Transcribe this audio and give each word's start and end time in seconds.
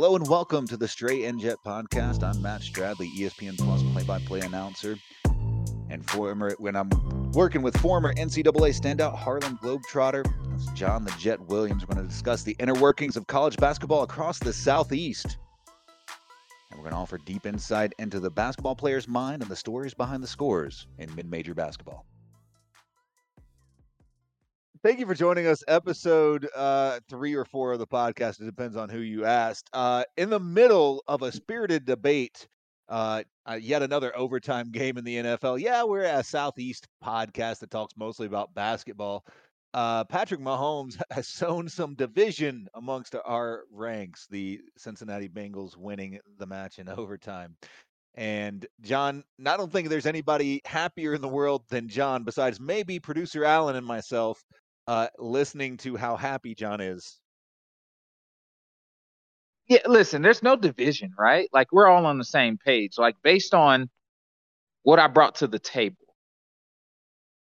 Hello 0.00 0.14
and 0.14 0.28
welcome 0.28 0.64
to 0.68 0.76
the 0.76 0.86
Stray 0.86 1.24
and 1.24 1.40
Jet 1.40 1.56
podcast. 1.66 2.22
I'm 2.22 2.40
Matt 2.40 2.60
Stradley, 2.60 3.12
ESPN 3.16 3.58
Plus 3.58 3.82
play-by-play 3.92 4.42
announcer, 4.42 4.96
and 5.90 6.08
former 6.08 6.54
when 6.58 6.76
I'm 6.76 6.88
working 7.32 7.62
with 7.62 7.76
former 7.78 8.14
NCAA 8.14 8.80
standout 8.80 9.16
Harlem 9.16 9.58
Globetrotter, 9.60 10.24
John 10.76 11.02
the 11.02 11.10
Jet 11.18 11.40
Williams. 11.40 11.84
We're 11.84 11.96
going 11.96 12.06
to 12.06 12.12
discuss 12.12 12.44
the 12.44 12.54
inner 12.60 12.74
workings 12.74 13.16
of 13.16 13.26
college 13.26 13.56
basketball 13.56 14.04
across 14.04 14.38
the 14.38 14.52
Southeast, 14.52 15.36
and 16.70 16.78
we're 16.78 16.84
going 16.84 16.92
to 16.92 16.98
offer 16.98 17.18
deep 17.18 17.44
insight 17.44 17.92
into 17.98 18.20
the 18.20 18.30
basketball 18.30 18.76
player's 18.76 19.08
mind 19.08 19.42
and 19.42 19.50
the 19.50 19.56
stories 19.56 19.94
behind 19.94 20.22
the 20.22 20.28
scores 20.28 20.86
in 20.98 21.12
mid-major 21.16 21.54
basketball. 21.54 22.06
Thank 24.88 25.00
you 25.00 25.06
for 25.06 25.14
joining 25.14 25.46
us. 25.46 25.62
Episode 25.68 26.48
uh, 26.56 27.00
three 27.10 27.34
or 27.34 27.44
four 27.44 27.74
of 27.74 27.78
the 27.78 27.86
podcast. 27.86 28.40
It 28.40 28.46
depends 28.46 28.74
on 28.74 28.88
who 28.88 29.00
you 29.00 29.26
asked. 29.26 29.68
Uh, 29.74 30.02
in 30.16 30.30
the 30.30 30.40
middle 30.40 31.04
of 31.06 31.20
a 31.20 31.30
spirited 31.30 31.84
debate, 31.84 32.48
uh, 32.88 33.22
uh, 33.44 33.58
yet 33.60 33.82
another 33.82 34.16
overtime 34.16 34.70
game 34.70 34.96
in 34.96 35.04
the 35.04 35.16
NFL. 35.16 35.60
Yeah, 35.60 35.82
we're 35.82 36.04
a 36.04 36.24
Southeast 36.24 36.88
podcast 37.04 37.58
that 37.58 37.70
talks 37.70 37.98
mostly 37.98 38.26
about 38.26 38.54
basketball. 38.54 39.26
Uh, 39.74 40.04
Patrick 40.04 40.40
Mahomes 40.40 40.98
has 41.10 41.28
sown 41.28 41.68
some 41.68 41.94
division 41.94 42.66
amongst 42.72 43.14
our 43.26 43.64
ranks. 43.70 44.26
The 44.30 44.58
Cincinnati 44.78 45.28
Bengals 45.28 45.76
winning 45.76 46.18
the 46.38 46.46
match 46.46 46.78
in 46.78 46.88
overtime. 46.88 47.56
And 48.14 48.64
John, 48.80 49.22
I 49.44 49.58
don't 49.58 49.70
think 49.70 49.90
there's 49.90 50.06
anybody 50.06 50.62
happier 50.64 51.12
in 51.12 51.20
the 51.20 51.28
world 51.28 51.64
than 51.68 51.88
John, 51.88 52.24
besides 52.24 52.58
maybe 52.58 52.98
producer 52.98 53.44
Allen 53.44 53.76
and 53.76 53.86
myself, 53.86 54.42
uh, 54.88 55.08
listening 55.18 55.76
to 55.78 55.96
how 55.96 56.16
happy 56.16 56.56
John 56.56 56.80
is. 56.80 57.20
Yeah, 59.68 59.80
listen, 59.86 60.22
there's 60.22 60.42
no 60.42 60.56
division, 60.56 61.12
right? 61.18 61.48
Like 61.52 61.72
we're 61.72 61.88
all 61.88 62.06
on 62.06 62.18
the 62.18 62.24
same 62.24 62.58
page. 62.58 62.98
Like 62.98 63.16
based 63.22 63.54
on 63.54 63.90
what 64.82 64.98
I 64.98 65.08
brought 65.08 65.36
to 65.36 65.46
the 65.46 65.58
table, 65.60 65.96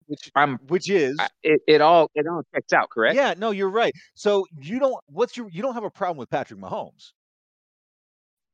Which 0.07 0.31
I'm 0.35 0.59
which 0.69 0.91
is 0.91 1.19
I, 1.19 1.29
it, 1.43 1.63
it 1.69 1.81
all 1.83 2.11
it 2.15 2.27
all 2.27 2.43
checks 2.55 2.73
out, 2.73 2.91
correct? 2.91 3.17
yeah, 3.17 3.35
no, 3.37 3.51
you're 3.53 3.71
right. 3.71 3.95
So 4.15 4.47
you 4.61 4.79
don't 4.79 4.97
what's 5.07 5.37
your 5.37 5.49
you 5.51 5.63
don't 5.63 5.75
have 5.75 5.85
a 5.85 5.91
problem 5.91 6.19
with 6.19 6.31
Patrick 6.31 6.61
Mahomes. 6.61 7.13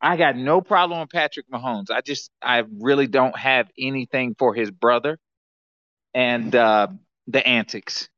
I 0.01 0.17
got 0.17 0.37
no 0.37 0.61
problem 0.61 1.01
with 1.01 1.11
Patrick 1.11 1.47
Mahomes. 1.51 1.91
I 1.91 2.01
just 2.03 2.31
I 2.43 2.65
really 2.81 3.07
don't 3.07 3.37
have 3.39 3.69
anything 3.79 4.35
for 4.39 4.55
his 4.55 4.71
brother 4.71 5.19
and 6.15 6.55
uh 6.55 6.89
the 7.29 7.47
antics. 7.47 8.09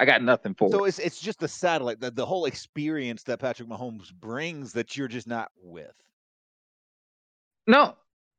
I 0.00 0.06
got 0.06 0.22
nothing 0.22 0.54
for 0.54 0.72
So 0.72 0.84
it. 0.84 0.88
it's 0.88 0.98
it's 0.98 1.20
just 1.20 1.38
the 1.40 1.46
satellite, 1.46 2.00
the, 2.00 2.10
the 2.10 2.24
whole 2.24 2.46
experience 2.46 3.22
that 3.24 3.38
Patrick 3.38 3.68
Mahomes 3.68 4.10
brings 4.12 4.72
that 4.72 4.96
you're 4.96 5.08
just 5.08 5.26
not 5.26 5.50
with. 5.62 5.92
No, 7.66 7.94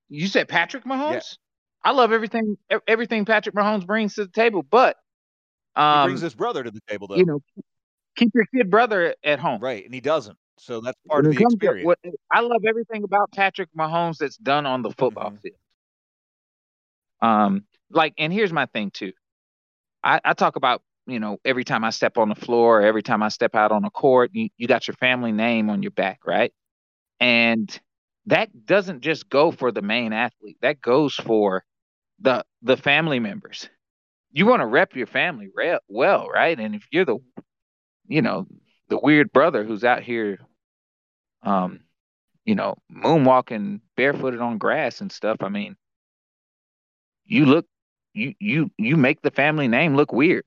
you 0.10 0.26
said 0.26 0.50
Patrick 0.50 0.86
Mahomes. 0.86 1.38
I 1.84 1.92
love 1.92 2.12
everything 2.12 2.58
everything 2.88 3.26
Patrick 3.26 3.54
Mahomes 3.56 3.86
brings 3.86 4.16
to 4.16 4.26
the 4.26 4.32
table, 4.32 4.64
but 4.64 4.98
He 5.76 5.82
um, 5.82 6.08
brings 6.08 6.22
his 6.22 6.34
brother 6.34 6.64
to 6.64 6.72
the 6.72 6.82
table 6.88 7.08
though. 7.08 7.18
you 7.18 7.26
know, 7.26 7.44
keep 8.16 8.32
your 8.34 8.46
kid 8.56 8.72
brother 8.72 9.16
at 9.24 9.40
home. 9.40 9.62
right, 9.62 9.86
and 9.86 9.94
he 9.94 10.02
doesn't. 10.02 10.38
So 10.58 10.82
that's 10.82 10.98
part 11.08 11.26
When 11.26 11.32
of 11.32 11.38
the 11.38 11.44
comes 11.44 11.54
to 11.54 11.58
experience. 11.66 11.86
what 11.86 12.00
I 12.32 12.40
love 12.42 12.62
everything 12.68 13.04
about 13.04 13.32
Patrick 13.32 13.70
Mahomes 13.78 14.18
that's 14.18 14.38
done 14.38 14.66
on 14.66 14.82
the 14.82 14.90
football 14.92 15.30
Mhm. 15.32 15.42
field. 15.42 15.58
Um, 17.22 17.66
like, 17.92 18.16
and 18.18 18.34
here's 18.34 18.52
my 18.52 18.66
thing 18.66 18.90
too. 18.90 19.14
I, 20.04 20.20
I 20.26 20.34
talk 20.34 20.56
about, 20.56 20.82
you 21.08 21.20
know, 21.20 21.38
every 21.46 21.64
time 21.64 21.84
I 21.84 21.90
step 21.92 22.18
on 22.18 22.30
the 22.30 22.36
floor, 22.36 22.82
every 22.82 23.04
time 23.04 23.24
I 23.24 23.30
step 23.30 23.56
out 23.56 23.72
on 23.72 23.86
a 23.86 23.90
court, 23.92 24.32
you, 24.34 24.50
you 24.58 24.68
got 24.68 24.88
your 24.88 24.96
family 24.96 25.32
name 25.32 25.70
on 25.70 25.82
your 25.84 25.92
back, 25.92 26.22
right? 26.26 26.54
And 27.20 27.78
that 28.28 28.66
doesn't 28.66 29.02
just 29.02 29.30
go 29.30 29.52
for 29.52 29.72
the 29.72 29.82
main 29.82 30.14
athlete. 30.14 30.58
That 30.62 30.82
goes 30.82 31.16
for 31.16 31.64
the 32.20 32.46
the 32.62 32.78
family 32.78 33.20
members. 33.20 33.70
You 34.32 34.46
want 34.46 34.62
to 34.62 34.68
rep 34.68 34.96
your 34.96 35.08
family 35.08 35.50
re- 35.54 35.80
well, 35.88 36.30
right? 36.30 36.60
And 36.60 36.76
if 36.76 36.86
you're 36.92 37.06
the, 37.06 37.18
you 38.08 38.22
know, 38.22 38.48
the 38.90 39.00
weird 39.00 39.32
brother 39.34 39.64
who's 39.64 39.84
out 39.84 40.04
here 40.04 40.40
um, 41.44 41.82
you 42.46 42.56
know, 42.56 42.76
moonwalking 42.92 43.82
barefooted 43.96 44.42
on 44.42 44.58
grass 44.58 45.02
and 45.02 45.12
stuff. 45.12 45.38
I 45.42 45.50
mean, 45.50 45.76
you 47.26 47.46
look, 47.46 47.66
you 48.14 48.34
you 48.40 48.72
you 48.78 48.98
make 48.98 49.22
the 49.22 49.32
family 49.32 49.68
name 49.68 49.96
look 49.96 50.12
weird. 50.12 50.44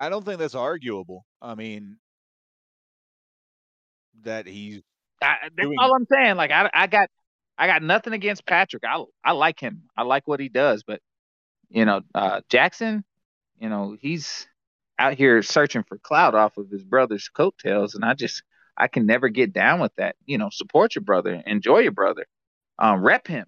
I 0.00 0.08
don't 0.08 0.24
think 0.24 0.38
that's 0.38 0.54
arguable. 0.54 1.24
I 1.42 1.54
mean 1.54 1.98
that 4.22 4.46
he's 4.46 4.82
I, 5.22 5.36
that's 5.42 5.54
Doing- 5.66 5.78
all 5.78 5.94
I'm 5.94 6.06
saying. 6.10 6.36
Like 6.36 6.50
I 6.50 6.70
I 6.72 6.86
got 6.86 7.08
I 7.58 7.66
got 7.66 7.82
nothing 7.82 8.12
against 8.14 8.46
Patrick. 8.46 8.84
I 8.86 9.04
I 9.24 9.32
like 9.32 9.60
him. 9.60 9.82
I 9.96 10.02
like 10.02 10.26
what 10.26 10.40
he 10.40 10.48
does. 10.48 10.82
But 10.82 11.00
you 11.68 11.84
know, 11.84 12.00
uh, 12.14 12.40
Jackson, 12.48 13.04
you 13.60 13.68
know, 13.68 13.96
he's 14.00 14.46
out 14.98 15.14
here 15.14 15.42
searching 15.42 15.84
for 15.84 15.98
clout 15.98 16.34
off 16.34 16.56
of 16.56 16.68
his 16.70 16.82
brother's 16.82 17.28
coattails, 17.28 17.94
and 17.94 18.04
I 18.04 18.14
just 18.14 18.42
I 18.76 18.88
can 18.88 19.06
never 19.06 19.28
get 19.28 19.52
down 19.52 19.80
with 19.80 19.94
that. 19.96 20.16
You 20.26 20.38
know, 20.38 20.48
support 20.50 20.94
your 20.94 21.02
brother, 21.04 21.42
enjoy 21.46 21.80
your 21.80 21.92
brother, 21.92 22.26
um, 22.78 23.02
rep 23.02 23.26
him. 23.26 23.46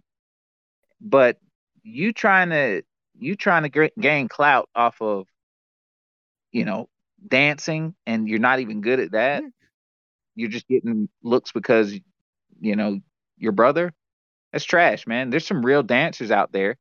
But 1.00 1.38
you 1.82 2.12
trying 2.12 2.50
to 2.50 2.82
you 3.19 3.36
trying 3.36 3.70
to 3.70 3.90
gain 3.98 4.28
clout 4.28 4.69
off 4.74 5.00
of, 5.00 5.26
you 6.52 6.64
know, 6.64 6.88
dancing, 7.26 7.94
and 8.06 8.28
you're 8.28 8.38
not 8.38 8.60
even 8.60 8.80
good 8.80 9.00
at 9.00 9.12
that. 9.12 9.42
Mm. 9.42 9.50
You're 10.34 10.50
just 10.50 10.68
getting 10.68 11.08
looks 11.22 11.52
because, 11.52 11.92
you 12.60 12.76
know, 12.76 13.00
your 13.36 13.52
brother. 13.52 13.92
That's 14.52 14.64
trash, 14.64 15.06
man. 15.06 15.30
There's 15.30 15.46
some 15.46 15.64
real 15.64 15.82
dancers 15.82 16.30
out 16.30 16.52
there 16.52 16.76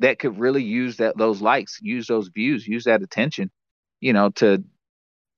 that 0.00 0.18
could 0.18 0.38
really 0.38 0.62
use 0.62 0.98
that 0.98 1.16
those 1.16 1.40
likes, 1.40 1.78
use 1.80 2.06
those 2.06 2.28
views, 2.28 2.66
use 2.66 2.84
that 2.84 3.02
attention, 3.02 3.50
you 4.00 4.12
know, 4.12 4.30
to 4.30 4.62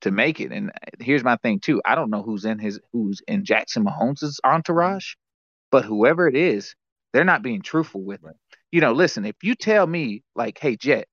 to 0.01 0.11
make 0.11 0.39
it. 0.41 0.51
And 0.51 0.69
uh, 0.69 0.91
here's 0.99 1.23
my 1.23 1.37
thing 1.37 1.59
too. 1.59 1.81
I 1.85 1.95
don't 1.95 2.09
know 2.09 2.23
who's 2.23 2.45
in 2.45 2.59
his 2.59 2.79
who's 2.91 3.21
in 3.27 3.45
Jackson 3.45 3.85
Mahomes' 3.85 4.23
mm. 4.23 4.39
entourage, 4.43 5.13
but 5.71 5.85
whoever 5.85 6.27
it 6.27 6.35
is, 6.35 6.75
they're 7.13 7.23
not 7.23 7.41
being 7.43 7.61
truthful 7.61 8.01
with 8.01 8.23
it. 8.25 8.35
You 8.71 8.81
know, 8.81 8.91
listen, 8.91 9.25
if 9.25 9.37
you 9.41 9.55
tell 9.55 9.87
me 9.87 10.23
like, 10.35 10.57
hey 10.59 10.75
Jet, 10.75 11.07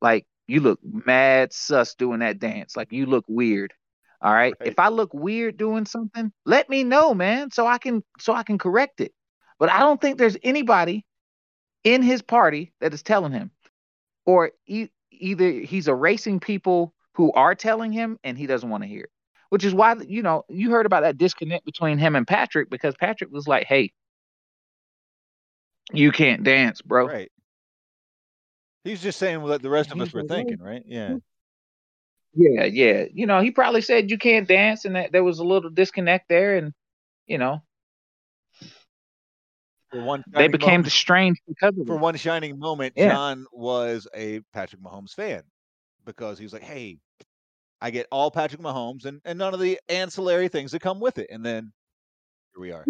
like 0.00 0.24
you 0.52 0.60
look 0.60 0.78
mad 0.84 1.50
sus 1.52 1.94
doing 1.94 2.20
that 2.20 2.38
dance, 2.38 2.76
like 2.76 2.92
you 2.92 3.06
look 3.06 3.24
weird. 3.26 3.72
All 4.20 4.32
right. 4.32 4.54
Right. 4.60 4.68
If 4.68 4.78
I 4.78 4.88
look 4.88 5.14
weird 5.14 5.56
doing 5.56 5.86
something, 5.86 6.30
let 6.44 6.68
me 6.68 6.84
know, 6.84 7.14
man, 7.14 7.50
so 7.50 7.66
I 7.66 7.78
can 7.78 8.04
so 8.20 8.34
I 8.34 8.42
can 8.42 8.58
correct 8.58 9.00
it. 9.00 9.12
But 9.58 9.70
I 9.70 9.80
don't 9.80 9.98
think 9.98 10.18
there's 10.18 10.36
anybody 10.42 11.06
in 11.84 12.02
his 12.02 12.20
party 12.20 12.74
that 12.80 12.92
is 12.92 13.02
telling 13.02 13.32
him, 13.32 13.50
or 14.26 14.52
e- 14.66 14.90
either 15.10 15.50
he's 15.50 15.88
erasing 15.88 16.38
people 16.38 16.92
who 17.14 17.32
are 17.32 17.54
telling 17.54 17.90
him 17.90 18.18
and 18.22 18.36
he 18.36 18.46
doesn't 18.46 18.68
want 18.68 18.82
to 18.82 18.88
hear 18.88 19.04
it. 19.04 19.10
Which 19.48 19.64
is 19.64 19.74
why 19.74 19.96
you 20.06 20.22
know 20.22 20.44
you 20.50 20.70
heard 20.70 20.84
about 20.86 21.02
that 21.02 21.16
disconnect 21.16 21.64
between 21.64 21.96
him 21.96 22.14
and 22.14 22.26
Patrick 22.26 22.68
because 22.68 22.94
Patrick 23.00 23.30
was 23.30 23.48
like, 23.48 23.66
"Hey, 23.66 23.92
you 25.94 26.12
can't 26.12 26.44
dance, 26.44 26.82
bro." 26.82 27.06
right. 27.06 27.32
He's 28.84 29.02
just 29.02 29.18
saying 29.18 29.40
what 29.42 29.62
the 29.62 29.70
rest 29.70 29.92
of 29.92 30.00
us 30.00 30.12
were 30.12 30.22
thinking, 30.22 30.60
right? 30.60 30.82
Yeah. 30.86 31.16
Yeah, 32.34 32.64
yeah. 32.64 33.04
You 33.12 33.26
know, 33.26 33.40
he 33.40 33.50
probably 33.50 33.82
said 33.82 34.10
you 34.10 34.18
can't 34.18 34.48
dance, 34.48 34.84
and 34.84 34.96
that 34.96 35.12
there 35.12 35.22
was 35.22 35.38
a 35.38 35.44
little 35.44 35.70
disconnect 35.70 36.28
there, 36.28 36.56
and 36.56 36.72
you 37.26 37.38
know 37.38 37.62
For 39.90 40.02
one 40.02 40.24
they 40.32 40.48
became 40.48 40.70
moment, 40.70 40.86
estranged 40.86 41.42
because 41.46 41.78
of 41.78 41.86
for 41.86 41.98
one 41.98 42.16
shining 42.16 42.58
moment, 42.58 42.94
Yeah. 42.96 43.08
John 43.08 43.46
was 43.52 44.08
a 44.14 44.40
Patrick 44.54 44.80
Mahomes 44.80 45.12
fan 45.12 45.42
because 46.06 46.38
he 46.38 46.44
was 46.44 46.54
like, 46.54 46.62
"Hey, 46.62 46.98
I 47.82 47.90
get 47.90 48.06
all 48.10 48.30
Patrick 48.30 48.62
Mahomes 48.62 49.04
and 49.04 49.20
and 49.26 49.38
none 49.38 49.52
of 49.52 49.60
the 49.60 49.78
ancillary 49.90 50.48
things 50.48 50.72
that 50.72 50.80
come 50.80 51.00
with 51.00 51.18
it." 51.18 51.28
And 51.30 51.44
then 51.44 51.72
here 52.54 52.60
we 52.62 52.72
are. 52.72 52.86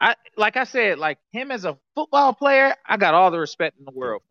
I 0.00 0.16
like 0.36 0.56
I 0.56 0.64
said, 0.64 0.98
like 0.98 1.18
him 1.32 1.50
as 1.50 1.64
a 1.64 1.78
football 1.94 2.34
player, 2.34 2.74
I 2.86 2.96
got 2.96 3.14
all 3.14 3.30
the 3.30 3.40
respect 3.40 3.78
in 3.78 3.84
the 3.84 3.92
world. 3.92 4.22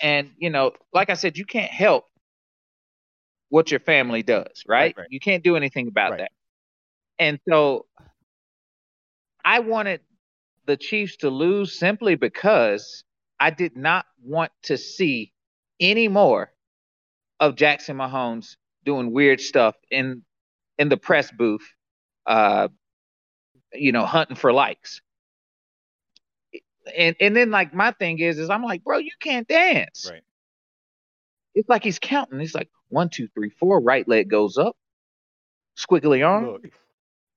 And 0.00 0.32
you 0.38 0.50
know, 0.50 0.72
like 0.92 1.10
I 1.10 1.14
said, 1.14 1.38
you 1.38 1.46
can't 1.46 1.70
help 1.72 2.06
what 3.50 3.70
your 3.70 3.80
family 3.80 4.22
does, 4.22 4.64
right? 4.68 4.94
right. 4.96 5.06
You 5.10 5.20
can't 5.20 5.44
do 5.44 5.56
anything 5.56 5.88
about 5.88 6.12
Right. 6.12 6.20
that. 6.20 6.32
And 7.18 7.40
so 7.48 7.86
I 9.44 9.60
wanted 9.60 10.00
the 10.66 10.76
Chiefs 10.76 11.18
to 11.18 11.30
lose 11.30 11.78
simply 11.78 12.16
because 12.16 13.04
I 13.40 13.50
did 13.50 13.76
not 13.76 14.06
want 14.22 14.52
to 14.64 14.78
see 14.78 15.32
any 15.80 16.08
more 16.08 16.52
of 17.40 17.56
Jackson 17.56 17.96
Mahomes 17.96 18.56
doing 18.84 19.12
weird 19.12 19.40
stuff 19.40 19.76
in 19.90 20.24
in 20.78 20.88
the 20.88 20.96
press 20.96 21.30
booth, 21.32 21.66
uh, 22.26 22.68
you 23.74 23.92
know, 23.92 24.06
hunting 24.06 24.36
for 24.36 24.52
likes. 24.52 25.02
And 26.96 27.16
and 27.20 27.36
then 27.36 27.50
like 27.50 27.74
my 27.74 27.92
thing 27.92 28.18
is 28.18 28.38
is 28.38 28.50
I'm 28.50 28.62
like, 28.62 28.84
bro, 28.84 28.98
you 28.98 29.12
can't 29.20 29.48
dance. 29.48 30.08
Right. 30.10 30.22
It's 31.54 31.68
like 31.68 31.84
he's 31.84 31.98
counting. 31.98 32.40
He's 32.40 32.54
like 32.54 32.68
one, 32.88 33.08
two, 33.10 33.28
three, 33.34 33.50
four. 33.50 33.80
Right 33.80 34.06
leg 34.08 34.28
goes 34.30 34.58
up. 34.58 34.76
squiggly 35.78 36.26
arm, 36.26 36.46
Look. 36.46 36.66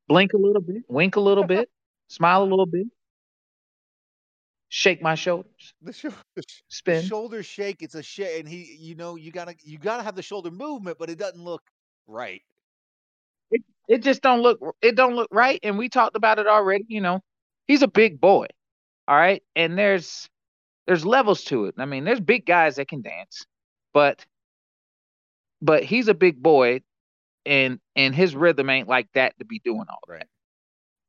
blink 0.07 0.33
a 0.33 0.37
little 0.37 0.61
bit, 0.61 0.83
wink 0.89 1.15
a 1.15 1.19
little 1.21 1.43
bit, 1.55 1.69
smile 2.09 2.43
a 2.43 2.49
little 2.49 2.65
bit, 2.65 2.87
shake 4.69 5.01
my 5.01 5.15
shoulders. 5.15 5.73
The, 5.81 5.93
sh- 5.93 6.05
spin. 6.69 7.01
The 7.01 7.07
shoulder 7.07 7.43
shake. 7.43 7.81
It's 7.81 7.95
a 7.95 8.03
shake, 8.03 8.41
and 8.41 8.49
he, 8.49 8.77
you 8.79 8.95
know, 8.95 9.15
you 9.15 9.31
gotta, 9.31 9.55
you 9.63 9.77
gotta 9.77 10.03
have 10.03 10.15
the 10.15 10.21
shoulder 10.23 10.51
movement, 10.51 10.97
but 10.99 11.09
it 11.09 11.17
doesn't 11.17 11.43
look 11.43 11.63
right. 12.07 12.41
It, 13.87 13.95
it 13.95 14.03
just 14.03 14.21
don't 14.21 14.41
look, 14.41 14.59
it 14.81 14.95
don't 14.95 15.15
look 15.15 15.29
right. 15.31 15.59
And 15.63 15.77
we 15.77 15.89
talked 15.89 16.15
about 16.15 16.39
it 16.39 16.47
already. 16.47 16.85
You 16.87 17.01
know, 17.01 17.21
he's 17.67 17.81
a 17.81 17.87
big 17.87 18.19
boy, 18.19 18.47
all 19.07 19.15
right. 19.15 19.43
And 19.55 19.77
there's, 19.77 20.29
there's 20.85 21.05
levels 21.05 21.43
to 21.45 21.65
it. 21.65 21.75
I 21.77 21.85
mean, 21.85 22.03
there's 22.05 22.19
big 22.19 22.45
guys 22.45 22.75
that 22.75 22.87
can 22.87 23.01
dance, 23.01 23.45
but, 23.93 24.25
but 25.61 25.83
he's 25.83 26.07
a 26.07 26.13
big 26.13 26.41
boy, 26.41 26.81
and 27.45 27.79
and 27.95 28.13
his 28.13 28.35
rhythm 28.35 28.69
ain't 28.69 28.87
like 28.87 29.07
that 29.13 29.37
to 29.39 29.45
be 29.45 29.59
doing 29.63 29.85
all 29.89 29.99
right. 30.07 30.19
that. 30.19 30.27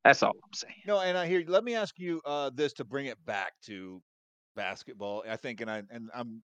That's 0.05 0.23
all 0.23 0.31
I'm 0.31 0.55
saying. 0.55 0.75
No, 0.87 1.01
and 1.01 1.19
I 1.19 1.27
hear. 1.27 1.45
Let 1.47 1.65
me 1.65 1.75
ask 1.75 1.99
you 1.99 2.21
uh, 2.25 2.51
this 2.55 2.73
to 2.75 2.85
bring 2.85 3.07
it 3.07 3.19
back 3.27 3.53
to 3.67 4.01
basketball. 4.57 5.25
I 5.29 5.37
think, 5.37 5.61
and 5.61 5.71
I 5.71 5.83
and 5.91 6.11
I'm. 6.15 6.43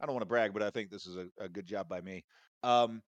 I 0.00 0.06
don't 0.06 0.14
want 0.14 0.22
to 0.22 0.26
brag, 0.26 0.52
but 0.52 0.62
I 0.62 0.70
think 0.70 0.90
this 0.90 1.06
is 1.06 1.16
a, 1.16 1.26
a 1.40 1.48
good 1.48 1.66
job 1.66 1.88
by 1.88 2.00
me. 2.00 2.24
Um, 2.62 3.02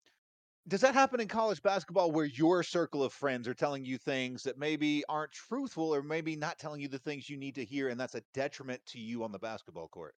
does 0.67 0.81
that 0.81 0.93
happen 0.93 1.19
in 1.19 1.27
college 1.27 1.61
basketball 1.63 2.11
where 2.11 2.25
your 2.25 2.63
circle 2.63 3.03
of 3.03 3.13
friends 3.13 3.47
are 3.47 3.53
telling 3.53 3.83
you 3.83 3.97
things 3.97 4.43
that 4.43 4.59
maybe 4.59 5.03
aren't 5.09 5.31
truthful 5.31 5.93
or 5.93 6.03
maybe 6.03 6.35
not 6.35 6.59
telling 6.59 6.81
you 6.81 6.87
the 6.87 6.99
things 6.99 7.29
you 7.29 7.37
need 7.37 7.55
to 7.55 7.65
hear 7.65 7.89
and 7.89 7.99
that's 7.99 8.15
a 8.15 8.21
detriment 8.33 8.81
to 8.85 8.99
you 8.99 9.23
on 9.23 9.31
the 9.31 9.39
basketball 9.39 9.87
court? 9.87 10.13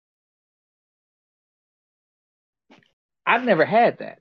I've 3.26 3.44
never 3.44 3.64
had 3.64 3.98
that. 3.98 4.18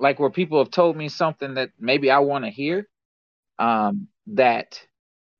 Like 0.00 0.18
where 0.18 0.30
people 0.30 0.58
have 0.58 0.70
told 0.70 0.96
me 0.96 1.08
something 1.08 1.54
that 1.54 1.70
maybe 1.78 2.10
I 2.10 2.18
want 2.18 2.44
to 2.44 2.50
hear. 2.50 2.88
Um, 3.58 4.08
that 4.28 4.80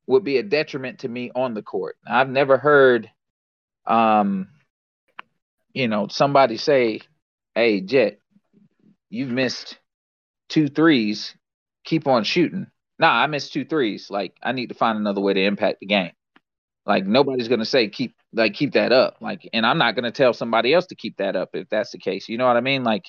would 0.07 0.23
be 0.23 0.37
a 0.37 0.43
detriment 0.43 0.99
to 0.99 1.09
me 1.09 1.31
on 1.35 1.53
the 1.53 1.61
court. 1.61 1.97
I've 2.07 2.29
never 2.29 2.57
heard, 2.57 3.09
um, 3.85 4.47
you 5.73 5.89
know, 5.89 6.07
somebody 6.07 6.55
say, 6.57 7.01
"Hey, 7.53 7.81
Jet, 7.81 8.19
you've 9.15 9.31
missed 9.31 9.79
two 10.49 10.67
threes. 10.67 11.35
Keep 11.85 12.07
on 12.07 12.23
shooting." 12.23 12.67
Nah, 12.99 13.11
I 13.11 13.27
missed 13.27 13.53
two 13.53 13.65
threes. 13.65 14.09
Like, 14.09 14.37
I 14.41 14.51
need 14.53 14.69
to 14.69 14.75
find 14.75 14.97
another 14.97 15.21
way 15.21 15.33
to 15.33 15.43
impact 15.43 15.79
the 15.81 15.85
game. 15.85 16.11
Like, 16.85 17.05
nobody's 17.05 17.47
gonna 17.47 17.65
say 17.65 17.89
keep 17.89 18.15
like 18.33 18.53
keep 18.53 18.73
that 18.73 18.91
up. 18.91 19.17
Like, 19.21 19.49
and 19.53 19.65
I'm 19.65 19.77
not 19.77 19.95
gonna 19.95 20.11
tell 20.11 20.33
somebody 20.33 20.73
else 20.73 20.87
to 20.87 20.95
keep 20.95 21.17
that 21.17 21.35
up 21.35 21.49
if 21.53 21.67
that's 21.69 21.91
the 21.91 21.97
case. 21.97 22.29
You 22.29 22.37
know 22.37 22.47
what 22.47 22.57
I 22.57 22.61
mean? 22.61 22.83
Like, 22.83 23.05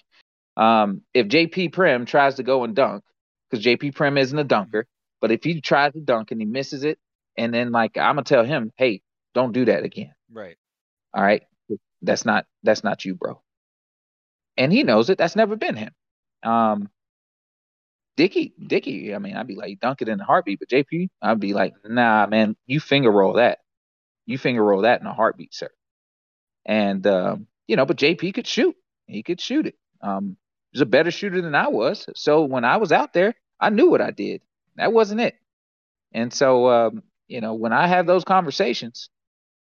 um, 0.57 1.03
if 1.13 1.29
JP 1.29 1.73
Primm 1.73 2.07
tries 2.07 2.37
to 2.37 2.43
go 2.43 2.65
and 2.65 2.75
dunk, 2.75 3.05
because 3.51 3.65
JP 3.65 3.95
Primm 3.95 4.19
isn't 4.19 4.39
a 4.39 4.45
dunker, 4.45 4.87
but 5.21 5.31
if 5.31 5.45
he 5.45 5.61
tries 5.61 5.93
to 5.93 6.01
dunk 6.01 6.31
and 6.31 6.41
he 6.41 6.47
misses 6.47 6.85
it, 6.85 6.99
and 7.37 7.53
then 7.53 7.71
like 7.71 7.97
I'm 7.99 8.17
gonna 8.17 8.25
tell 8.25 8.45
him, 8.45 8.73
hey, 8.77 9.03
don't 9.35 9.53
do 9.53 9.67
that 9.67 9.85
again. 9.85 10.15
Right. 10.33 10.57
All 11.15 11.23
right. 11.23 11.43
That's 12.03 12.25
not 12.25 12.47
that's 12.63 12.85
not 12.85 13.05
you, 13.05 13.15
bro. 13.15 13.41
And 14.57 14.73
he 14.73 14.83
knows 14.83 15.11
it. 15.11 15.19
That's 15.19 15.37
never 15.37 15.57
been 15.57 15.77
him. 15.77 15.93
Um 16.43 16.91
Dicky, 18.17 18.55
Dicky, 18.67 19.15
I 19.15 19.19
mean, 19.19 19.37
I'd 19.37 19.47
be 19.47 19.57
like, 19.57 19.79
dunk 19.81 20.01
it 20.03 20.09
in 20.09 20.21
a 20.21 20.25
heartbeat, 20.25 20.59
but 20.59 20.69
JP, 20.71 21.09
I'd 21.21 21.41
be 21.41 21.53
like, 21.53 21.75
nah, 21.85 22.27
man, 22.27 22.57
you 22.67 22.81
finger 22.81 23.11
roll 23.11 23.35
that. 23.35 23.59
You 24.27 24.39
finger 24.39 24.65
roll 24.65 24.83
that 24.83 25.01
in 25.01 25.07
a 25.07 25.15
heartbeat, 25.15 25.55
sir. 25.55 25.69
And 26.65 27.07
um, 27.07 27.47
you 27.69 27.77
know, 27.77 27.87
but 27.87 27.99
JP 27.99 28.35
could 28.35 28.47
shoot. 28.47 28.77
He 29.07 29.23
could 29.23 29.41
shoot 29.41 29.67
it. 29.67 29.77
Um, 30.03 30.37
he 30.73 30.77
was 30.79 30.83
a 30.83 30.87
better 30.87 31.11
shooter 31.11 31.41
than 31.43 31.55
I 31.55 31.69
was. 31.69 32.07
So 32.17 32.45
when 32.45 32.65
I 32.65 32.79
was 32.79 32.93
out 32.93 33.13
there, 33.13 33.35
I 33.61 33.71
knew 33.71 33.91
what 33.91 34.01
I 34.01 34.11
did. 34.11 34.43
That 34.77 34.93
wasn't 34.93 35.21
it. 35.21 35.37
And 36.13 36.33
so, 36.33 36.69
um, 36.69 37.03
you 37.29 37.41
know, 37.41 37.55
when 37.55 37.73
I 37.73 37.87
have 37.87 38.07
those 38.07 38.25
conversations 38.25 39.11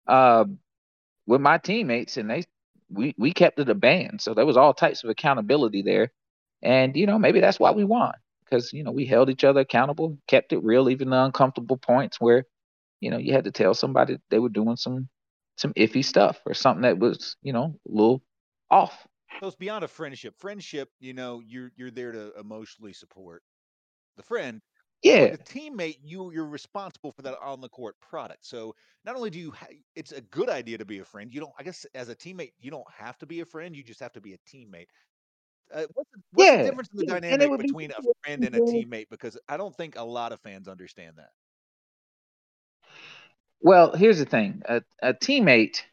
uh, 0.08 0.46
with 1.28 1.42
my 1.42 1.58
teammates, 1.58 2.18
and 2.18 2.30
they 2.30 2.44
we 2.90 3.16
we 3.18 3.34
kept 3.34 3.60
it 3.60 3.70
a 3.70 3.76
band, 3.76 4.22
so 4.22 4.34
there 4.34 4.46
was 4.46 4.58
all 4.58 4.74
types 4.74 5.04
of 5.04 5.10
accountability 5.10 5.82
there. 5.82 6.12
And 6.62 6.96
you 6.96 7.06
know, 7.06 7.20
maybe 7.20 7.40
that's 7.40 7.60
why 7.60 7.72
we 7.72 7.84
won 7.84 8.14
because 8.44 8.74
you 8.74 8.84
know 8.84 8.92
we 8.92 9.06
held 9.06 9.30
each 9.30 9.44
other 9.44 9.62
accountable, 9.62 10.18
kept 10.28 10.54
it 10.54 10.64
real, 10.64 10.90
even 10.90 11.10
the 11.10 11.24
uncomfortable 11.24 11.78
points 11.78 12.20
where 12.20 12.46
you 13.02 13.10
know 13.10 13.18
you 13.18 13.34
had 13.34 13.46
to 13.46 13.52
tell 13.52 13.74
somebody 13.74 14.18
they 14.30 14.40
were 14.40 14.50
doing 14.50 14.76
some 14.76 15.10
some 15.58 15.74
iffy 15.74 16.04
stuff 16.04 16.40
or 16.46 16.54
something 16.54 16.84
that 16.84 16.98
was 16.98 17.36
you 17.42 17.54
know 17.54 17.76
a 17.88 17.92
little 17.92 18.22
off. 18.70 19.08
So 19.40 19.48
it's 19.48 19.56
beyond 19.56 19.84
a 19.84 19.88
friendship. 19.88 20.36
Friendship, 20.38 20.90
you 21.00 21.14
know, 21.14 21.42
you're 21.46 21.72
you're 21.76 21.92
there 21.92 22.12
to 22.12 22.34
emotionally 22.40 22.94
support 22.94 23.44
the 24.18 24.24
friend. 24.24 24.62
Yeah. 25.06 25.28
The 25.28 25.38
teammate, 25.38 26.00
you 26.04 26.32
you're 26.32 26.48
responsible 26.48 27.12
for 27.12 27.22
that 27.22 27.36
on 27.40 27.62
the 27.62 27.70
court 27.70 27.96
product. 28.02 28.44
So 28.44 28.74
not 29.06 29.16
only 29.16 29.30
do 29.30 29.38
you, 29.38 29.52
ha- 29.52 29.68
it's 29.96 30.12
a 30.12 30.22
good 30.22 30.50
idea 30.50 30.80
to 30.80 30.86
be 30.86 30.98
a 30.98 31.06
friend. 31.06 31.32
You 31.32 31.42
don't, 31.42 31.54
I 31.60 31.64
guess, 31.64 31.86
as 31.94 32.10
a 32.10 32.16
teammate, 32.16 32.54
you 32.60 32.72
don't 32.72 32.90
have 32.92 33.16
to 33.20 33.28
be 33.28 33.42
a 33.42 33.46
friend. 33.46 33.76
You 33.76 33.84
just 33.84 34.00
have 34.00 34.14
to 34.14 34.22
be 34.22 34.34
a 34.34 34.38
teammate. 34.50 34.88
Uh, 35.72 35.84
what's 35.94 36.10
the, 36.12 36.22
what's 36.34 36.50
yeah. 36.50 36.58
the 36.58 36.70
difference 36.70 36.90
in 36.92 36.98
the 36.98 37.06
yeah. 37.06 37.20
dynamic 37.20 37.62
between 37.62 37.92
a 37.92 38.02
friend 38.24 38.44
and 38.46 38.56
a 38.56 38.60
teammate? 38.62 39.06
Because 39.12 39.38
I 39.48 39.58
don't 39.58 39.76
think 39.76 39.96
a 39.96 40.04
lot 40.04 40.32
of 40.32 40.40
fans 40.40 40.68
understand 40.68 41.18
that. 41.18 41.30
Well, 43.62 43.96
here's 43.96 44.18
the 44.18 44.26
thing: 44.26 44.64
a, 44.68 44.82
a 45.04 45.14
teammate 45.14 45.84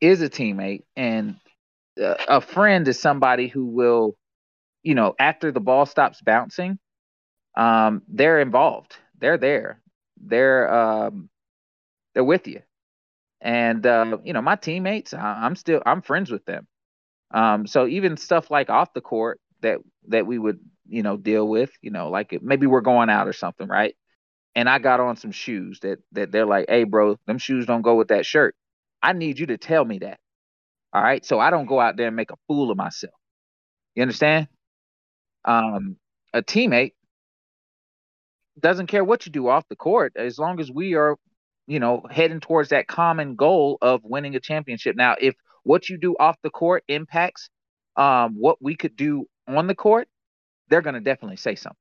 is 0.00 0.20
a 0.20 0.28
teammate, 0.28 0.82
and 0.96 1.36
uh, 2.02 2.14
a 2.26 2.40
friend 2.40 2.88
is 2.88 2.98
somebody 2.98 3.46
who 3.46 3.66
will, 3.66 4.16
you 4.82 4.96
know, 4.96 5.14
after 5.16 5.52
the 5.52 5.60
ball 5.60 5.86
stops 5.86 6.20
bouncing, 6.20 6.80
um, 7.56 8.02
they're 8.08 8.40
involved. 8.40 8.96
They're 9.18 9.38
there. 9.38 9.80
They're 10.20 10.72
um, 10.72 11.28
they're 12.14 12.24
with 12.24 12.46
you. 12.46 12.62
And 13.40 13.84
uh, 13.86 14.18
you 14.24 14.32
know, 14.32 14.42
my 14.42 14.56
teammates, 14.56 15.14
I, 15.14 15.46
am 15.46 15.56
still 15.56 15.82
I'm 15.86 16.02
friends 16.02 16.30
with 16.30 16.44
them. 16.44 16.66
Um, 17.32 17.66
so 17.66 17.86
even 17.86 18.16
stuff 18.16 18.50
like 18.50 18.70
off 18.70 18.92
the 18.92 19.00
court 19.00 19.40
that 19.62 19.78
that 20.08 20.26
we 20.26 20.38
would 20.38 20.60
you 20.88 21.02
know 21.02 21.16
deal 21.16 21.48
with, 21.48 21.70
you 21.82 21.90
know, 21.90 22.10
like 22.10 22.38
maybe 22.42 22.66
we're 22.66 22.80
going 22.80 23.10
out 23.10 23.28
or 23.28 23.32
something, 23.32 23.68
right? 23.68 23.94
And 24.54 24.68
I 24.68 24.78
got 24.78 25.00
on 25.00 25.16
some 25.16 25.32
shoes 25.32 25.80
that 25.80 25.98
that 26.12 26.32
they're 26.32 26.46
like, 26.46 26.66
hey, 26.68 26.84
bro, 26.84 27.16
them 27.26 27.38
shoes 27.38 27.66
don't 27.66 27.82
go 27.82 27.94
with 27.94 28.08
that 28.08 28.26
shirt. 28.26 28.54
I 29.02 29.12
need 29.12 29.38
you 29.38 29.46
to 29.46 29.58
tell 29.58 29.84
me 29.84 29.98
that. 30.00 30.18
All 30.92 31.02
right, 31.02 31.24
so 31.24 31.38
I 31.38 31.50
don't 31.50 31.66
go 31.66 31.80
out 31.80 31.96
there 31.96 32.08
and 32.08 32.16
make 32.16 32.32
a 32.32 32.36
fool 32.48 32.70
of 32.70 32.76
myself. 32.76 33.14
You 33.94 34.02
understand? 34.02 34.48
Um, 35.44 35.96
a 36.34 36.42
teammate 36.42 36.92
doesn't 38.60 38.86
care 38.86 39.04
what 39.04 39.26
you 39.26 39.32
do 39.32 39.48
off 39.48 39.68
the 39.68 39.76
court 39.76 40.12
as 40.16 40.38
long 40.38 40.60
as 40.60 40.70
we 40.70 40.94
are, 40.94 41.16
you 41.66 41.80
know, 41.80 42.02
heading 42.10 42.40
towards 42.40 42.70
that 42.70 42.86
common 42.88 43.36
goal 43.36 43.78
of 43.80 44.02
winning 44.04 44.36
a 44.36 44.40
championship. 44.40 44.96
Now, 44.96 45.16
if 45.20 45.34
what 45.62 45.88
you 45.88 45.98
do 45.98 46.16
off 46.18 46.36
the 46.42 46.50
court 46.50 46.84
impacts 46.88 47.50
um, 47.96 48.34
what 48.38 48.58
we 48.60 48.76
could 48.76 48.96
do 48.96 49.26
on 49.46 49.66
the 49.66 49.74
court, 49.74 50.08
they're 50.68 50.82
going 50.82 50.94
to 50.94 51.00
definitely 51.00 51.36
say 51.36 51.54
something. 51.54 51.76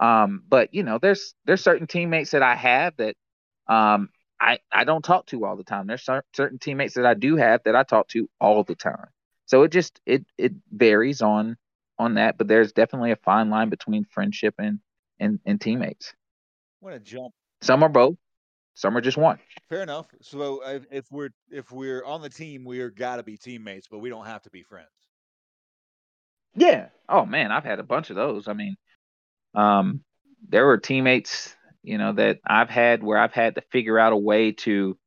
Um, 0.00 0.42
but 0.48 0.74
you 0.74 0.82
know, 0.82 0.98
there's 0.98 1.34
there's 1.44 1.62
certain 1.62 1.86
teammates 1.86 2.32
that 2.32 2.42
I 2.42 2.56
have 2.56 2.94
that 2.96 3.14
um, 3.68 4.08
I 4.40 4.58
I 4.72 4.84
don't 4.84 5.04
talk 5.04 5.26
to 5.26 5.44
all 5.44 5.56
the 5.56 5.64
time. 5.64 5.86
There's 5.86 6.08
certain 6.34 6.58
teammates 6.58 6.94
that 6.94 7.06
I 7.06 7.14
do 7.14 7.36
have 7.36 7.62
that 7.64 7.76
I 7.76 7.84
talk 7.84 8.08
to 8.08 8.28
all 8.40 8.64
the 8.64 8.74
time. 8.74 9.06
So 9.46 9.62
it 9.62 9.72
just 9.72 10.00
it 10.04 10.26
it 10.36 10.52
varies 10.72 11.22
on 11.22 11.56
on 11.98 12.14
that, 12.14 12.36
but 12.38 12.48
there's 12.48 12.72
definitely 12.72 13.12
a 13.12 13.16
fine 13.16 13.50
line 13.50 13.68
between 13.68 14.04
friendship 14.04 14.54
and 14.58 14.80
and, 15.18 15.38
and 15.46 15.60
teammates. 15.60 16.14
What 16.80 16.94
a 16.94 17.00
jump! 17.00 17.32
Some 17.60 17.82
are 17.82 17.88
both. 17.88 18.16
Some 18.74 18.96
are 18.96 19.00
just 19.00 19.16
one. 19.16 19.38
Fair 19.70 19.82
enough. 19.82 20.06
So 20.20 20.60
if 20.90 21.06
we're 21.10 21.30
if 21.50 21.70
we're 21.70 22.04
on 22.04 22.22
the 22.22 22.28
team, 22.28 22.64
we're 22.64 22.90
got 22.90 23.16
to 23.16 23.22
be 23.22 23.36
teammates, 23.36 23.86
but 23.88 24.00
we 24.00 24.10
don't 24.10 24.26
have 24.26 24.42
to 24.42 24.50
be 24.50 24.62
friends. 24.64 24.88
Yeah. 26.56 26.88
Oh 27.08 27.24
man, 27.24 27.52
I've 27.52 27.64
had 27.64 27.78
a 27.78 27.84
bunch 27.84 28.10
of 28.10 28.16
those. 28.16 28.48
I 28.48 28.52
mean, 28.52 28.76
um, 29.54 30.02
there 30.48 30.66
were 30.66 30.78
teammates, 30.78 31.54
you 31.82 31.98
know, 31.98 32.12
that 32.14 32.40
I've 32.46 32.70
had 32.70 33.02
where 33.02 33.18
I've 33.18 33.32
had 33.32 33.54
to 33.54 33.62
figure 33.72 33.98
out 33.98 34.12
a 34.12 34.16
way 34.16 34.52
to 34.52 34.98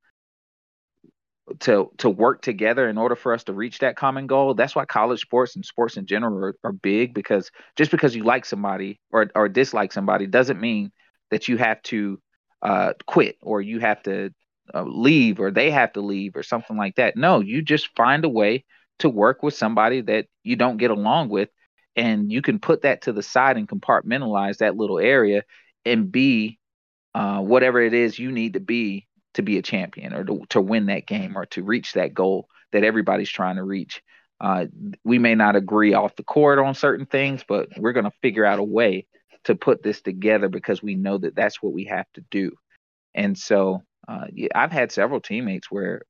to 1.59 1.91
to 1.97 2.09
work 2.09 2.41
together 2.41 2.89
in 2.89 2.97
order 2.97 3.15
for 3.15 3.33
us 3.33 3.43
to 3.45 3.53
reach 3.53 3.79
that 3.79 3.95
common 3.95 4.27
goal. 4.27 4.53
That's 4.53 4.75
why 4.75 4.85
college 4.85 5.21
sports 5.21 5.55
and 5.55 5.65
sports 5.65 5.97
in 5.97 6.05
general 6.05 6.37
are, 6.43 6.55
are 6.63 6.71
big 6.73 7.13
because 7.13 7.51
just 7.75 7.91
because 7.91 8.15
you 8.15 8.23
like 8.23 8.45
somebody 8.45 8.99
or 9.11 9.29
or 9.35 9.47
dislike 9.49 9.93
somebody 9.93 10.27
doesn't 10.27 10.59
mean 10.59 10.91
that 11.31 11.47
you 11.47 11.57
have 11.57 11.81
to 11.83 12.19
uh, 12.61 12.93
quit 13.05 13.37
or 13.41 13.61
you 13.61 13.79
have 13.79 14.01
to 14.03 14.31
uh, 14.73 14.83
leave 14.83 15.39
or 15.39 15.51
they 15.51 15.71
have 15.71 15.93
to 15.93 16.01
leave 16.01 16.35
or 16.35 16.43
something 16.43 16.77
like 16.77 16.95
that. 16.95 17.15
No, 17.15 17.39
you 17.39 17.61
just 17.61 17.95
find 17.95 18.25
a 18.25 18.29
way 18.29 18.65
to 18.99 19.09
work 19.09 19.43
with 19.43 19.53
somebody 19.53 20.01
that 20.01 20.25
you 20.43 20.55
don't 20.55 20.77
get 20.77 20.91
along 20.91 21.29
with 21.29 21.49
and 21.95 22.31
you 22.31 22.41
can 22.41 22.59
put 22.59 22.83
that 22.83 23.03
to 23.03 23.13
the 23.13 23.23
side 23.23 23.57
and 23.57 23.67
compartmentalize 23.67 24.57
that 24.57 24.75
little 24.75 24.99
area 24.99 25.43
and 25.85 26.11
be 26.11 26.59
uh, 27.15 27.39
whatever 27.39 27.81
it 27.81 27.93
is 27.93 28.19
you 28.19 28.31
need 28.31 28.53
to 28.53 28.59
be 28.59 29.06
to 29.37 29.41
be 29.41 29.57
a 29.57 29.61
champion 29.61 30.13
or 30.13 30.23
to, 30.23 30.41
to 30.49 30.61
win 30.61 30.87
that 30.87 31.07
game 31.07 31.37
or 31.37 31.45
to 31.47 31.63
reach 31.63 31.93
that 31.93 32.13
goal 32.13 32.49
that 32.71 32.83
everybody's 32.83 33.29
trying 33.29 33.55
to 33.55 33.63
reach. 33.63 34.03
Uh, 34.39 34.65
we 35.03 35.17
may 35.17 35.33
not 35.33 35.55
agree 35.55 35.93
off 35.93 36.15
the 36.15 36.23
court 36.23 36.59
on 36.59 36.75
certain 36.75 37.05
things, 37.05 37.43
but 37.47 37.69
we're 37.77 37.93
going 37.93 38.05
to 38.05 38.11
figure 38.21 38.45
out 38.45 38.59
a 38.59 38.63
way 38.63 39.07
to 39.45 39.55
put 39.55 39.81
this 39.81 40.01
together 40.01 40.49
because 40.49 40.83
we 40.83 40.95
know 40.95 41.17
that 41.17 41.35
that's 41.35 41.61
what 41.63 41.73
we 41.73 41.85
have 41.85 42.05
to 42.13 42.21
do. 42.29 42.51
And 43.15 43.37
so 43.37 43.83
uh, 44.07 44.25
I've 44.53 44.71
had 44.71 44.91
several 44.91 45.21
teammates 45.21 45.71
where, 45.71 46.01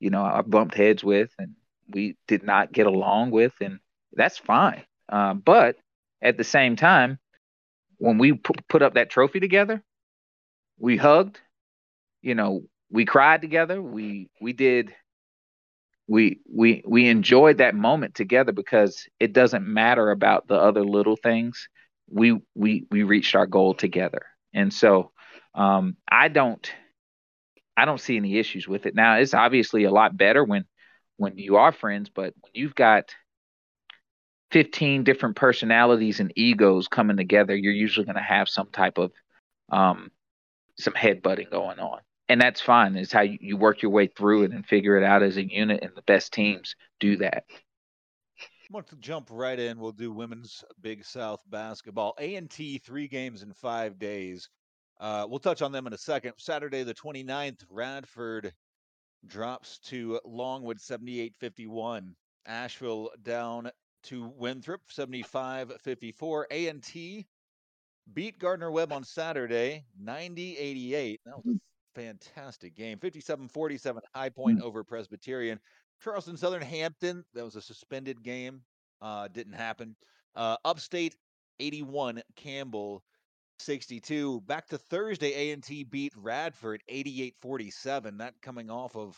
you 0.00 0.10
know, 0.10 0.22
I 0.22 0.42
bumped 0.42 0.74
heads 0.74 1.02
with 1.02 1.30
and 1.38 1.54
we 1.88 2.16
did 2.26 2.42
not 2.42 2.72
get 2.72 2.86
along 2.86 3.30
with, 3.30 3.52
and 3.60 3.78
that's 4.12 4.38
fine. 4.38 4.82
Uh, 5.08 5.34
but 5.34 5.76
at 6.22 6.36
the 6.36 6.44
same 6.44 6.76
time, 6.76 7.18
when 7.98 8.18
we 8.18 8.32
p- 8.32 8.54
put 8.68 8.82
up 8.82 8.94
that 8.94 9.10
trophy 9.10 9.40
together, 9.40 9.82
we 10.78 10.96
hugged, 10.96 11.40
you 12.24 12.34
know, 12.34 12.62
we 12.90 13.04
cried 13.04 13.42
together. 13.42 13.82
We 13.82 14.30
we 14.40 14.54
did 14.54 14.94
we 16.08 16.40
we 16.50 16.82
we 16.86 17.08
enjoyed 17.08 17.58
that 17.58 17.74
moment 17.74 18.14
together 18.14 18.52
because 18.52 19.06
it 19.20 19.34
doesn't 19.34 19.66
matter 19.66 20.10
about 20.10 20.48
the 20.48 20.54
other 20.54 20.84
little 20.84 21.16
things. 21.16 21.68
We 22.08 22.40
we 22.54 22.86
we 22.90 23.02
reached 23.02 23.34
our 23.34 23.46
goal 23.46 23.74
together. 23.74 24.22
And 24.54 24.72
so 24.72 25.12
um, 25.54 25.98
I 26.10 26.28
don't 26.28 26.66
I 27.76 27.84
don't 27.84 28.00
see 28.00 28.16
any 28.16 28.38
issues 28.38 28.66
with 28.66 28.86
it. 28.86 28.94
Now 28.94 29.18
it's 29.18 29.34
obviously 29.34 29.84
a 29.84 29.90
lot 29.90 30.16
better 30.16 30.42
when 30.42 30.64
when 31.18 31.36
you 31.36 31.56
are 31.56 31.72
friends, 31.72 32.08
but 32.08 32.32
when 32.40 32.52
you've 32.54 32.74
got 32.74 33.14
15 34.50 35.04
different 35.04 35.36
personalities 35.36 36.20
and 36.20 36.32
egos 36.36 36.88
coming 36.88 37.18
together, 37.18 37.54
you're 37.54 37.72
usually 37.72 38.06
going 38.06 38.16
to 38.16 38.22
have 38.22 38.48
some 38.48 38.70
type 38.70 38.96
of 38.96 39.12
um, 39.70 40.10
some 40.78 40.94
headbutting 40.94 41.50
going 41.50 41.78
on. 41.78 42.00
And 42.28 42.40
that's 42.40 42.60
fine. 42.60 42.96
It's 42.96 43.12
how 43.12 43.20
you, 43.20 43.38
you 43.40 43.56
work 43.56 43.82
your 43.82 43.90
way 43.90 44.06
through 44.06 44.44
it 44.44 44.52
and 44.52 44.64
figure 44.66 44.96
it 44.96 45.04
out 45.04 45.22
as 45.22 45.36
a 45.36 45.44
unit, 45.44 45.80
and 45.82 45.92
the 45.94 46.02
best 46.02 46.32
teams 46.32 46.74
do 46.98 47.16
that. 47.18 47.44
I 47.50 48.66
want 48.70 48.88
to 48.88 48.96
jump 48.96 49.28
right 49.30 49.58
in. 49.58 49.78
We'll 49.78 49.92
do 49.92 50.10
women's 50.10 50.64
Big 50.80 51.04
South 51.04 51.42
basketball. 51.50 52.14
A 52.18 52.36
and 52.36 52.50
T 52.50 52.78
three 52.78 53.08
games 53.08 53.42
in 53.42 53.52
five 53.52 53.98
days. 53.98 54.48
Uh, 54.98 55.26
we'll 55.28 55.38
touch 55.38 55.60
on 55.60 55.70
them 55.70 55.86
in 55.86 55.92
a 55.92 55.98
second. 55.98 56.32
Saturday 56.38 56.82
the 56.82 56.94
29th, 56.94 57.60
Radford 57.68 58.54
drops 59.26 59.78
to 59.80 60.18
Longwood 60.24 60.78
78-51. 60.78 62.14
Asheville 62.46 63.10
down 63.22 63.70
to 64.04 64.32
Winthrop 64.36 64.82
75-54. 64.90 66.44
A&T 66.50 67.26
beat 68.12 68.38
Gardner 68.38 68.70
Webb 68.70 68.92
on 68.92 69.04
Saturday 69.04 69.84
90-88. 70.02 71.18
That 71.24 71.44
was 71.44 71.56
a 71.56 71.73
fantastic 71.94 72.74
game. 72.74 72.98
57-47 72.98 74.00
high 74.14 74.28
point 74.28 74.58
mm-hmm. 74.58 74.66
over 74.66 74.84
Presbyterian. 74.84 75.58
Charleston 76.02 76.36
Southern 76.36 76.62
Hampton, 76.62 77.24
that 77.34 77.44
was 77.44 77.56
a 77.56 77.62
suspended 77.62 78.22
game. 78.22 78.62
Uh, 79.00 79.28
didn't 79.28 79.54
happen. 79.54 79.96
Uh, 80.34 80.56
Upstate 80.64 81.16
81, 81.60 82.22
Campbell 82.36 83.02
62. 83.58 84.40
Back 84.42 84.66
to 84.68 84.78
Thursday, 84.78 85.52
A&T 85.52 85.84
beat 85.84 86.12
Radford 86.16 86.82
88-47. 86.90 88.18
That 88.18 88.34
coming 88.42 88.70
off 88.70 88.96
of 88.96 89.16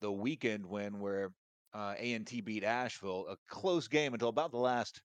the 0.00 0.10
weekend 0.10 0.66
win 0.66 1.00
where 1.00 1.30
uh, 1.74 1.94
A&T 1.98 2.40
beat 2.40 2.64
Asheville. 2.64 3.26
A 3.28 3.36
close 3.48 3.88
game 3.88 4.14
until 4.14 4.28
about 4.28 4.52
the 4.52 4.58
last 4.58 5.00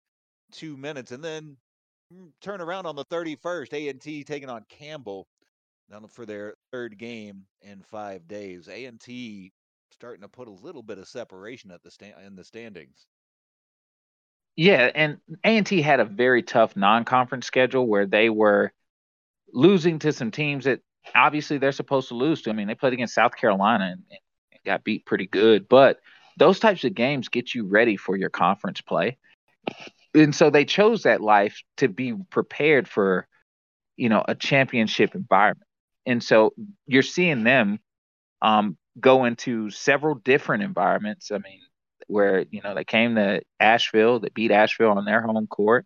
two 0.52 0.78
minutes, 0.78 1.12
and 1.12 1.24
then 1.24 1.58
mm, 2.14 2.30
turn 2.42 2.62
around 2.62 2.86
on 2.86 2.96
the 2.96 3.06
31st. 3.06 3.74
A&T 3.74 4.24
taking 4.24 4.50
on 4.50 4.64
Campbell 4.70 5.28
for 6.10 6.26
their 6.26 6.56
third 6.72 6.98
game 6.98 7.44
in 7.62 7.82
five 7.82 8.28
days. 8.28 8.68
A&T 8.68 9.52
starting 9.92 10.22
to 10.22 10.28
put 10.28 10.48
a 10.48 10.52
little 10.52 10.84
bit 10.84 10.98
of 10.98 11.08
separation 11.08 11.72
at 11.72 11.84
the 11.84 11.92
stand 11.92 12.14
in 12.26 12.36
the 12.36 12.44
standings. 12.44 13.06
Yeah, 14.56 14.92
and 14.94 15.18
A&T 15.44 15.82
had 15.82 16.00
a 16.00 16.06
very 16.06 16.44
tough 16.44 16.76
non-conference 16.76 17.46
schedule 17.46 17.88
where 17.88 18.06
they 18.06 18.30
were 18.30 18.74
losing 19.54 20.00
to 20.00 20.12
some 20.12 20.32
teams 20.32 20.66
that 20.66 20.82
obviously 21.16 21.58
they're 21.58 21.72
supposed 21.72 22.10
to 22.10 22.16
lose 22.16 22.42
to. 22.42 22.50
I 22.50 22.54
mean, 22.54 22.68
they 22.68 22.76
played 22.76 22.94
against 22.94 23.16
South 23.16 23.36
Carolina 23.36 23.86
and, 23.86 24.04
and 24.12 24.20
got 24.66 24.84
beat 24.84 25.06
pretty 25.06 25.28
good, 25.28 25.70
but 25.70 26.00
those 26.38 26.60
types 26.60 26.84
of 26.84 26.94
games 26.94 27.30
get 27.30 27.54
you 27.56 27.66
ready 27.66 27.98
for 27.98 28.16
your 28.16 28.30
conference 28.30 28.82
play. 28.82 29.18
And 30.14 30.34
so 30.34 30.50
they 30.50 30.66
chose 30.66 31.04
that 31.04 31.22
life 31.22 31.62
to 31.78 31.88
be 31.88 32.14
prepared 32.30 32.88
for, 32.88 33.28
you 33.96 34.10
know, 34.10 34.24
a 34.28 34.36
championship 34.36 35.16
environment. 35.16 35.68
And 36.10 36.24
so 36.24 36.54
you're 36.88 37.04
seeing 37.04 37.44
them 37.44 37.80
um, 38.42 38.78
go 39.00 39.26
into 39.26 39.70
several 39.70 40.16
different 40.16 40.64
environments. 40.64 41.32
I 41.32 41.38
mean, 41.38 41.60
where 42.08 42.46
you 42.50 42.62
know 42.62 42.74
they 42.74 42.84
came 42.84 43.16
to 43.16 43.42
Asheville, 43.60 44.20
they 44.20 44.30
beat 44.34 44.52
Asheville 44.52 44.98
on 44.98 45.06
their 45.06 45.22
home 45.22 45.46
court. 45.46 45.86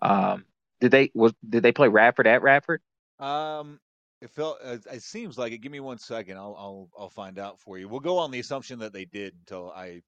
Um, 0.00 0.46
did 0.80 0.90
they 0.90 1.10
was 1.14 1.34
did 1.46 1.62
they 1.62 1.72
play 1.72 1.88
Radford 1.88 2.26
at 2.26 2.42
Radford? 2.42 2.80
Um, 3.18 3.78
it 4.22 4.30
felt 4.30 4.58
it, 4.64 5.02
seems 5.02 5.36
like 5.36 5.52
it. 5.52 5.58
Give 5.58 5.70
me 5.70 5.80
one 5.80 5.98
second. 5.98 6.38
I'll 6.38 6.56
I'll 6.58 6.88
I'll 6.98 7.10
find 7.10 7.38
out 7.38 7.60
for 7.60 7.78
you. 7.78 7.88
We'll 7.88 8.00
go 8.00 8.18
on 8.18 8.30
the 8.30 8.40
assumption 8.40 8.78
that 8.78 8.94
they 8.94 9.04
did 9.04 9.34
until 9.40 9.70
I 9.70 10.02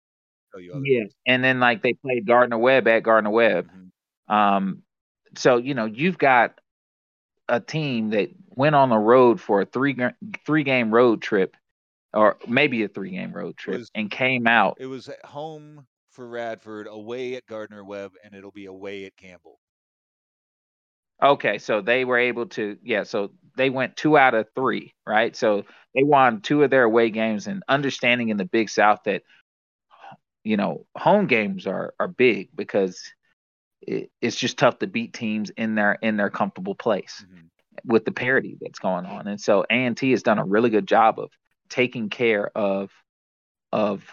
tell 0.52 0.61
you. 0.61 0.71
Otherwise. 0.71 0.87
yeah, 0.87 1.05
and 1.26 1.45
then 1.45 1.61
like 1.61 1.83
they 1.83 1.93
played 1.93 2.26
Gardner 2.26 2.59
Webb 2.59 2.88
at 2.88 3.02
Gardner 3.02 3.31
Webb. 3.31 3.69
Mm-hmm. 3.69 4.35
Um, 4.35 4.83
so 5.37 5.59
you 5.59 5.75
know 5.75 5.85
you've 5.85 6.19
got 6.19 6.60
a 7.50 7.61
team 7.61 8.11
that 8.11 8.30
went 8.49 8.75
on 8.75 8.88
the 8.88 8.99
road 8.99 9.40
for 9.40 9.62
a 9.62 9.66
three 9.66 9.97
three 10.47 10.62
game 10.62 10.92
road 10.92 11.21
trip, 11.21 11.57
or 12.14 12.38
maybe 12.47 12.83
a 12.85 12.88
three 12.88 13.11
game 13.11 13.33
road 13.33 13.57
trip, 13.57 13.78
was, 13.78 13.90
and 13.95 14.11
came 14.11 14.47
out. 14.47 14.78
It 14.80 14.87
was 14.87 15.09
at 15.09 15.25
home 15.25 15.87
for 16.11 16.26
Radford, 16.26 16.87
away 16.88 17.35
at 17.35 17.47
Gardner 17.47 17.85
Webb, 17.85 18.12
and 18.25 18.35
it'll 18.35 18.50
be 18.50 18.66
away 18.66 19.04
at 19.04 19.16
Campbell. 19.16 19.59
Okay, 21.23 21.59
so 21.59 21.83
they 21.83 22.04
were 22.04 22.19
able 22.19 22.47
to, 22.47 22.78
yeah. 22.83 23.02
So 23.02 23.33
they 23.57 23.69
went 23.69 23.97
two 23.97 24.16
out 24.16 24.35
of 24.35 24.47
three, 24.54 24.95
right? 25.07 25.37
So 25.37 25.64
they 25.95 26.02
won 26.02 26.40
two 26.40 26.62
of 26.62 26.71
their 26.71 26.85
away 26.85 27.11
games, 27.11 27.47
and 27.47 27.62
understanding 27.69 28.30
in 28.30 28.38
the 28.38 28.47
Big 28.47 28.71
South 28.71 29.00
that 29.04 29.23
you 30.45 30.57
know 30.57 30.87
home 30.97 31.26
games 31.26 31.66
are 31.66 31.95
are 32.00 32.09
big 32.09 32.49
because 32.54 33.12
it, 33.83 34.11
it's 34.21 34.37
just 34.37 34.59
tough 34.59 34.79
to 34.81 34.87
beat 34.87 35.13
teams 35.13 35.51
in 35.51 35.75
their 35.75 35.95
in 36.03 36.17
their 36.17 36.31
comfortable 36.31 36.75
place 36.75 37.25
mm-hmm. 37.27 37.47
with 37.85 38.05
the 38.05 38.13
parity 38.13 38.57
that's 38.61 38.79
going 38.79 39.07
on. 39.07 39.27
And 39.27 39.41
so 39.41 39.65
A 39.71 39.75
and 39.75 39.97
T 39.97 40.11
has 40.13 40.23
done 40.23 40.39
a 40.39 40.45
really 40.45 40.71
good 40.71 40.87
job 40.87 41.19
of 41.19 41.31
taking 41.69 42.09
care 42.09 42.51
of 42.57 42.91
of 43.73 44.05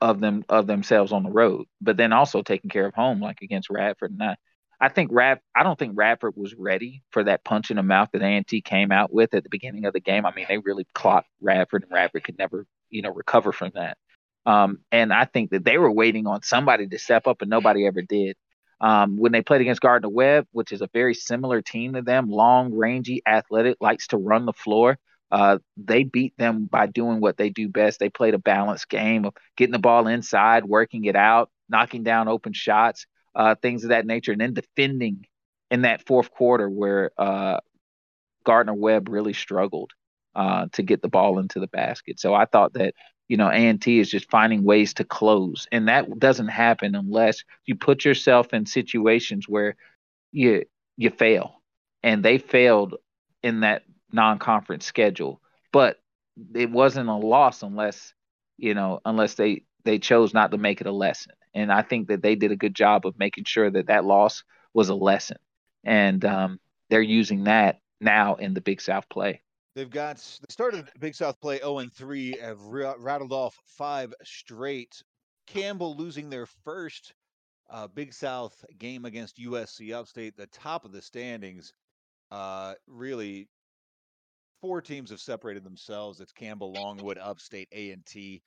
of 0.00 0.20
them 0.20 0.44
of 0.48 0.66
themselves 0.66 1.12
on 1.12 1.22
the 1.22 1.30
road, 1.30 1.66
but 1.80 1.96
then 1.96 2.12
also 2.12 2.42
taking 2.42 2.70
care 2.70 2.86
of 2.86 2.94
home, 2.94 3.20
like 3.20 3.42
against 3.42 3.70
Radford. 3.70 4.12
And 4.12 4.22
I, 4.22 4.36
I 4.80 4.88
think 4.88 5.10
Rad, 5.12 5.40
I 5.54 5.62
don't 5.62 5.78
think 5.78 5.92
Radford 5.94 6.34
was 6.36 6.54
ready 6.54 7.02
for 7.10 7.24
that 7.24 7.44
punch 7.44 7.70
in 7.70 7.76
the 7.76 7.82
mouth 7.82 8.10
that 8.12 8.22
A&T 8.22 8.62
came 8.62 8.90
out 8.90 9.12
with 9.12 9.32
at 9.32 9.44
the 9.44 9.48
beginning 9.48 9.84
of 9.84 9.92
the 9.92 10.00
game. 10.00 10.26
I 10.26 10.34
mean, 10.34 10.46
they 10.48 10.58
really 10.58 10.86
clocked 10.92 11.28
Radford, 11.40 11.84
and 11.84 11.92
Radford 11.92 12.24
could 12.24 12.38
never, 12.38 12.66
you 12.90 13.02
know, 13.02 13.12
recover 13.12 13.52
from 13.52 13.72
that. 13.74 13.96
Um, 14.44 14.80
and 14.90 15.12
I 15.12 15.24
think 15.24 15.50
that 15.50 15.64
they 15.64 15.78
were 15.78 15.90
waiting 15.90 16.26
on 16.26 16.42
somebody 16.42 16.88
to 16.88 16.98
step 16.98 17.26
up, 17.26 17.42
and 17.42 17.50
nobody 17.50 17.86
ever 17.86 18.02
did. 18.02 18.36
Um, 18.82 19.16
when 19.16 19.30
they 19.30 19.42
played 19.42 19.60
against 19.60 19.80
Gardner 19.80 20.08
Webb, 20.08 20.46
which 20.50 20.72
is 20.72 20.82
a 20.82 20.88
very 20.92 21.14
similar 21.14 21.62
team 21.62 21.94
to 21.94 22.02
them, 22.02 22.28
long, 22.28 22.74
rangy, 22.74 23.22
athletic, 23.26 23.76
likes 23.80 24.08
to 24.08 24.16
run 24.16 24.44
the 24.44 24.52
floor. 24.52 24.98
Uh, 25.30 25.58
they 25.76 26.02
beat 26.02 26.36
them 26.36 26.66
by 26.66 26.86
doing 26.86 27.20
what 27.20 27.36
they 27.36 27.48
do 27.48 27.68
best. 27.68 28.00
They 28.00 28.10
played 28.10 28.34
a 28.34 28.38
balanced 28.38 28.88
game 28.88 29.24
of 29.24 29.34
getting 29.56 29.72
the 29.72 29.78
ball 29.78 30.08
inside, 30.08 30.64
working 30.64 31.04
it 31.04 31.16
out, 31.16 31.48
knocking 31.68 32.02
down 32.02 32.28
open 32.28 32.52
shots, 32.52 33.06
uh, 33.34 33.54
things 33.54 33.84
of 33.84 33.90
that 33.90 34.04
nature, 34.04 34.32
and 34.32 34.40
then 34.40 34.52
defending 34.52 35.24
in 35.70 35.82
that 35.82 36.06
fourth 36.06 36.30
quarter 36.30 36.68
where 36.68 37.12
uh, 37.16 37.60
Gardner 38.44 38.74
Webb 38.74 39.08
really 39.08 39.32
struggled 39.32 39.92
uh, 40.34 40.66
to 40.72 40.82
get 40.82 41.00
the 41.02 41.08
ball 41.08 41.38
into 41.38 41.60
the 41.60 41.68
basket. 41.68 42.18
So 42.20 42.34
I 42.34 42.44
thought 42.46 42.74
that 42.74 42.94
you 43.32 43.38
know, 43.38 43.48
A&T 43.48 43.98
is 43.98 44.10
just 44.10 44.28
finding 44.28 44.62
ways 44.62 44.92
to 44.92 45.04
close. 45.04 45.66
And 45.72 45.88
that 45.88 46.18
doesn't 46.18 46.48
happen 46.48 46.94
unless 46.94 47.44
you 47.64 47.74
put 47.74 48.04
yourself 48.04 48.52
in 48.52 48.66
situations 48.66 49.48
where 49.48 49.74
you 50.32 50.66
you 50.98 51.08
fail. 51.08 51.62
And 52.02 52.22
they 52.22 52.36
failed 52.36 52.96
in 53.42 53.60
that 53.60 53.84
non-conference 54.12 54.84
schedule. 54.84 55.40
But 55.72 55.98
it 56.54 56.70
wasn't 56.70 57.08
a 57.08 57.14
loss 57.14 57.62
unless, 57.62 58.12
you 58.58 58.74
know, 58.74 59.00
unless 59.06 59.32
they 59.32 59.62
they 59.86 59.98
chose 59.98 60.34
not 60.34 60.50
to 60.50 60.58
make 60.58 60.82
it 60.82 60.86
a 60.86 60.92
lesson. 60.92 61.32
And 61.54 61.72
I 61.72 61.80
think 61.80 62.08
that 62.08 62.20
they 62.20 62.34
did 62.34 62.52
a 62.52 62.56
good 62.56 62.74
job 62.74 63.06
of 63.06 63.18
making 63.18 63.44
sure 63.44 63.70
that 63.70 63.86
that 63.86 64.04
loss 64.04 64.44
was 64.74 64.90
a 64.90 64.94
lesson. 64.94 65.38
And 65.84 66.22
um, 66.26 66.60
they're 66.90 67.00
using 67.00 67.44
that 67.44 67.80
now 67.98 68.34
in 68.34 68.52
the 68.52 68.60
Big 68.60 68.82
South 68.82 69.08
play. 69.08 69.40
They've 69.74 69.90
got 69.90 70.16
they 70.16 70.52
started 70.52 70.88
Big 70.98 71.14
South 71.14 71.40
play 71.40 71.58
0 71.58 71.78
and 71.78 71.92
3, 71.92 72.36
have 72.40 72.60
rattled 72.62 73.32
off 73.32 73.56
five 73.64 74.12
straight. 74.22 75.02
Campbell 75.46 75.96
losing 75.96 76.30
their 76.30 76.46
first 76.46 77.14
uh, 77.70 77.88
Big 77.88 78.12
South 78.12 78.64
game 78.78 79.04
against 79.04 79.38
USC 79.38 79.94
Upstate, 79.94 80.36
the 80.36 80.46
top 80.48 80.84
of 80.84 80.92
the 80.92 81.00
standings. 81.00 81.72
Uh, 82.30 82.74
really, 82.86 83.48
four 84.60 84.82
teams 84.82 85.10
have 85.10 85.20
separated 85.20 85.64
themselves. 85.64 86.20
It's 86.20 86.32
Campbell, 86.32 86.72
Longwood, 86.72 87.18
Upstate, 87.18 87.68
A 87.72 87.90
and 87.90 88.04
T. 88.04 88.42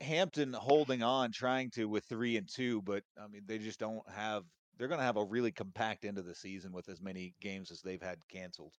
Hampton 0.00 0.52
holding 0.52 1.02
on, 1.02 1.32
trying 1.32 1.70
to 1.70 1.86
with 1.86 2.04
three 2.04 2.36
and 2.36 2.48
two, 2.48 2.82
but 2.82 3.02
I 3.22 3.28
mean 3.28 3.42
they 3.46 3.58
just 3.58 3.78
don't 3.78 4.08
have. 4.10 4.44
They're 4.76 4.88
going 4.88 5.00
to 5.00 5.04
have 5.04 5.18
a 5.18 5.24
really 5.24 5.52
compact 5.52 6.06
end 6.06 6.16
of 6.16 6.24
the 6.24 6.34
season 6.34 6.72
with 6.72 6.88
as 6.88 7.02
many 7.02 7.34
games 7.40 7.70
as 7.70 7.82
they've 7.82 8.00
had 8.00 8.18
canceled. 8.28 8.72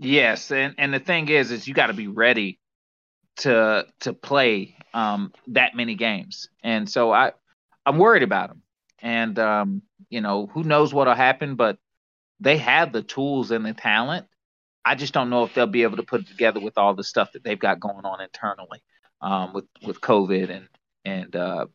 Yes, 0.00 0.50
and 0.50 0.74
and 0.78 0.94
the 0.94 0.98
thing 0.98 1.28
is, 1.28 1.50
is 1.50 1.68
you 1.68 1.74
got 1.74 1.88
to 1.88 1.92
be 1.92 2.08
ready 2.08 2.58
to 3.38 3.86
to 4.00 4.14
play 4.14 4.76
um, 4.94 5.32
that 5.48 5.76
many 5.76 5.94
games, 5.94 6.48
and 6.64 6.88
so 6.88 7.12
I 7.12 7.32
I'm 7.84 7.98
worried 7.98 8.22
about 8.22 8.48
them, 8.48 8.62
and 9.02 9.38
um, 9.38 9.82
you 10.08 10.22
know 10.22 10.46
who 10.46 10.64
knows 10.64 10.94
what'll 10.94 11.14
happen, 11.14 11.56
but 11.56 11.78
they 12.40 12.56
have 12.58 12.92
the 12.92 13.02
tools 13.02 13.50
and 13.50 13.66
the 13.66 13.74
talent. 13.74 14.26
I 14.84 14.94
just 14.94 15.12
don't 15.12 15.30
know 15.30 15.44
if 15.44 15.52
they'll 15.54 15.66
be 15.66 15.82
able 15.82 15.98
to 15.98 16.02
put 16.02 16.22
it 16.22 16.28
together 16.28 16.60
with 16.60 16.78
all 16.78 16.94
the 16.94 17.04
stuff 17.04 17.32
that 17.32 17.44
they've 17.44 17.58
got 17.58 17.78
going 17.80 18.06
on 18.06 18.22
internally 18.22 18.82
um, 19.20 19.52
with 19.52 19.66
with 19.86 20.00
COVID 20.00 20.50
and 20.50 20.68
and 21.04 21.36
uh, 21.36 21.66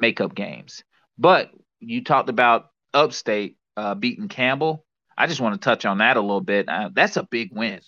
makeup 0.00 0.34
games. 0.34 0.84
But 1.18 1.50
you 1.80 2.04
talked 2.04 2.28
about 2.28 2.66
Upstate 2.92 3.56
uh, 3.76 3.94
beating 3.94 4.28
Campbell. 4.28 4.84
I 5.16 5.26
just 5.26 5.40
want 5.40 5.54
to 5.54 5.64
touch 5.64 5.84
on 5.84 5.98
that 5.98 6.16
a 6.16 6.20
little 6.20 6.40
bit. 6.40 6.68
Uh, 6.68 6.90
that's 6.92 7.16
a 7.16 7.22
big 7.22 7.50
win. 7.52 7.80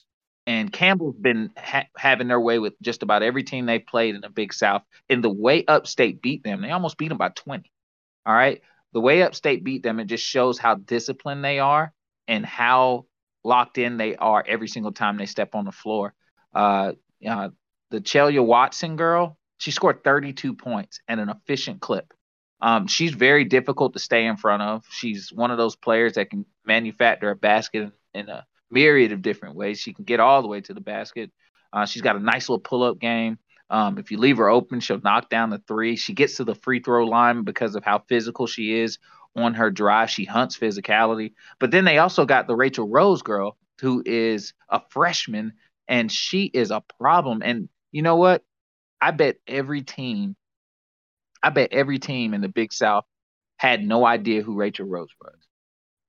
And 0.46 0.72
Campbell's 0.72 1.16
been 1.16 1.50
ha- 1.56 1.88
having 1.96 2.28
their 2.28 2.40
way 2.40 2.58
with 2.58 2.74
just 2.80 3.02
about 3.02 3.22
every 3.22 3.42
team 3.42 3.66
they've 3.66 3.84
played 3.84 4.14
in 4.14 4.20
the 4.20 4.28
Big 4.28 4.52
South. 4.52 4.82
And 5.10 5.22
the 5.22 5.30
way 5.30 5.64
Upstate 5.66 6.22
beat 6.22 6.44
them, 6.44 6.62
they 6.62 6.70
almost 6.70 6.98
beat 6.98 7.08
them 7.08 7.18
by 7.18 7.30
20. 7.30 7.70
All 8.24 8.34
right. 8.34 8.62
The 8.92 9.00
way 9.00 9.22
Upstate 9.22 9.64
beat 9.64 9.82
them, 9.82 9.98
it 9.98 10.06
just 10.06 10.24
shows 10.24 10.58
how 10.58 10.76
disciplined 10.76 11.44
they 11.44 11.58
are 11.58 11.92
and 12.28 12.46
how 12.46 13.06
locked 13.42 13.78
in 13.78 13.96
they 13.96 14.14
are 14.16 14.44
every 14.46 14.68
single 14.68 14.92
time 14.92 15.16
they 15.16 15.26
step 15.26 15.54
on 15.54 15.64
the 15.64 15.72
floor. 15.72 16.14
Uh, 16.54 16.92
uh, 17.28 17.50
the 17.90 18.00
Chellia 18.00 18.44
Watson 18.44 18.96
girl, 18.96 19.36
she 19.58 19.70
scored 19.72 20.04
32 20.04 20.54
points 20.54 21.00
and 21.08 21.20
an 21.20 21.28
efficient 21.28 21.80
clip. 21.80 22.12
Um, 22.60 22.86
she's 22.86 23.12
very 23.12 23.44
difficult 23.44 23.92
to 23.94 23.98
stay 23.98 24.26
in 24.26 24.36
front 24.36 24.62
of. 24.62 24.84
She's 24.90 25.32
one 25.32 25.50
of 25.50 25.58
those 25.58 25.76
players 25.76 26.14
that 26.14 26.30
can 26.30 26.46
manufacture 26.66 27.30
a 27.30 27.36
basket 27.36 27.92
in, 28.14 28.28
a 28.28 28.44
myriad 28.70 29.12
of 29.12 29.22
different 29.22 29.54
ways. 29.54 29.78
She 29.78 29.92
can 29.92 30.04
get 30.04 30.20
all 30.20 30.42
the 30.42 30.48
way 30.48 30.60
to 30.62 30.74
the 30.74 30.80
basket. 30.80 31.30
Uh, 31.72 31.86
she's 31.86 32.02
got 32.02 32.16
a 32.16 32.20
nice 32.20 32.48
little 32.48 32.60
pull 32.60 32.82
up 32.82 32.98
game. 32.98 33.38
Um, 33.68 33.98
if 33.98 34.10
you 34.10 34.18
leave 34.18 34.38
her 34.38 34.48
open, 34.48 34.80
she'll 34.80 35.00
knock 35.00 35.28
down 35.28 35.50
the 35.50 35.62
three. 35.66 35.96
She 35.96 36.14
gets 36.14 36.36
to 36.36 36.44
the 36.44 36.54
free 36.54 36.80
throw 36.80 37.04
line 37.04 37.42
because 37.42 37.74
of 37.74 37.84
how 37.84 38.00
physical 38.08 38.46
she 38.46 38.80
is 38.80 38.98
on 39.36 39.54
her 39.54 39.70
drive. 39.70 40.10
She 40.10 40.24
hunts 40.24 40.56
physicality. 40.56 41.32
But 41.58 41.70
then 41.70 41.84
they 41.84 41.98
also 41.98 42.24
got 42.24 42.46
the 42.46 42.56
Rachel 42.56 42.88
Rose 42.88 43.22
girl, 43.22 43.56
who 43.80 44.02
is 44.06 44.54
a 44.68 44.80
freshman, 44.90 45.52
and 45.88 46.10
she 46.10 46.44
is 46.44 46.70
a 46.70 46.82
problem. 46.98 47.42
And 47.44 47.68
you 47.92 48.02
know 48.02 48.16
what? 48.16 48.44
I 49.00 49.10
bet 49.10 49.36
every 49.46 49.82
team 49.82 50.36
I 51.42 51.50
bet 51.50 51.72
every 51.72 51.98
team 52.00 52.34
in 52.34 52.40
the 52.40 52.48
Big 52.48 52.72
South 52.72 53.04
had 53.56 53.84
no 53.84 54.04
idea 54.04 54.42
who 54.42 54.56
Rachel 54.56 54.86
Rose 54.86 55.10
was. 55.20 55.45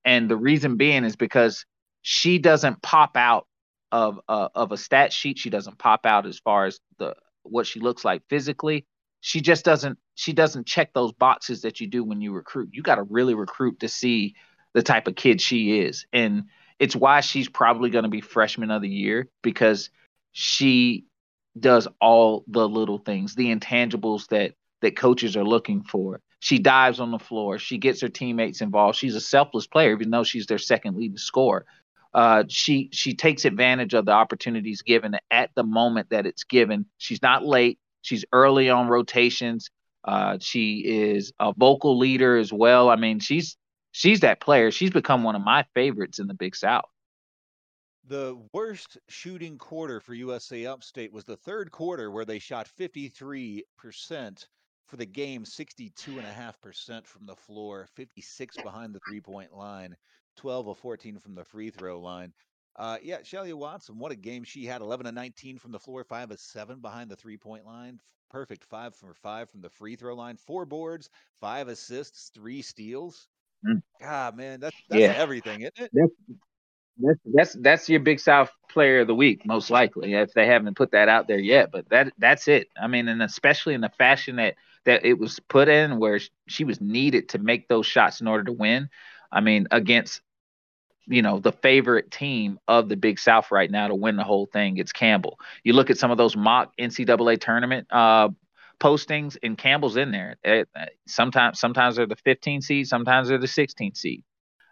And 0.08 0.30
the 0.30 0.38
reason 0.38 0.78
being 0.78 1.04
is 1.04 1.17
because 1.17 1.65
she 2.02 2.39
doesn't 2.39 2.82
pop 2.82 3.17
out 3.17 3.46
of 3.91 4.22
uh, 4.30 4.48
of 4.56 4.72
a 4.72 4.78
stat 4.78 5.12
sheet. 5.12 5.38
She 5.38 5.50
doesn't 5.50 5.78
pop 5.78 6.06
out 6.06 6.26
as 6.26 6.39
far 6.39 6.65
as 6.65 6.80
the 6.98 7.13
what 7.43 7.67
she 7.67 7.82
looks 7.82 8.06
like 8.06 8.24
physically. 8.30 8.86
She 9.20 9.41
just 9.41 9.65
doesn't 9.65 10.00
she 10.15 10.32
doesn't 10.32 10.65
check 10.65 10.93
those 10.93 11.12
boxes 11.12 11.63
that 11.63 11.82
you 11.82 11.88
do 11.88 12.06
when 12.06 12.22
you 12.22 12.32
recruit. 12.32 12.70
You 12.72 12.84
got 12.84 12.96
to 12.96 13.04
really 13.04 13.34
recruit 13.34 13.82
to 13.82 13.89
see 13.89 14.36
the 14.74 14.82
type 14.82 15.08
of 15.08 15.15
kid 15.15 15.41
she 15.41 15.82
is. 15.82 16.06
And 16.13 16.46
it's 16.80 16.96
why 16.96 17.20
she's 17.20 17.50
probably 17.50 17.89
going 17.89 18.04
to 18.04 18.10
be 18.10 18.22
freshman 18.22 18.72
of 18.72 18.82
the 18.82 18.89
year 18.89 19.28
because 19.43 19.89
she 20.32 21.06
does 21.60 21.86
all 22.00 22.46
the 22.48 22.67
little 22.67 23.00
things, 23.00 23.36
the 23.36 23.54
intangibles 23.54 24.28
that 24.30 24.54
that 24.82 24.96
coaches 24.96 25.36
are 25.36 25.43
looking 25.43 25.84
for. 25.84 26.22
She 26.39 26.60
dives 26.60 27.00
on 27.00 27.12
the 27.12 27.19
floor. 27.19 27.58
She 27.58 27.78
gets 27.78 28.02
her 28.02 28.10
teammates 28.10 28.62
involved. 28.62 28.97
She's 28.97 29.15
a 29.15 29.21
selfless 29.21 29.67
player, 29.67 29.93
even 29.93 30.12
though 30.12 30.23
she's 30.23 30.45
their 30.45 30.60
second 30.60 30.95
leading 30.95 31.17
scorer. 31.17 31.65
Uh, 32.13 32.43
she 32.47 32.89
she 32.93 33.15
takes 33.15 33.45
advantage 33.45 33.93
of 33.93 34.06
the 34.06 34.12
opportunities 34.12 34.82
given 34.82 35.15
at 35.30 35.52
the 35.56 35.63
moment 35.63 36.10
that 36.10 36.26
it's 36.26 36.43
given. 36.43 36.86
She's 36.97 37.21
not 37.21 37.45
late. 37.45 37.80
She's 38.02 38.26
early 38.32 38.69
on 38.69 38.88
rotations. 38.88 39.69
Uh, 40.04 40.38
she 40.39 40.84
is 40.86 41.34
a 41.39 41.54
vocal 41.54 41.97
leader 41.97 42.38
as 42.38 42.54
well. 42.54 42.89
I 42.89 42.95
mean, 42.95 43.19
she's 43.19 43.58
she's 43.91 44.21
that 44.21 44.39
player. 44.39 44.71
She's 44.71 44.91
become 44.91 45.23
one 45.23 45.36
of 45.36 45.43
my 45.43 45.65
favorites 45.73 46.19
in 46.19 46.28
the 46.28 46.34
Big 46.34 46.56
South. 46.56 46.89
The 48.06 48.38
worst 48.54 48.97
shooting 49.10 49.58
quarter 49.58 50.00
for 50.00 50.13
USA 50.13 50.65
Upstate 50.65 51.12
was 51.12 51.26
the 51.26 51.36
third 51.36 51.71
quarter, 51.71 52.10
where 52.10 52.23
they 52.23 52.39
shot 52.39 52.69
53% 52.80 53.63
for 54.88 54.97
the 54.97 55.06
game 55.06 55.43
62.5% 55.43 57.06
from 57.06 57.26
the 57.26 57.36
floor, 57.36 57.88
56 57.95 58.58
behind 58.63 58.95
the 58.95 59.00
three 59.08 59.21
point 59.21 59.56
line, 59.56 59.95
12 60.38 60.69
of 60.69 60.78
14 60.78 61.19
from 61.19 61.36
the 61.36 61.43
free 61.43 61.69
throw 61.69 62.00
line. 62.00 62.34
Uh, 62.76 62.97
yeah, 63.02 63.17
Chellia 63.19 63.56
Watson, 63.56 63.97
what 63.97 64.12
a 64.12 64.15
game 64.15 64.43
she 64.43 64.65
had 64.65 64.82
11 64.82 65.08
of 65.08 65.13
19 65.13 65.58
from 65.58 65.71
the 65.71 65.80
floor, 65.80 66.04
5 66.04 66.32
of 66.32 66.39
7 66.39 66.80
behind 66.80 67.10
the 67.10 67.15
three 67.15 67.38
point 67.38 67.65
line. 67.65 68.00
Perfect 68.30 68.63
5 68.65 68.95
for 68.95 69.13
5 69.13 69.50
from 69.50 69.62
the 69.62 69.69
free 69.69 69.95
throw 69.95 70.15
line, 70.15 70.38
four 70.38 70.65
boards, 70.65 71.10
five 71.39 71.67
assists, 71.69 72.30
three 72.34 72.62
steals. 72.62 73.28
Mm. 73.65 73.82
God, 74.02 74.38
man, 74.38 74.60
that's, 74.60 74.76
that's 74.89 75.02
yeah. 75.02 75.13
everything, 75.15 75.62
isn't 75.62 75.80
it? 75.80 75.91
That's, 75.93 76.12
that's, 77.00 77.19
that's 77.26 77.54
that's 77.54 77.89
your 77.89 78.00
Big 78.00 78.19
South 78.19 78.52
Player 78.69 79.02
of 79.02 79.08
the 79.08 79.15
Week, 79.15 79.45
most 79.45 79.69
likely, 79.69 80.13
if 80.13 80.34
they 80.34 80.47
haven't 80.47 80.76
put 80.76 80.91
that 80.91 81.10
out 81.10 81.28
there 81.28 81.39
yet. 81.39 81.69
But 81.71 81.89
that 81.89 82.12
that's 82.17 82.47
it. 82.47 82.69
I 82.80 82.88
mean, 82.88 83.08
and 83.08 83.21
especially 83.21 83.76
in 83.76 83.82
the 83.82 83.91
fashion 83.97 84.38
that 84.38 84.56
that 84.88 85.06
it 85.06 85.19
was 85.19 85.39
put 85.50 85.67
in 85.67 86.00
where 86.00 86.19
she 86.47 86.63
was 86.63 86.82
needed 86.82 87.30
to 87.30 87.39
make 87.39 87.67
those 87.67 87.86
shots 87.86 88.21
in 88.21 88.28
order 88.28 88.45
to 88.45 88.54
win. 88.54 88.89
I 89.32 89.41
mean, 89.41 89.67
against 89.69 90.21
you 91.06 91.21
know 91.21 91.39
the 91.39 91.52
favorite 91.52 92.10
team 92.10 92.58
of 92.67 92.89
the 92.89 92.95
Big 92.95 93.19
South 93.19 93.52
right 93.52 93.69
now 93.69 93.89
to 93.89 93.95
win 93.95 94.15
the 94.15 94.23
whole 94.23 94.47
thing, 94.47 94.78
it's 94.78 94.93
Campbell. 94.93 95.39
You 95.63 95.73
look 95.73 95.89
at 95.89 95.97
some 95.97 96.10
of 96.10 96.17
those 96.17 96.36
mock 96.36 96.71
NCAA 96.80 97.39
tournament 97.39 97.88
uh, 97.91 98.30
postings, 98.80 99.38
and 99.43 99.58
Campbell's 99.58 99.97
in 99.97 100.12
there. 100.12 100.38
It, 100.43 100.69
sometimes, 101.06 101.60
sometimes 101.60 101.97
they're 101.97 102.08
the 102.08 102.15
15 102.15 102.62
seed, 102.62 102.88
sometimes 102.88 103.28
they're 103.28 103.38
the 103.38 103.47
16 103.47 103.93
seed, 103.93 104.23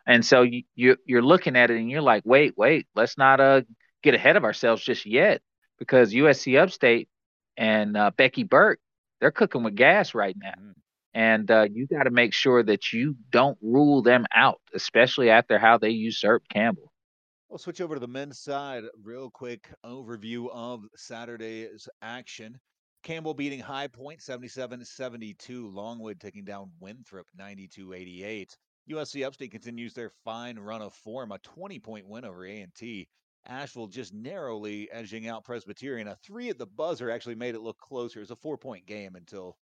and 0.08 0.26
so 0.26 0.44
you, 0.44 0.64
you 0.76 0.98
you're 1.06 1.22
looking 1.22 1.58
at 1.58 1.72
it 1.72 1.78
and 1.78 1.92
you're 1.92 2.02
like, 2.02 2.24
wait, 2.26 2.58
wait, 2.58 2.88
let's 2.96 3.18
not 3.18 3.42
uh 3.42 3.62
get 4.02 4.14
ahead 4.14 4.38
of 4.38 4.46
ourselves 4.46 4.82
just 4.82 5.06
yet 5.06 5.42
because 5.78 6.14
USC 6.14 6.58
Upstate 6.62 7.10
and 7.58 7.98
uh, 7.98 8.12
Becky 8.16 8.44
Burke 8.44 8.80
they're 9.26 9.32
cooking 9.32 9.64
with 9.64 9.74
gas 9.74 10.14
right 10.14 10.38
now. 10.40 10.54
Mm. 10.62 10.74
And 11.16 11.50
uh, 11.50 11.66
you 11.74 11.88
got 11.88 12.04
to 12.04 12.12
make 12.12 12.32
sure 12.32 12.62
that 12.62 12.94
you 12.94 13.16
don't 13.32 13.58
rule 13.60 14.04
them 14.04 14.28
out, 14.36 14.62
especially 14.76 15.32
after 15.32 15.58
how 15.58 15.80
they 15.80 15.90
usurped 15.90 16.48
Campbell. 16.50 16.92
We'll 17.50 17.58
switch 17.58 17.82
over 17.82 17.96
to 17.96 18.00
the 18.00 18.08
men's 18.08 18.40
side. 18.40 18.84
Real 19.04 19.32
quick 19.32 19.74
overview 19.84 20.48
of 20.54 20.84
Saturday's 20.96 21.90
action. 22.04 22.60
Campbell 23.02 23.34
beating 23.34 23.60
High 23.60 23.88
Point 23.88 24.22
77 24.22 24.86
72. 24.86 25.70
Longwood 25.70 26.20
taking 26.20 26.46
down 26.46 26.70
Winthrop 26.80 27.26
92 27.36 27.94
88. 27.94 28.56
USC 28.92 29.26
Upstate 29.26 29.50
continues 29.50 29.96
their 29.96 30.12
fine 30.24 30.60
run 30.60 30.84
of 30.84 30.94
form, 30.94 31.32
a 31.32 31.40
20 31.40 31.80
point 31.80 32.08
win 32.08 32.26
over 32.26 32.46
A&T. 32.46 33.08
Asheville 33.48 33.88
just 33.88 34.14
narrowly 34.14 34.90
edging 34.92 35.28
out 35.28 35.46
Presbyterian. 35.46 36.08
A 36.08 36.16
three 36.16 36.50
at 36.50 36.58
the 36.58 36.66
buzzer 36.66 37.10
actually 37.12 37.36
made 37.36 37.56
it 37.56 37.62
look 37.62 37.78
closer. 37.80 38.20
It 38.20 38.24
was 38.24 38.32
a 38.32 38.36
four 38.36 38.58
point 38.58 38.86
game 38.86 39.16
until 39.16 39.58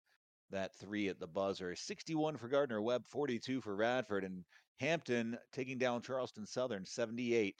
that 0.51 0.75
three 0.75 1.09
at 1.09 1.19
the 1.19 1.27
buzzer. 1.27 1.75
61 1.75 2.37
for 2.37 2.47
Gardner 2.47 2.81
Webb, 2.81 3.05
42 3.07 3.61
for 3.61 3.75
Radford, 3.75 4.23
and 4.23 4.45
Hampton 4.79 5.37
taking 5.51 5.77
down 5.77 6.01
Charleston 6.01 6.45
Southern 6.45 6.85
78 6.85 7.55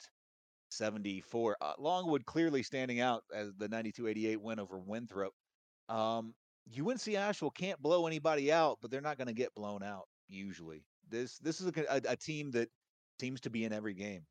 74. 0.70 1.56
Uh, 1.60 1.72
Longwood 1.78 2.26
clearly 2.26 2.62
standing 2.62 3.00
out 3.00 3.22
as 3.34 3.54
the 3.56 3.68
92 3.68 4.08
88 4.08 4.40
win 4.40 4.58
over 4.58 4.78
Winthrop. 4.78 5.32
Um, 5.88 6.34
UNC 6.78 7.06
Asheville 7.14 7.50
can't 7.50 7.80
blow 7.82 8.06
anybody 8.06 8.50
out, 8.50 8.78
but 8.80 8.90
they're 8.90 9.00
not 9.00 9.18
going 9.18 9.28
to 9.28 9.34
get 9.34 9.54
blown 9.54 9.82
out 9.82 10.08
usually. 10.28 10.84
This 11.08 11.38
this 11.38 11.60
is 11.60 11.66
a, 11.66 11.84
a, 11.90 12.12
a 12.12 12.16
team 12.16 12.50
that 12.52 12.68
seems 13.20 13.40
to 13.42 13.50
be 13.50 13.64
in 13.64 13.72
every 13.72 13.94
game. 13.94 14.22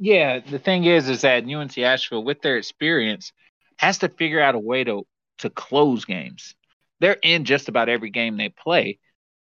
Yeah, 0.00 0.40
the 0.40 0.58
thing 0.58 0.84
is, 0.84 1.08
is 1.10 1.22
that 1.22 1.44
UNC 1.46 1.84
Asheville, 1.84 2.24
with 2.24 2.42
their 2.42 2.56
experience, 2.56 3.32
has 3.78 3.98
to 4.00 4.08
figure 4.08 4.40
out 4.40 4.56
a 4.56 4.60
way 4.60 4.84
to 4.84 5.06
to 5.40 5.50
close 5.50 6.04
games. 6.06 6.54
They're 7.00 7.18
in 7.22 7.44
just 7.46 7.68
about 7.68 7.88
every 7.90 8.10
game 8.10 8.36
they 8.38 8.50
play, 8.50 8.98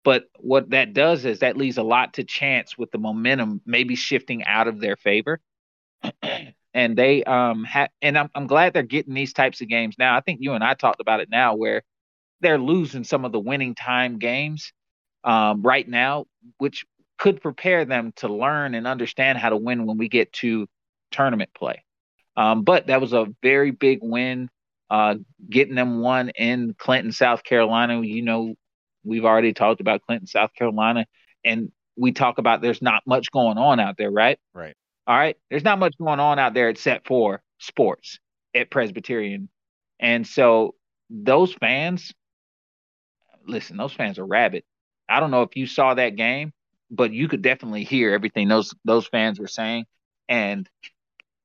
but 0.04 0.24
what 0.38 0.70
that 0.70 0.94
does 0.94 1.24
is 1.24 1.40
that 1.40 1.56
leaves 1.56 1.78
a 1.78 1.82
lot 1.84 2.14
to 2.14 2.24
chance 2.24 2.78
with 2.78 2.90
the 2.92 2.98
momentum 2.98 3.62
maybe 3.66 3.96
shifting 3.96 4.44
out 4.44 4.68
of 4.68 4.80
their 4.80 4.96
favor. 4.96 5.40
and 6.74 6.96
they 6.98 7.24
um 7.24 7.64
have, 7.64 7.90
and 8.02 8.18
I'm 8.18 8.30
I'm 8.34 8.48
glad 8.48 8.74
they're 8.74 8.84
getting 8.84 9.14
these 9.14 9.34
types 9.34 9.62
of 9.62 9.68
games 9.68 9.96
now. 9.98 10.16
I 10.16 10.22
think 10.22 10.40
you 10.42 10.54
and 10.54 10.64
I 10.64 10.74
talked 10.74 11.00
about 11.02 11.20
it 11.20 11.30
now, 11.30 11.56
where 11.56 11.82
they're 12.42 12.58
losing 12.58 13.04
some 13.04 13.24
of 13.24 13.32
the 13.32 13.40
winning 13.40 13.74
time 13.74 14.18
games 14.18 14.72
um, 15.24 15.62
right 15.62 15.88
now, 15.88 16.26
which 16.58 16.86
could 17.18 17.40
prepare 17.40 17.84
them 17.84 18.12
to 18.16 18.28
learn 18.28 18.74
and 18.74 18.86
understand 18.86 19.38
how 19.38 19.50
to 19.50 19.56
win 19.56 19.86
when 19.86 19.98
we 19.98 20.08
get 20.08 20.32
to 20.32 20.66
tournament 21.10 21.50
play. 21.56 21.84
Um, 22.36 22.62
but 22.62 22.88
that 22.88 23.00
was 23.00 23.12
a 23.12 23.26
very 23.42 23.70
big 23.70 24.00
win 24.02 24.50
uh, 24.90 25.16
getting 25.48 25.74
them 25.74 26.00
one 26.00 26.30
in 26.30 26.74
Clinton, 26.78 27.12
South 27.12 27.42
Carolina. 27.42 28.02
You 28.02 28.22
know, 28.22 28.54
we've 29.04 29.24
already 29.24 29.52
talked 29.52 29.80
about 29.80 30.02
Clinton, 30.02 30.26
South 30.26 30.52
Carolina, 30.54 31.06
and 31.44 31.72
we 31.96 32.12
talk 32.12 32.38
about 32.38 32.60
there's 32.60 32.82
not 32.82 33.02
much 33.06 33.30
going 33.30 33.58
on 33.58 33.80
out 33.80 33.96
there, 33.96 34.10
right? 34.10 34.38
Right. 34.52 34.74
All 35.06 35.16
right. 35.16 35.36
There's 35.50 35.64
not 35.64 35.78
much 35.78 35.96
going 35.98 36.20
on 36.20 36.38
out 36.38 36.54
there 36.54 36.68
except 36.68 37.06
for 37.06 37.42
sports 37.58 38.18
at 38.54 38.70
Presbyterian. 38.70 39.48
And 40.00 40.26
so 40.26 40.74
those 41.10 41.52
fans, 41.54 42.12
listen, 43.46 43.76
those 43.76 43.92
fans 43.92 44.18
are 44.18 44.26
rabid. 44.26 44.64
I 45.08 45.20
don't 45.20 45.30
know 45.30 45.42
if 45.42 45.56
you 45.56 45.66
saw 45.66 45.94
that 45.94 46.16
game, 46.16 46.52
but 46.94 47.12
you 47.12 47.28
could 47.28 47.42
definitely 47.42 47.84
hear 47.84 48.12
everything 48.12 48.48
those 48.48 48.74
those 48.84 49.06
fans 49.06 49.38
were 49.38 49.48
saying. 49.48 49.86
And 50.28 50.68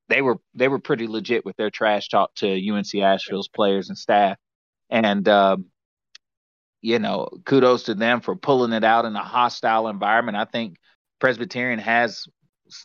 they 0.08 0.22
were 0.22 0.38
they 0.54 0.68
were 0.68 0.78
pretty 0.78 1.06
legit 1.06 1.44
with 1.44 1.56
their 1.56 1.70
trash 1.70 2.08
talk 2.08 2.34
to 2.36 2.70
UNC 2.70 2.94
Asheville's 2.94 3.48
players 3.48 3.88
and 3.88 3.98
staff. 3.98 4.38
And 4.90 5.28
um, 5.28 5.66
you 6.82 6.98
know, 6.98 7.28
kudos 7.44 7.84
to 7.84 7.94
them 7.94 8.20
for 8.20 8.36
pulling 8.36 8.72
it 8.72 8.84
out 8.84 9.04
in 9.04 9.14
a 9.14 9.22
hostile 9.22 9.88
environment. 9.88 10.36
I 10.36 10.46
think 10.46 10.76
Presbyterian 11.20 11.78
has 11.78 12.24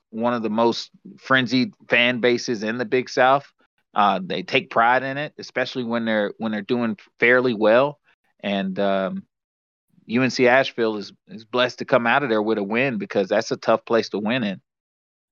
one 0.10 0.34
of 0.34 0.44
the 0.44 0.50
most 0.50 0.90
frenzied 1.18 1.74
fan 1.90 2.20
bases 2.20 2.64
in 2.64 2.78
the 2.78 2.86
Big 2.86 3.10
South. 3.10 3.52
Uh, 3.94 4.20
they 4.24 4.44
take 4.44 4.70
pride 4.70 5.04
in 5.04 5.18
it, 5.18 5.34
especially 5.38 5.84
when 5.84 6.06
they're 6.06 6.34
when 6.38 6.52
they're 6.52 6.62
doing 6.62 6.98
fairly 7.20 7.54
well. 7.54 8.00
And 8.42 8.78
um, 8.80 9.24
UNC 10.10 10.40
Asheville 10.40 10.98
is 10.98 11.14
is 11.28 11.46
blessed 11.46 11.80
to 11.80 11.86
come 11.86 12.06
out 12.06 12.24
of 12.24 12.30
there 12.30 12.42
with 12.42 12.58
a 12.58 12.64
win 12.64 12.98
because 12.98 13.30
that's 13.30 13.52
a 13.52 13.58
tough 13.58 13.86
place 13.86 14.10
to 14.10 14.20
win 14.20 14.44
in. 14.44 14.62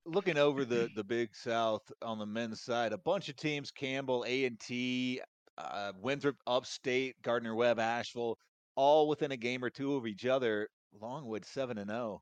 Looking 0.05 0.37
over 0.37 0.65
the 0.65 0.89
the 0.95 1.03
Big 1.03 1.35
South 1.35 1.83
on 2.01 2.19
the 2.19 2.25
men's 2.25 2.61
side, 2.61 2.91
a 2.91 2.97
bunch 2.97 3.29
of 3.29 3.35
teams: 3.35 3.71
Campbell, 3.71 4.25
A 4.27 4.45
and 4.45 4.59
T, 4.59 5.21
uh, 5.57 5.93
Winthrop, 6.01 6.37
Upstate, 6.47 7.21
Gardner 7.21 7.55
Webb, 7.55 7.79
Asheville, 7.79 8.37
all 8.75 9.07
within 9.07 9.31
a 9.31 9.37
game 9.37 9.63
or 9.63 9.69
two 9.69 9.95
of 9.95 10.07
each 10.07 10.25
other. 10.25 10.69
Longwood 10.99 11.45
seven 11.45 11.77
and 11.77 11.89
zero. 11.89 12.21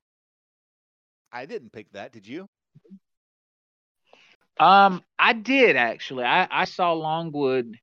I 1.32 1.46
didn't 1.46 1.72
pick 1.72 1.90
that. 1.92 2.12
Did 2.12 2.26
you? 2.26 2.48
Um, 4.60 5.02
I 5.18 5.32
did 5.32 5.76
actually. 5.76 6.24
I 6.24 6.46
I 6.50 6.64
saw 6.66 6.92
Longwood 6.92 7.78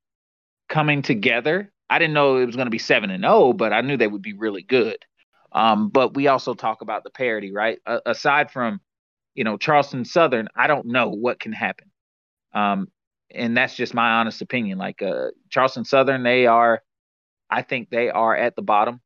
coming 0.68 1.02
together. 1.02 1.72
I 1.90 1.98
didn't 1.98 2.14
know 2.14 2.36
it 2.36 2.46
was 2.46 2.56
going 2.56 2.66
to 2.66 2.70
be 2.70 2.78
seven 2.78 3.10
and 3.10 3.24
zero, 3.24 3.52
but 3.52 3.72
I 3.72 3.80
knew 3.82 3.96
they 3.96 4.06
would 4.06 4.22
be 4.22 4.34
really 4.34 4.62
good. 4.62 4.96
Um, 5.52 5.90
but 5.90 6.14
we 6.14 6.28
also 6.28 6.54
talk 6.54 6.80
about 6.80 7.02
the 7.04 7.10
parity, 7.10 7.52
right? 7.52 7.80
A- 7.84 8.00
aside 8.06 8.52
from, 8.52 8.80
you 9.34 9.42
know, 9.44 9.58
Charleston 9.58 10.04
Southern, 10.04 10.48
I 10.54 10.68
don't 10.68 10.86
know 10.86 11.10
what 11.10 11.40
can 11.40 11.52
happen. 11.52 11.90
Um, 12.54 12.86
and 13.32 13.56
that's 13.56 13.74
just 13.74 13.92
my 13.92 14.20
honest 14.20 14.40
opinion. 14.42 14.78
Like 14.78 15.02
uh, 15.02 15.28
Charleston 15.50 15.84
Southern, 15.84 16.22
they 16.22 16.46
are, 16.46 16.82
I 17.50 17.62
think 17.62 17.90
they 17.90 18.08
are 18.10 18.36
at 18.36 18.54
the 18.54 18.62
bottom. 18.62 19.00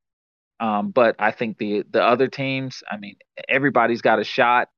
Um, 0.61 0.91
but 0.91 1.17
I 1.19 1.33
think 1.33 1.59
the 1.59 1.85
the 1.91 2.03
other 2.03 2.29
teams, 2.29 2.83
I 2.91 2.97
mean, 2.97 3.17
everybody's 3.49 4.03
got 4.03 4.21
a 4.21 4.25
shot. 4.25 4.69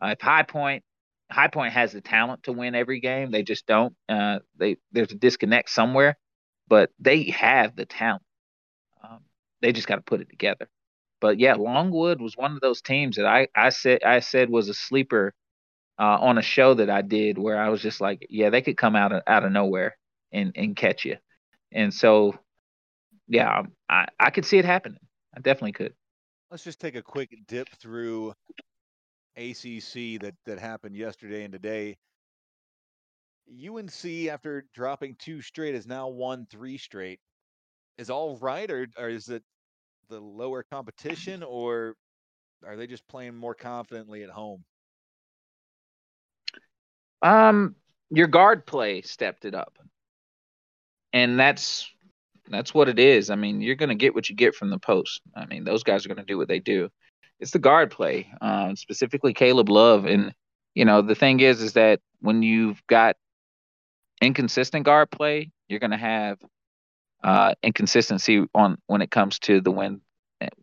Uh, 0.00 0.08
if 0.08 0.20
High 0.20 0.44
Point, 0.44 0.84
High 1.30 1.48
Point 1.48 1.72
has 1.72 1.92
the 1.92 2.00
talent 2.00 2.44
to 2.44 2.52
win 2.52 2.74
every 2.74 3.00
game, 3.00 3.30
they 3.30 3.42
just 3.42 3.66
don't. 3.66 3.94
Uh, 4.08 4.38
they 4.56 4.76
there's 4.92 5.10
a 5.10 5.16
disconnect 5.16 5.70
somewhere, 5.70 6.16
but 6.68 6.90
they 6.98 7.24
have 7.30 7.76
the 7.76 7.86
talent. 7.86 8.22
Um, 9.02 9.20
they 9.60 9.72
just 9.72 9.86
got 9.86 9.96
to 9.96 10.02
put 10.02 10.20
it 10.20 10.30
together. 10.30 10.68
But 11.20 11.38
yeah, 11.38 11.54
Longwood 11.54 12.20
was 12.20 12.36
one 12.36 12.52
of 12.52 12.60
those 12.60 12.82
teams 12.82 13.16
that 13.16 13.26
I 13.26 13.48
I 13.54 13.70
said 13.70 14.02
I 14.04 14.20
said 14.20 14.50
was 14.50 14.68
a 14.68 14.74
sleeper 14.74 15.34
uh, 15.98 16.18
on 16.20 16.38
a 16.38 16.42
show 16.42 16.74
that 16.74 16.90
I 16.90 17.02
did 17.02 17.38
where 17.38 17.58
I 17.58 17.68
was 17.68 17.80
just 17.80 18.00
like, 18.00 18.26
yeah, 18.28 18.50
they 18.50 18.62
could 18.62 18.76
come 18.76 18.96
out 18.96 19.12
of 19.12 19.22
out 19.26 19.44
of 19.44 19.52
nowhere 19.52 19.96
and 20.32 20.52
and 20.56 20.76
catch 20.76 21.04
you. 21.04 21.16
And 21.72 21.92
so, 21.92 22.38
yeah, 23.28 23.62
I 23.88 24.06
I 24.18 24.30
could 24.30 24.44
see 24.44 24.58
it 24.58 24.64
happening. 24.64 25.00
I 25.34 25.40
definitely 25.40 25.72
could. 25.72 25.94
Let's 26.50 26.64
just 26.64 26.80
take 26.80 26.94
a 26.94 27.02
quick 27.02 27.34
dip 27.48 27.68
through 27.80 28.34
ACC 29.36 30.20
that 30.20 30.34
that 30.46 30.58
happened 30.58 30.96
yesterday 30.96 31.44
and 31.44 31.52
today. 31.52 31.96
UNC, 33.48 34.28
after 34.28 34.64
dropping 34.74 35.16
two 35.18 35.42
straight, 35.42 35.74
has 35.74 35.86
now 35.86 36.08
won 36.08 36.46
three 36.50 36.78
straight. 36.78 37.20
Is 37.98 38.10
all 38.10 38.36
right, 38.38 38.70
or 38.70 38.86
or 38.98 39.08
is 39.08 39.28
it 39.28 39.42
the 40.08 40.20
lower 40.20 40.62
competition, 40.62 41.42
or 41.42 41.94
are 42.66 42.76
they 42.76 42.86
just 42.86 43.06
playing 43.06 43.36
more 43.36 43.54
confidently 43.54 44.22
at 44.22 44.30
home? 44.30 44.64
Um, 47.22 47.76
your 48.10 48.26
guard 48.26 48.66
play 48.66 49.02
stepped 49.02 49.44
it 49.44 49.54
up, 49.54 49.78
and 51.12 51.38
that's 51.38 51.88
that's 52.50 52.74
what 52.74 52.88
it 52.88 52.98
is. 52.98 53.30
I 53.30 53.36
mean, 53.36 53.60
you're 53.60 53.76
going 53.76 53.88
to 53.88 53.94
get 53.94 54.14
what 54.14 54.28
you 54.28 54.36
get 54.36 54.54
from 54.54 54.70
the 54.70 54.78
post. 54.78 55.22
I 55.34 55.46
mean, 55.46 55.64
those 55.64 55.82
guys 55.82 56.04
are 56.04 56.08
going 56.08 56.18
to 56.18 56.24
do 56.24 56.38
what 56.38 56.48
they 56.48 56.60
do. 56.60 56.90
It's 57.40 57.52
the 57.52 57.58
guard 57.58 57.90
play, 57.90 58.30
um, 58.40 58.76
specifically 58.76 59.32
Caleb 59.32 59.68
Love. 59.68 60.04
And, 60.04 60.34
you 60.74 60.84
know, 60.84 61.02
the 61.02 61.14
thing 61.14 61.40
is, 61.40 61.62
is 61.62 61.72
that 61.72 62.00
when 62.20 62.42
you've 62.42 62.82
got 62.86 63.16
inconsistent 64.20 64.84
guard 64.84 65.10
play, 65.10 65.50
you're 65.68 65.80
going 65.80 65.90
to 65.90 65.96
have 65.96 66.38
uh, 67.22 67.54
inconsistency 67.62 68.44
on 68.54 68.78
when 68.86 69.02
it 69.02 69.10
comes 69.10 69.38
to 69.40 69.60
the 69.60 69.70
win, 69.70 70.00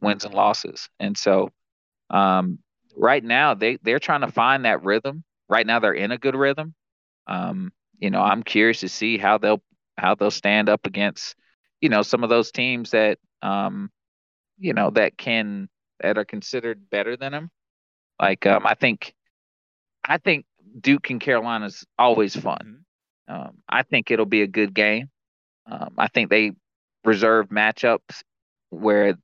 wins 0.02 0.26
and 0.26 0.34
losses. 0.34 0.90
And 1.00 1.18
so, 1.18 1.50
um, 2.10 2.60
right 2.96 3.24
now, 3.24 3.54
they 3.54 3.78
they're 3.82 4.00
trying 4.00 4.22
to 4.22 4.32
find 4.32 4.66
that 4.66 4.84
rhythm. 4.84 5.24
Right 5.50 5.66
now, 5.66 5.80
they're 5.80 5.94
in 5.94 6.12
a 6.12 6.18
good 6.18 6.36
rhythm. 6.36 6.76
Um, 7.28 7.72
you 8.00 8.10
know, 8.10 8.22
I'm 8.22 8.44
curious 8.44 8.82
to 8.82 8.90
see 8.90 9.18
how 9.18 9.38
they'll 9.38 9.62
how 9.98 10.16
they'll 10.16 10.32
stand 10.32 10.70
up 10.70 10.86
against 10.86 11.36
you 11.82 11.90
know 11.90 12.04
some 12.04 12.24
of 12.24 12.30
those 12.30 12.52
teams 12.52 12.92
that 12.92 13.18
um 13.42 13.90
you 14.58 14.74
know 14.74 14.92
that 14.92 15.18
can 15.18 15.68
that 16.00 16.18
are 16.18 16.26
considered 16.26 16.90
better 16.90 17.18
than 17.18 17.32
them 17.32 17.52
like 18.20 18.46
um 18.46 18.66
i 18.66 18.76
think 18.76 19.14
i 20.08 20.18
think 20.18 20.46
duke 20.80 21.10
and 21.10 21.20
Carolina 21.20 21.66
is 21.66 21.84
always 22.00 22.36
fun 22.36 22.60
mm-hmm. 22.64 22.82
Um 23.28 23.58
i 23.70 23.84
think 23.84 24.12
it'll 24.12 24.26
be 24.26 24.42
a 24.42 24.48
good 24.48 24.74
game 24.74 25.10
um 25.70 25.94
i 25.98 26.08
think 26.08 26.30
they 26.30 26.52
reserve 27.04 27.50
matchups 27.50 28.22
where 28.70 29.16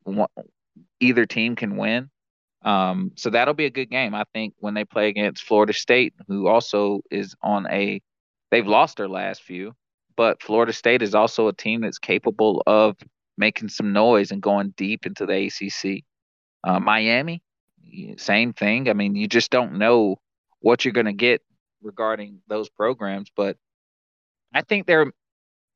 either 0.99 1.25
team 1.25 1.55
can 1.55 1.77
win 1.77 2.09
um 2.63 3.11
so 3.15 3.29
that'll 3.29 3.53
be 3.53 3.65
a 3.65 3.69
good 3.69 3.89
game 3.89 4.13
i 4.13 4.23
think 4.33 4.53
when 4.59 4.73
they 4.73 4.85
play 4.85 5.07
against 5.07 5.43
florida 5.43 5.73
state 5.73 6.13
who 6.27 6.47
also 6.47 7.01
is 7.11 7.35
on 7.41 7.67
a 7.71 8.01
they've 8.51 8.67
lost 8.67 8.97
their 8.97 9.09
last 9.09 9.41
few 9.41 9.73
but 10.17 10.41
Florida 10.41 10.73
State 10.73 11.01
is 11.01 11.15
also 11.15 11.47
a 11.47 11.53
team 11.53 11.81
that's 11.81 11.99
capable 11.99 12.61
of 12.67 12.97
making 13.37 13.69
some 13.69 13.93
noise 13.93 14.31
and 14.31 14.41
going 14.41 14.73
deep 14.75 15.05
into 15.05 15.25
the 15.25 15.45
ACC. 15.45 16.03
Uh, 16.63 16.79
Miami, 16.79 17.41
same 18.17 18.51
thing. 18.51 18.89
I 18.89 18.93
mean, 18.93 19.15
you 19.15 19.27
just 19.27 19.51
don't 19.51 19.77
know 19.77 20.17
what 20.59 20.83
you're 20.83 20.91
going 20.91 21.05
to 21.05 21.13
get 21.13 21.41
regarding 21.83 22.41
those 22.47 22.67
programs, 22.67 23.29
but 23.33 23.57
I 24.53 24.61
think 24.61 24.87
they're 24.87 25.11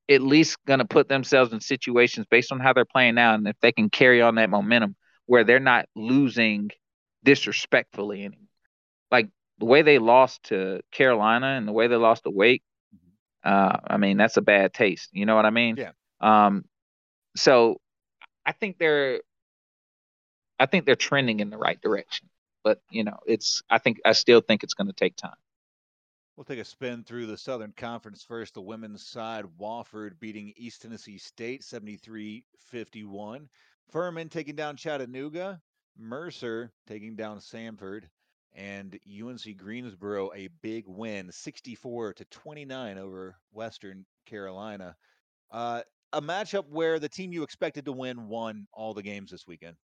at 0.09 0.21
least 0.21 0.57
going 0.65 0.79
to 0.79 0.85
put 0.85 1.07
themselves 1.07 1.53
in 1.53 1.59
situations 1.59 2.25
based 2.29 2.51
on 2.51 2.59
how 2.59 2.73
they're 2.73 2.85
playing 2.85 3.15
now, 3.15 3.33
and 3.33 3.47
if 3.47 3.55
they 3.61 3.71
can 3.71 3.89
carry 3.89 4.21
on 4.21 4.35
that 4.35 4.49
momentum 4.49 4.95
where 5.25 5.43
they're 5.43 5.59
not 5.59 5.85
losing 5.95 6.69
disrespectfully 7.23 8.25
anymore. 8.25 8.47
Like 9.11 9.29
the 9.59 9.65
way 9.65 9.81
they 9.81 9.99
lost 9.99 10.43
to 10.45 10.81
Carolina 10.91 11.47
and 11.47 11.67
the 11.67 11.71
way 11.71 11.87
they 11.87 11.95
lost 11.95 12.23
to 12.23 12.31
Wake, 12.31 12.63
uh, 13.43 13.77
I 13.87 13.97
mean, 13.97 14.17
that's 14.17 14.37
a 14.37 14.41
bad 14.41 14.73
taste. 14.73 15.09
You 15.13 15.25
know 15.25 15.35
what 15.35 15.45
I 15.45 15.49
mean? 15.49 15.77
Yeah. 15.77 15.91
Um, 16.19 16.65
so 17.35 17.79
I 18.45 18.51
think 18.51 18.77
they're, 18.77 19.21
I 20.59 20.65
think 20.65 20.85
they're 20.85 20.95
trending 20.95 21.39
in 21.39 21.49
the 21.49 21.57
right 21.57 21.79
direction. 21.81 22.29
But 22.63 22.79
you 22.89 23.03
know, 23.03 23.17
it's. 23.25 23.63
I 23.69 23.79
think 23.79 23.99
I 24.05 24.11
still 24.11 24.41
think 24.41 24.63
it's 24.63 24.75
going 24.75 24.87
to 24.87 24.93
take 24.93 25.15
time. 25.15 25.31
We'll 26.41 26.57
take 26.57 26.65
a 26.65 26.67
spin 26.67 27.03
through 27.03 27.27
the 27.27 27.37
Southern 27.37 27.71
Conference 27.77 28.23
first. 28.23 28.55
The 28.55 28.61
women's 28.61 29.05
side, 29.05 29.45
Wofford 29.59 30.19
beating 30.19 30.51
East 30.57 30.81
Tennessee 30.81 31.19
State 31.19 31.63
73 31.63 32.43
51. 32.57 33.47
Furman 33.91 34.27
taking 34.27 34.55
down 34.55 34.75
Chattanooga. 34.75 35.61
Mercer 35.99 36.71
taking 36.87 37.15
down 37.15 37.37
Samford 37.37 38.05
and 38.55 38.97
UNC 39.05 39.55
Greensboro 39.55 40.31
a 40.33 40.49
big 40.63 40.85
win, 40.87 41.31
64 41.31 42.13
to 42.15 42.25
29 42.25 42.97
over 42.97 43.35
Western 43.51 44.03
Carolina. 44.25 44.95
Uh, 45.51 45.83
a 46.11 46.23
matchup 46.23 46.67
where 46.71 46.97
the 46.97 47.07
team 47.07 47.31
you 47.31 47.43
expected 47.43 47.85
to 47.85 47.91
win 47.91 48.27
won 48.27 48.65
all 48.73 48.95
the 48.95 49.03
games 49.03 49.29
this 49.29 49.45
weekend. 49.45 49.75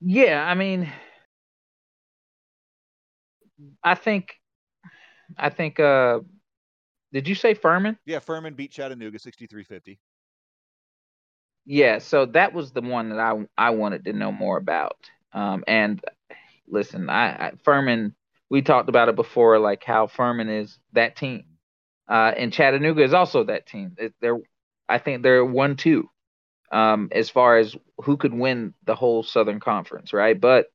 Yeah, 0.00 0.46
I 0.46 0.54
mean, 0.54 0.92
I 3.82 3.94
think, 3.94 4.34
I 5.36 5.50
think. 5.50 5.80
uh 5.80 6.20
Did 7.12 7.28
you 7.28 7.34
say 7.34 7.54
Furman? 7.54 7.98
Yeah, 8.06 8.18
Furman 8.20 8.54
beat 8.54 8.72
Chattanooga 8.72 9.18
63-50. 9.18 9.98
Yeah, 11.64 11.98
so 11.98 12.26
that 12.26 12.54
was 12.54 12.72
the 12.72 12.80
one 12.80 13.10
that 13.10 13.18
I 13.18 13.46
I 13.56 13.70
wanted 13.70 14.04
to 14.06 14.12
know 14.12 14.32
more 14.32 14.56
about. 14.56 14.96
Um, 15.32 15.64
and 15.66 16.02
listen, 16.68 17.10
I, 17.10 17.48
I 17.48 17.52
Furman, 17.64 18.14
we 18.50 18.62
talked 18.62 18.88
about 18.88 19.08
it 19.08 19.16
before, 19.16 19.58
like 19.58 19.84
how 19.84 20.06
Furman 20.06 20.48
is 20.48 20.78
that 20.92 21.16
team. 21.16 21.44
Uh, 22.08 22.32
and 22.36 22.52
Chattanooga 22.52 23.02
is 23.02 23.14
also 23.14 23.44
that 23.44 23.66
team. 23.66 23.96
They're, 24.20 24.38
I 24.88 24.98
think 24.98 25.22
they're 25.22 25.44
one 25.44 25.76
two, 25.76 26.10
um, 26.72 27.08
as 27.12 27.30
far 27.30 27.58
as 27.58 27.76
who 28.04 28.16
could 28.16 28.34
win 28.34 28.74
the 28.84 28.94
whole 28.94 29.22
Southern 29.22 29.60
Conference, 29.60 30.12
right? 30.12 30.40
But 30.40 30.66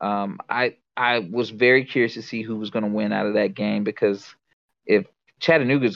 um, 0.00 0.40
I 0.48 0.76
I 0.96 1.20
was 1.20 1.50
very 1.50 1.84
curious 1.84 2.14
to 2.14 2.22
see 2.22 2.42
who 2.42 2.56
was 2.56 2.70
going 2.70 2.84
to 2.84 2.90
win 2.90 3.12
out 3.12 3.26
of 3.26 3.34
that 3.34 3.54
game 3.54 3.84
because 3.84 4.34
if 4.86 5.06
Chattanooga 5.40 5.90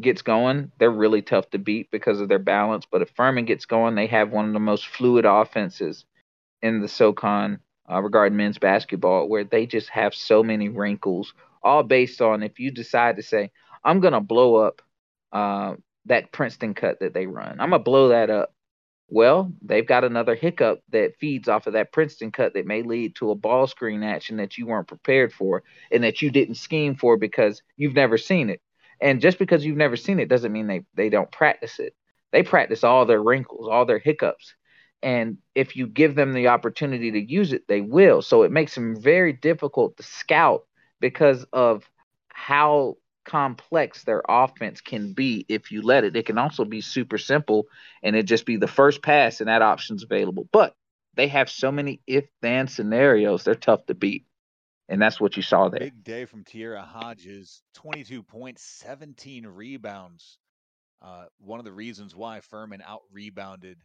gets 0.00 0.22
going, 0.22 0.72
they're 0.78 0.90
really 0.90 1.22
tough 1.22 1.50
to 1.50 1.58
beat 1.58 1.90
because 1.90 2.20
of 2.20 2.28
their 2.28 2.38
balance. 2.38 2.86
But 2.90 3.02
if 3.02 3.10
Furman 3.10 3.44
gets 3.44 3.64
going, 3.64 3.94
they 3.94 4.06
have 4.08 4.30
one 4.30 4.46
of 4.46 4.52
the 4.52 4.60
most 4.60 4.86
fluid 4.86 5.24
offenses 5.24 6.04
in 6.62 6.80
the 6.80 6.88
SoCon 6.88 7.60
uh, 7.90 8.02
regarding 8.02 8.36
men's 8.36 8.58
basketball, 8.58 9.28
where 9.28 9.44
they 9.44 9.66
just 9.66 9.88
have 9.90 10.14
so 10.14 10.42
many 10.42 10.68
wrinkles, 10.68 11.32
all 11.62 11.82
based 11.82 12.20
on 12.20 12.42
if 12.42 12.58
you 12.58 12.70
decide 12.70 13.16
to 13.16 13.22
say, 13.22 13.50
I'm 13.84 14.00
going 14.00 14.12
to 14.12 14.20
blow 14.20 14.56
up 14.56 14.82
uh, 15.32 15.74
that 16.06 16.32
Princeton 16.32 16.74
cut 16.74 17.00
that 17.00 17.14
they 17.14 17.26
run. 17.26 17.60
I'm 17.60 17.70
going 17.70 17.80
to 17.80 17.84
blow 17.84 18.08
that 18.08 18.30
up. 18.30 18.52
Well, 19.12 19.52
they've 19.60 19.86
got 19.86 20.04
another 20.04 20.36
hiccup 20.36 20.82
that 20.90 21.16
feeds 21.18 21.48
off 21.48 21.66
of 21.66 21.72
that 21.72 21.92
Princeton 21.92 22.30
cut 22.30 22.54
that 22.54 22.64
may 22.64 22.82
lead 22.82 23.16
to 23.16 23.32
a 23.32 23.34
ball 23.34 23.66
screen 23.66 24.04
action 24.04 24.36
that 24.36 24.56
you 24.56 24.66
weren't 24.66 24.86
prepared 24.86 25.32
for 25.32 25.64
and 25.90 26.04
that 26.04 26.22
you 26.22 26.30
didn't 26.30 26.54
scheme 26.54 26.94
for 26.94 27.16
because 27.16 27.60
you've 27.76 27.94
never 27.94 28.16
seen 28.16 28.50
it. 28.50 28.62
And 29.00 29.20
just 29.20 29.38
because 29.38 29.64
you've 29.64 29.76
never 29.76 29.96
seen 29.96 30.20
it 30.20 30.28
doesn't 30.28 30.52
mean 30.52 30.68
they, 30.68 30.84
they 30.94 31.08
don't 31.08 31.30
practice 31.32 31.80
it. 31.80 31.94
They 32.30 32.44
practice 32.44 32.84
all 32.84 33.04
their 33.04 33.20
wrinkles, 33.20 33.66
all 33.68 33.84
their 33.84 33.98
hiccups. 33.98 34.54
And 35.02 35.38
if 35.56 35.74
you 35.74 35.88
give 35.88 36.14
them 36.14 36.32
the 36.32 36.48
opportunity 36.48 37.10
to 37.10 37.20
use 37.20 37.52
it, 37.52 37.66
they 37.66 37.80
will. 37.80 38.22
So 38.22 38.44
it 38.44 38.52
makes 38.52 38.76
them 38.76 39.00
very 39.00 39.32
difficult 39.32 39.96
to 39.96 40.04
scout 40.04 40.66
because 41.00 41.44
of 41.52 41.90
how 42.28 42.96
complex 43.24 44.04
their 44.04 44.22
offense 44.28 44.80
can 44.80 45.12
be 45.12 45.44
if 45.48 45.70
you 45.70 45.82
let 45.82 46.04
it. 46.04 46.16
It 46.16 46.26
can 46.26 46.38
also 46.38 46.64
be 46.64 46.80
super 46.80 47.18
simple 47.18 47.66
and 48.02 48.16
it 48.16 48.24
just 48.24 48.46
be 48.46 48.56
the 48.56 48.66
first 48.66 49.02
pass 49.02 49.40
and 49.40 49.48
that 49.48 49.62
option's 49.62 50.02
available. 50.02 50.48
But 50.52 50.74
they 51.14 51.28
have 51.28 51.50
so 51.50 51.70
many 51.70 52.00
if 52.06 52.26
then 52.40 52.68
scenarios, 52.68 53.44
they're 53.44 53.54
tough 53.54 53.86
to 53.86 53.94
beat. 53.94 54.26
And 54.88 55.00
that's 55.00 55.20
what 55.20 55.36
you 55.36 55.42
saw 55.42 55.68
there. 55.68 55.80
Big 55.80 56.02
day 56.02 56.24
from 56.24 56.42
Tierra 56.42 56.82
Hodges, 56.82 57.62
22 57.74 58.24
points, 58.24 58.64
17 58.64 59.46
rebounds. 59.46 60.38
Uh, 61.00 61.26
one 61.38 61.60
of 61.60 61.64
the 61.64 61.72
reasons 61.72 62.16
why 62.16 62.40
Furman 62.40 62.82
out 62.84 63.02
rebounded 63.12 63.78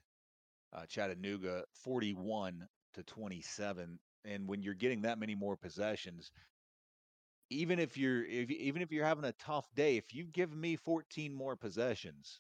uh, 0.74 0.86
Chattanooga 0.88 1.63
41 1.84 2.67
to 2.95 3.04
27. 3.04 4.00
And 4.26 4.48
when 4.48 4.63
you're 4.63 4.74
getting 4.74 5.04
that 5.04 5.19
many 5.19 5.36
more 5.36 5.56
possessions, 5.56 6.32
even 7.49 7.79
if 7.79 7.97
you're 7.97 8.25
if, 8.25 8.49
even 8.49 8.81
if 8.81 8.91
you're 8.91 9.05
having 9.05 9.25
a 9.25 9.34
tough 9.34 9.67
day, 9.75 9.97
if 9.97 10.13
you 10.13 10.25
give 10.25 10.53
me 10.53 10.75
14 10.75 11.34
more 11.34 11.55
possessions, 11.55 12.39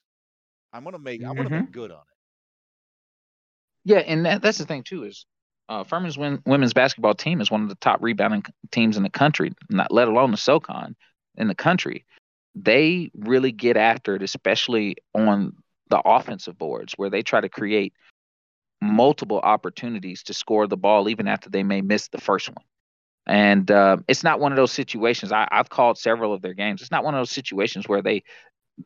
I'm 0.73 0.83
gonna 0.83 0.99
make 0.99 1.21
mm-hmm. 1.21 1.29
I'm 1.29 1.35
gonna 1.37 1.61
make 1.61 1.71
good 1.71 1.91
on 1.91 1.99
it. 1.99 2.15
Yeah, 3.85 3.99
and 3.99 4.25
that, 4.25 4.41
that's 4.41 4.57
the 4.57 4.65
thing 4.65 4.83
too 4.83 5.03
is 5.03 5.25
uh, 5.69 5.83
Furman's 5.83 6.17
win, 6.17 6.41
women's 6.45 6.73
basketball 6.73 7.15
team 7.15 7.41
is 7.41 7.49
one 7.49 7.63
of 7.63 7.69
the 7.69 7.75
top 7.75 8.01
rebounding 8.01 8.43
teams 8.71 8.97
in 8.97 9.03
the 9.03 9.09
country, 9.09 9.51
not 9.69 9.91
let 9.91 10.07
alone 10.07 10.31
the 10.31 10.37
SoCon 10.37 10.95
in 11.37 11.47
the 11.47 11.55
country. 11.55 12.05
They 12.55 13.11
really 13.15 13.51
get 13.51 13.77
after 13.77 14.15
it, 14.15 14.23
especially 14.23 14.97
on 15.13 15.53
the 15.89 15.99
offensive 15.99 16.57
boards, 16.57 16.93
where 16.97 17.09
they 17.09 17.21
try 17.21 17.41
to 17.41 17.49
create 17.49 17.93
multiple 18.81 19.39
opportunities 19.39 20.23
to 20.23 20.33
score 20.33 20.67
the 20.67 20.77
ball, 20.77 21.09
even 21.09 21.27
after 21.27 21.49
they 21.49 21.63
may 21.63 21.81
miss 21.81 22.07
the 22.09 22.21
first 22.21 22.49
one. 22.49 22.63
And 23.27 23.69
uh, 23.71 23.97
it's 24.07 24.23
not 24.23 24.39
one 24.39 24.51
of 24.51 24.55
those 24.55 24.71
situations. 24.71 25.31
I, 25.31 25.47
I've 25.51 25.69
called 25.69 25.97
several 25.97 26.33
of 26.33 26.41
their 26.41 26.53
games. 26.53 26.81
It's 26.81 26.91
not 26.91 27.03
one 27.03 27.15
of 27.15 27.19
those 27.19 27.31
situations 27.31 27.87
where 27.87 28.01
they 28.01 28.23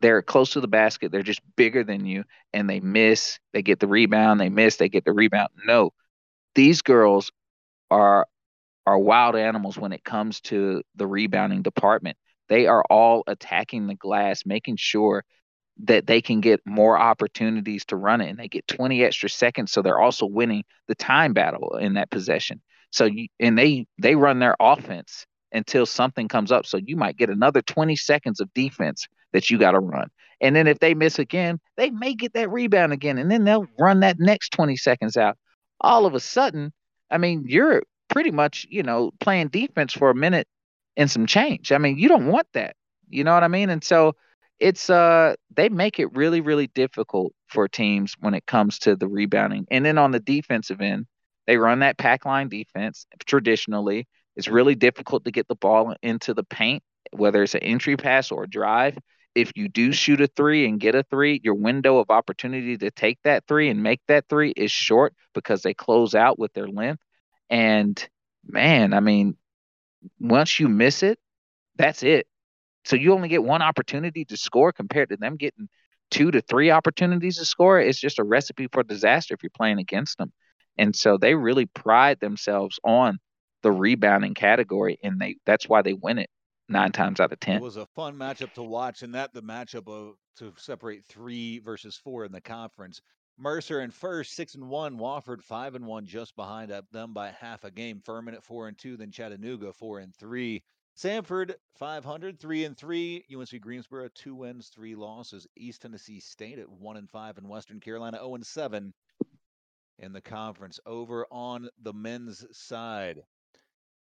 they're 0.01 0.21
close 0.21 0.51
to 0.51 0.61
the 0.61 0.67
basket, 0.67 1.11
they're 1.11 1.23
just 1.23 1.41
bigger 1.55 1.83
than 1.83 2.05
you, 2.05 2.23
and 2.53 2.69
they 2.69 2.79
miss. 2.79 3.39
They 3.53 3.63
get 3.63 3.79
the 3.79 3.87
rebound, 3.87 4.39
they 4.39 4.49
miss, 4.49 4.75
they 4.75 4.87
get 4.87 5.03
the 5.03 5.13
rebound. 5.13 5.49
No, 5.65 5.93
these 6.55 6.81
girls 6.81 7.31
are 7.91 8.27
are 8.85 8.99
wild 8.99 9.35
animals 9.35 9.77
when 9.77 9.93
it 9.93 10.03
comes 10.03 10.41
to 10.41 10.83
the 10.95 11.07
rebounding 11.07 11.61
department. 11.61 12.17
They 12.49 12.67
are 12.67 12.83
all 12.89 13.23
attacking 13.27 13.87
the 13.87 13.95
glass, 13.95 14.43
making 14.45 14.77
sure 14.77 15.23
that 15.83 16.07
they 16.07 16.21
can 16.21 16.41
get 16.41 16.61
more 16.65 16.97
opportunities 16.99 17.85
to 17.85 17.95
run 17.95 18.21
it 18.21 18.29
and 18.29 18.37
they 18.37 18.47
get 18.47 18.67
20 18.67 19.03
extra 19.03 19.29
seconds 19.29 19.71
so 19.71 19.81
they're 19.81 19.99
also 19.99 20.25
winning 20.25 20.63
the 20.87 20.95
time 20.95 21.33
battle 21.33 21.77
in 21.77 21.93
that 21.93 22.09
possession 22.09 22.61
so 22.91 23.05
you 23.05 23.27
and 23.39 23.57
they 23.57 23.85
they 23.97 24.15
run 24.15 24.39
their 24.39 24.55
offense 24.59 25.25
until 25.51 25.85
something 25.85 26.27
comes 26.27 26.51
up. 26.51 26.65
So 26.65 26.77
you 26.77 26.95
might 26.95 27.17
get 27.17 27.29
another 27.29 27.61
20 27.61 27.95
seconds 27.95 28.39
of 28.39 28.53
defense 28.53 29.07
that 29.33 29.49
you 29.49 29.57
got 29.57 29.71
to 29.71 29.79
run. 29.79 30.09
And 30.41 30.55
then 30.55 30.67
if 30.67 30.79
they 30.79 30.93
miss 30.93 31.19
again, 31.19 31.59
they 31.75 31.89
may 31.89 32.13
get 32.13 32.33
that 32.33 32.51
rebound 32.51 32.93
again. 32.93 33.17
And 33.17 33.29
then 33.29 33.43
they'll 33.43 33.67
run 33.79 34.01
that 34.01 34.19
next 34.19 34.51
20 34.51 34.77
seconds 34.77 35.17
out. 35.17 35.37
All 35.81 36.05
of 36.05 36.13
a 36.13 36.19
sudden, 36.19 36.71
I 37.09 37.17
mean, 37.17 37.45
you're 37.47 37.83
pretty 38.09 38.31
much, 38.31 38.65
you 38.69 38.83
know, 38.83 39.11
playing 39.19 39.49
defense 39.49 39.93
for 39.93 40.09
a 40.09 40.15
minute 40.15 40.47
and 40.95 41.09
some 41.09 41.25
change. 41.25 41.71
I 41.71 41.77
mean, 41.77 41.97
you 41.97 42.07
don't 42.07 42.27
want 42.27 42.47
that. 42.53 42.75
You 43.09 43.23
know 43.23 43.33
what 43.33 43.43
I 43.43 43.47
mean? 43.47 43.69
And 43.69 43.83
so 43.83 44.15
it's 44.59 44.89
uh 44.89 45.35
they 45.55 45.69
make 45.69 45.99
it 45.99 46.15
really, 46.15 46.41
really 46.41 46.67
difficult 46.67 47.33
for 47.47 47.67
teams 47.67 48.15
when 48.19 48.33
it 48.33 48.45
comes 48.45 48.79
to 48.79 48.95
the 48.95 49.07
rebounding. 49.07 49.65
And 49.71 49.85
then 49.85 49.97
on 49.97 50.11
the 50.11 50.19
defensive 50.19 50.81
end, 50.81 51.05
they 51.49 51.57
run 51.57 51.79
that 51.79 51.97
pack 51.97 52.25
line 52.25 52.47
defense 52.47 53.07
traditionally. 53.25 54.07
It's 54.35 54.47
really 54.47 54.75
difficult 54.75 55.25
to 55.25 55.31
get 55.31 55.47
the 55.47 55.55
ball 55.55 55.95
into 56.03 56.35
the 56.35 56.43
paint, 56.43 56.83
whether 57.11 57.41
it's 57.41 57.55
an 57.55 57.63
entry 57.63 57.97
pass 57.97 58.29
or 58.29 58.43
a 58.43 58.47
drive. 58.47 58.95
If 59.33 59.53
you 59.55 59.67
do 59.67 59.91
shoot 59.91 60.21
a 60.21 60.27
three 60.27 60.67
and 60.67 60.79
get 60.79 60.93
a 60.93 61.01
three, 61.01 61.41
your 61.43 61.55
window 61.55 61.97
of 61.97 62.11
opportunity 62.11 62.77
to 62.77 62.91
take 62.91 63.17
that 63.23 63.47
three 63.47 63.69
and 63.69 63.81
make 63.81 63.99
that 64.07 64.25
three 64.29 64.51
is 64.51 64.69
short 64.69 65.15
because 65.33 65.63
they 65.63 65.73
close 65.73 66.13
out 66.13 66.37
with 66.37 66.53
their 66.53 66.67
length. 66.67 67.01
And 67.49 68.07
man, 68.45 68.93
I 68.93 68.99
mean, 68.99 69.35
once 70.19 70.59
you 70.59 70.69
miss 70.69 71.01
it, 71.01 71.17
that's 71.77 72.03
it. 72.03 72.27
So 72.85 72.95
you 72.95 73.11
only 73.11 73.27
get 73.27 73.43
one 73.43 73.63
opportunity 73.63 74.23
to 74.25 74.37
score 74.37 74.71
compared 74.71 75.09
to 75.09 75.17
them 75.17 75.35
getting 75.35 75.67
two 76.11 76.29
to 76.29 76.41
three 76.41 76.69
opportunities 76.69 77.39
to 77.39 77.45
score. 77.45 77.79
It's 77.79 77.99
just 77.99 78.19
a 78.19 78.23
recipe 78.23 78.67
for 78.71 78.83
disaster 78.83 79.33
if 79.33 79.41
you're 79.41 79.49
playing 79.49 79.79
against 79.79 80.19
them. 80.19 80.31
And 80.79 80.95
so 80.95 81.17
they 81.17 81.35
really 81.35 81.65
pride 81.65 82.19
themselves 82.21 82.79
on 82.83 83.19
the 83.63 83.71
rebounding 83.71 84.33
category, 84.33 84.97
and 85.03 85.19
they 85.19 85.35
that's 85.45 85.67
why 85.67 85.81
they 85.81 85.93
win 85.93 86.17
it 86.17 86.29
nine 86.69 86.93
times 86.93 87.19
out 87.19 87.33
of 87.33 87.39
ten. 87.39 87.57
It 87.57 87.61
was 87.61 87.75
a 87.75 87.85
fun 87.85 88.15
matchup 88.15 88.53
to 88.53 88.63
watch, 88.63 89.01
and 89.01 89.13
that 89.13 89.33
the 89.33 89.43
matchup 89.43 89.87
of 89.89 90.15
to 90.37 90.53
separate 90.57 91.03
three 91.05 91.59
versus 91.59 91.97
four 91.97 92.23
in 92.23 92.31
the 92.31 92.39
conference. 92.39 93.01
Mercer 93.37 93.81
in 93.81 93.91
first, 93.91 94.35
six 94.35 94.55
and 94.55 94.69
one. 94.69 94.97
Wofford 94.97 95.43
five 95.43 95.75
and 95.75 95.85
one, 95.85 96.05
just 96.05 96.35
behind 96.37 96.71
up 96.71 96.85
them 96.91 97.13
by 97.13 97.31
half 97.39 97.65
a 97.65 97.71
game. 97.71 98.01
Furman 98.05 98.33
at 98.33 98.43
four 98.43 98.69
and 98.69 98.77
two, 98.77 98.95
then 98.95 99.11
Chattanooga 99.11 99.73
four 99.73 99.99
and 99.99 100.15
three. 100.15 100.63
Samford 100.97 101.53
500, 101.77 102.39
three 102.39 102.65
and 102.65 102.77
three. 102.77 103.25
UNC 103.33 103.61
Greensboro 103.61 104.09
two 104.13 104.35
wins, 104.35 104.69
three 104.69 104.95
losses. 104.95 105.47
East 105.57 105.81
Tennessee 105.81 106.19
State 106.19 106.59
at 106.59 106.69
one 106.69 106.97
and 106.97 107.09
five, 107.09 107.37
and 107.37 107.47
Western 107.49 107.79
Carolina 107.79 108.17
zero 108.17 108.35
and 108.35 108.45
seven 108.45 108.93
in 109.99 110.13
the 110.13 110.21
conference 110.21 110.79
over 110.85 111.25
on 111.31 111.69
the 111.81 111.93
men's 111.93 112.45
side. 112.51 113.23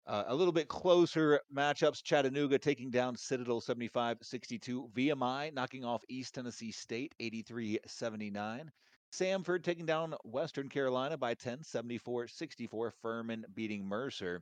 Uh, 0.07 0.23
a 0.27 0.35
little 0.35 0.51
bit 0.51 0.67
closer 0.67 1.39
matchups. 1.55 2.01
Chattanooga 2.03 2.57
taking 2.57 2.89
down 2.89 3.15
Citadel 3.15 3.61
75 3.61 4.17
62. 4.21 4.89
VMI 4.95 5.53
knocking 5.53 5.85
off 5.85 6.03
East 6.09 6.33
Tennessee 6.33 6.71
State 6.71 7.13
83 7.19 7.79
79. 7.85 8.71
Samford 9.13 9.63
taking 9.63 9.85
down 9.85 10.15
Western 10.23 10.69
Carolina 10.69 11.17
by 11.17 11.33
10 11.33 11.63
74 11.63 12.27
64. 12.27 12.91
Furman 13.01 13.45
beating 13.53 13.85
Mercer. 13.85 14.41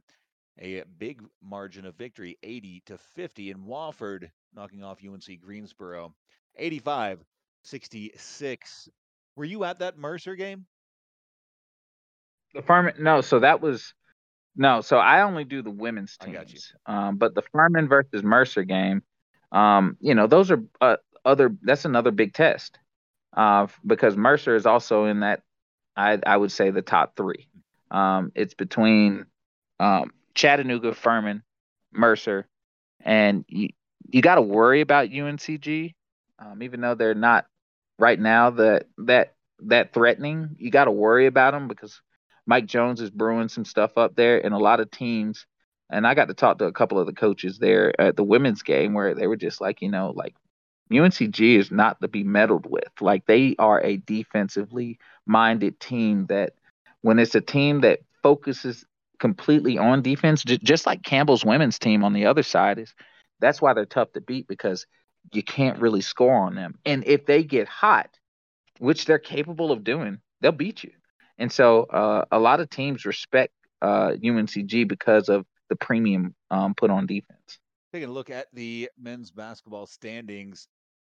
A 0.62 0.84
big 0.98 1.22
margin 1.42 1.86
of 1.86 1.96
victory 1.96 2.38
80 2.42 2.84
to 2.86 2.98
50. 2.98 3.52
And 3.52 3.68
Wofford 3.68 4.30
knocking 4.54 4.84
off 4.84 5.04
UNC 5.06 5.42
Greensboro 5.42 6.14
85 6.56 7.24
66. 7.64 8.90
Were 9.36 9.46
you 9.46 9.66
at 9.66 9.80
that 9.80 9.98
Mercer 9.98 10.36
game? 10.36 10.66
The 12.54 12.62
Furman, 12.62 12.96
no. 13.00 13.22
So 13.22 13.40
that 13.40 13.62
was 13.62 13.94
no. 14.56 14.82
So 14.82 14.98
I 14.98 15.22
only 15.24 15.44
do 15.46 15.62
the 15.62 15.72
women's 15.72 16.18
teams. 16.18 16.74
Um, 16.86 17.18
but 17.18 17.36
the 17.36 17.44
Furman 17.54 17.88
versus 17.88 18.24
Mercer 18.24 18.64
game, 18.64 19.04
um, 19.52 19.98
you 20.00 20.16
know, 20.16 20.28
those 20.28 20.52
are 20.52 20.64
uh, 20.82 20.98
other. 21.26 21.56
That's 21.62 21.86
another 21.86 22.12
big 22.12 22.34
test, 22.34 22.80
uh, 23.36 23.68
because 23.86 24.18
Mercer 24.18 24.56
is 24.56 24.66
also 24.66 25.06
in 25.06 25.22
that. 25.22 25.44
I 25.96 26.20
I 26.26 26.38
would 26.38 26.52
say 26.52 26.72
the 26.72 26.82
top 26.82 27.16
three. 27.16 27.48
Um, 27.92 28.32
it's 28.36 28.54
between 28.54 29.26
um, 29.80 30.12
Chattanooga, 30.36 30.94
Furman, 30.94 31.44
Mercer, 31.92 32.48
and 33.02 33.46
you 33.48 33.70
you 34.10 34.22
got 34.22 34.36
to 34.36 34.42
worry 34.42 34.82
about 34.82 35.10
UNCG, 35.10 35.94
um, 36.40 36.64
even 36.64 36.82
though 36.82 36.96
they're 36.96 37.14
not 37.16 37.46
right 38.00 38.20
now 38.20 38.52
that 38.52 38.88
that 39.00 39.36
that 39.60 39.94
threatening. 39.94 40.56
You 40.58 40.72
got 40.72 40.86
to 40.86 40.92
worry 40.92 41.28
about 41.28 41.54
them 41.54 41.68
because 41.68 42.02
Mike 42.50 42.66
Jones 42.66 43.00
is 43.00 43.12
brewing 43.12 43.48
some 43.48 43.64
stuff 43.64 43.96
up 43.96 44.16
there, 44.16 44.44
and 44.44 44.56
a 44.56 44.58
lot 44.58 44.80
of 44.80 44.90
teams. 44.90 45.46
And 45.92 46.08
I 46.08 46.16
got 46.16 46.30
to 46.30 46.34
talk 46.34 46.58
to 46.58 46.66
a 46.66 46.72
couple 46.72 46.98
of 46.98 47.06
the 47.06 47.14
coaches 47.14 47.60
there 47.60 48.00
at 48.02 48.16
the 48.16 48.24
women's 48.24 48.64
game 48.64 48.96
where 48.96 49.14
they 49.14 49.28
were 49.28 49.36
just 49.36 49.62
like, 49.62 49.84
you 49.84 49.90
know, 49.90 50.14
like 50.16 50.34
UNCG 50.92 51.60
is 51.60 51.70
not 51.70 52.02
to 52.02 52.08
be 52.08 52.24
meddled 52.24 52.66
with. 52.68 52.90
Like 53.02 53.28
they 53.28 53.56
are 53.60 53.80
a 53.84 53.98
defensively 53.98 54.98
minded 55.28 55.80
team 55.80 56.26
that 56.30 56.54
when 57.02 57.20
it's 57.20 57.36
a 57.36 57.42
team 57.42 57.82
that 57.82 58.00
focuses 58.24 58.84
completely 59.20 59.78
on 59.78 60.02
defense, 60.02 60.44
just 60.44 60.88
like 60.88 61.04
Campbell's 61.04 61.46
women's 61.46 61.78
team 61.78 62.04
on 62.04 62.14
the 62.14 62.26
other 62.26 62.44
side 62.44 62.80
is, 62.80 62.96
that's 63.40 63.62
why 63.62 63.76
they're 63.76 63.86
tough 63.86 64.12
to 64.14 64.22
beat 64.22 64.48
because 64.48 64.88
you 65.34 65.44
can't 65.44 65.80
really 65.80 66.02
score 66.02 66.36
on 66.36 66.56
them. 66.56 66.80
And 66.84 67.06
if 67.06 67.28
they 67.28 67.44
get 67.44 67.68
hot, 67.68 68.10
which 68.80 69.06
they're 69.06 69.20
capable 69.20 69.72
of 69.72 69.84
doing, 69.84 70.20
they'll 70.42 70.52
beat 70.52 70.84
you. 70.84 70.92
And 71.40 71.52
so 71.52 71.84
uh, 71.84 72.26
a 72.32 72.38
lot 72.38 72.60
of 72.60 72.70
teams 72.70 73.06
respect 73.06 73.54
uh, 73.82 74.12
UNCG 74.22 74.88
because 74.88 75.30
of 75.30 75.46
the 75.70 75.76
premium 75.78 76.36
um, 76.52 76.76
put 76.76 76.92
on 76.92 77.08
defense. 77.08 77.60
Taking 77.94 78.10
a 78.10 78.12
look 78.12 78.30
at 78.30 78.48
the 78.54 78.90
men's 79.00 79.32
basketball 79.32 79.88
standings, 79.88 80.68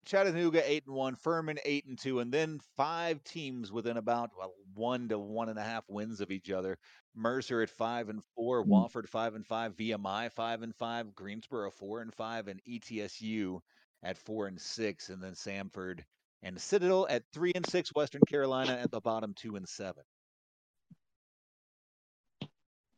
Chattanooga 0.05 0.69
eight 0.69 0.85
and 0.85 0.95
one, 0.95 1.15
Furman 1.15 1.59
eight 1.63 1.85
and 1.85 1.97
two, 1.97 2.19
and 2.19 2.31
then 2.31 2.59
five 2.75 3.23
teams 3.23 3.71
within 3.71 3.97
about 3.97 4.31
well, 4.37 4.53
one 4.73 5.09
to 5.09 5.17
one 5.17 5.49
and 5.49 5.59
a 5.59 5.63
half 5.63 5.83
wins 5.87 6.21
of 6.21 6.31
each 6.31 6.49
other. 6.51 6.77
Mercer 7.15 7.61
at 7.61 7.69
five 7.69 8.09
and 8.09 8.21
four, 8.35 8.63
mm-hmm. 8.63 8.73
Wofford 8.73 9.07
five 9.07 9.35
and 9.35 9.45
five, 9.45 9.75
VMI 9.75 10.31
five 10.31 10.63
and 10.63 10.75
five, 10.75 11.15
Greensboro 11.15 11.71
four 11.71 12.01
and 12.01 12.13
five, 12.13 12.47
and 12.47 12.61
ETSU 12.67 13.59
at 14.03 14.17
four 14.17 14.47
and 14.47 14.59
six, 14.59 15.09
and 15.09 15.23
then 15.23 15.33
Samford 15.33 16.01
and 16.43 16.59
Citadel 16.59 17.07
at 17.09 17.23
three 17.33 17.51
and 17.55 17.65
six, 17.65 17.89
Western 17.95 18.21
Carolina 18.27 18.73
at 18.73 18.91
the 18.91 19.01
bottom 19.01 19.33
two 19.33 19.55
and 19.55 19.67
seven. 19.67 20.03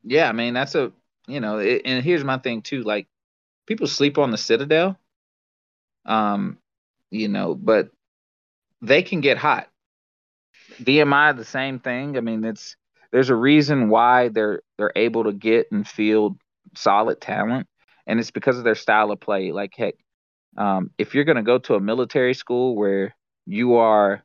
Yeah, 0.08 0.30
I 0.30 0.32
mean 0.32 0.54
that's 0.54 0.76
a 0.76 0.92
you 1.28 1.42
know, 1.42 1.60
it, 1.60 1.82
and 1.86 2.04
here's 2.04 2.24
my 2.24 2.38
thing 2.38 2.62
too. 2.62 2.84
Like 2.84 3.08
people 3.68 3.88
sleep 3.88 4.18
on 4.18 4.32
the 4.32 4.38
Citadel, 4.38 4.98
um, 6.06 6.58
you 7.12 7.28
know, 7.28 7.56
but 7.56 7.90
they 8.82 9.04
can 9.04 9.22
get 9.22 9.38
hot. 9.38 9.70
VMI 10.80 11.34
the 11.34 11.46
same 11.46 11.80
thing. 11.80 12.18
I 12.18 12.22
mean, 12.22 12.44
it's 12.44 12.76
there's 13.12 13.30
a 13.30 13.36
reason 13.36 13.90
why 13.90 14.30
they're 14.30 14.62
they're 14.78 14.94
able 14.96 15.26
to 15.26 15.34
get 15.34 15.72
and 15.72 15.88
field 15.88 16.38
solid 16.76 17.22
talent, 17.22 17.68
and 18.08 18.20
it's 18.20 18.32
because 18.32 18.58
of 18.58 18.64
their 18.64 18.76
style 18.76 19.12
of 19.12 19.20
play. 19.20 19.52
Like 19.52 19.74
heck, 19.76 19.96
um, 20.58 20.92
if 20.98 21.16
you're 21.16 21.26
going 21.26 21.38
to 21.38 21.44
go 21.44 21.60
to 21.60 21.76
a 21.76 21.82
military 21.82 22.34
school 22.34 22.76
where 22.76 23.16
you 23.48 23.76
are 23.76 24.24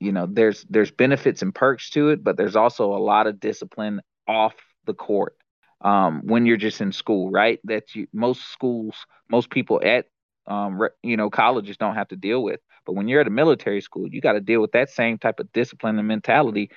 you 0.00 0.12
know 0.12 0.26
there's 0.30 0.64
there's 0.68 0.90
benefits 0.90 1.42
and 1.42 1.54
perks 1.54 1.90
to 1.90 2.10
it 2.10 2.22
but 2.22 2.36
there's 2.36 2.56
also 2.56 2.94
a 2.94 2.98
lot 2.98 3.26
of 3.26 3.40
discipline 3.40 4.00
off 4.28 4.54
the 4.86 4.94
court 4.94 5.36
um, 5.82 6.22
when 6.24 6.46
you're 6.46 6.56
just 6.56 6.80
in 6.80 6.92
school 6.92 7.30
right? 7.30 7.60
That 7.64 7.94
you 7.94 8.06
most 8.12 8.42
schools 8.50 8.94
most 9.30 9.50
people 9.50 9.80
at 9.84 10.06
um, 10.46 10.80
re, 10.80 10.88
you 11.02 11.16
know 11.16 11.30
colleges 11.30 11.76
don't 11.76 11.94
have 11.94 12.08
to 12.08 12.16
deal 12.16 12.42
with. 12.42 12.60
But 12.84 12.94
when 12.94 13.08
you're 13.08 13.20
at 13.20 13.26
a 13.26 13.30
military 13.30 13.80
school 13.80 14.08
you 14.08 14.20
got 14.20 14.32
to 14.32 14.40
deal 14.40 14.60
with 14.60 14.72
that 14.72 14.90
same 14.90 15.18
type 15.18 15.40
of 15.40 15.52
discipline 15.52 15.98
and 15.98 16.08
mentality 16.08 16.70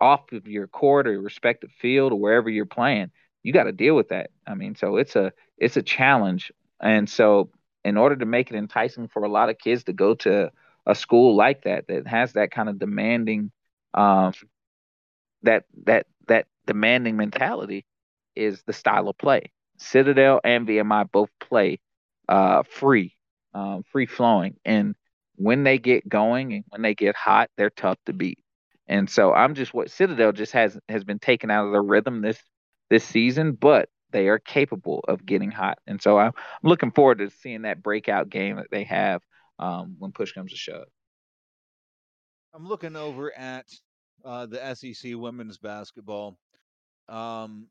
off 0.00 0.30
of 0.32 0.46
your 0.46 0.66
court 0.66 1.06
or 1.06 1.12
your 1.12 1.22
respective 1.22 1.70
field 1.72 2.12
or 2.12 2.20
wherever 2.20 2.50
you're 2.50 2.66
playing. 2.66 3.10
You 3.42 3.52
got 3.52 3.64
to 3.64 3.72
deal 3.72 3.94
with 3.96 4.08
that. 4.08 4.30
I 4.46 4.54
mean 4.54 4.74
so 4.74 4.96
it's 4.96 5.16
a 5.16 5.32
it's 5.58 5.76
a 5.76 5.82
challenge. 5.82 6.52
And 6.80 7.08
so 7.08 7.50
in 7.84 7.96
order 7.96 8.16
to 8.16 8.26
make 8.26 8.50
it 8.50 8.56
enticing 8.56 9.08
for 9.08 9.22
a 9.24 9.28
lot 9.30 9.48
of 9.48 9.58
kids 9.58 9.84
to 9.84 9.92
go 9.92 10.14
to 10.16 10.50
a 10.86 10.94
school 10.94 11.36
like 11.36 11.62
that 11.64 11.86
that 11.88 12.06
has 12.06 12.32
that 12.34 12.50
kind 12.50 12.68
of 12.68 12.78
demanding 12.78 13.50
um, 13.94 14.32
that 15.42 15.64
that 15.84 16.06
that 16.06 16.06
demanding 16.66 17.16
mentality 17.16 17.86
is 18.34 18.62
the 18.66 18.72
style 18.72 19.08
of 19.08 19.18
play. 19.18 19.52
Citadel 19.78 20.40
and 20.44 20.66
VMI 20.66 21.10
both 21.10 21.30
play 21.40 21.80
uh, 22.28 22.62
free, 22.62 23.16
um, 23.54 23.82
free 23.90 24.06
flowing, 24.06 24.56
and 24.64 24.94
when 25.36 25.64
they 25.64 25.78
get 25.78 26.08
going 26.08 26.54
and 26.54 26.64
when 26.68 26.82
they 26.82 26.94
get 26.94 27.14
hot, 27.14 27.50
they're 27.56 27.70
tough 27.70 27.98
to 28.06 28.12
beat. 28.12 28.38
And 28.88 29.08
so 29.08 29.32
I'm 29.32 29.54
just 29.54 29.74
what 29.74 29.90
Citadel 29.90 30.32
just 30.32 30.52
has 30.52 30.78
has 30.88 31.04
been 31.04 31.18
taken 31.18 31.50
out 31.50 31.66
of 31.66 31.72
the 31.72 31.80
rhythm 31.80 32.22
this 32.22 32.38
this 32.88 33.04
season, 33.04 33.52
but 33.52 33.88
they 34.12 34.28
are 34.28 34.38
capable 34.38 35.04
of 35.08 35.26
getting 35.26 35.50
hot. 35.50 35.78
And 35.86 36.00
so 36.00 36.18
I'm 36.18 36.32
looking 36.62 36.92
forward 36.92 37.18
to 37.18 37.30
seeing 37.30 37.62
that 37.62 37.82
breakout 37.82 38.30
game 38.30 38.56
that 38.56 38.70
they 38.70 38.84
have 38.84 39.20
um, 39.58 39.96
when 39.98 40.12
push 40.12 40.32
comes 40.32 40.52
to 40.52 40.56
shove. 40.56 40.86
I'm 42.54 42.66
looking 42.66 42.96
over 42.96 43.36
at 43.36 43.66
uh, 44.24 44.46
the 44.46 44.74
SEC 44.74 45.12
women's 45.16 45.58
basketball. 45.58 46.38
Um, 47.08 47.68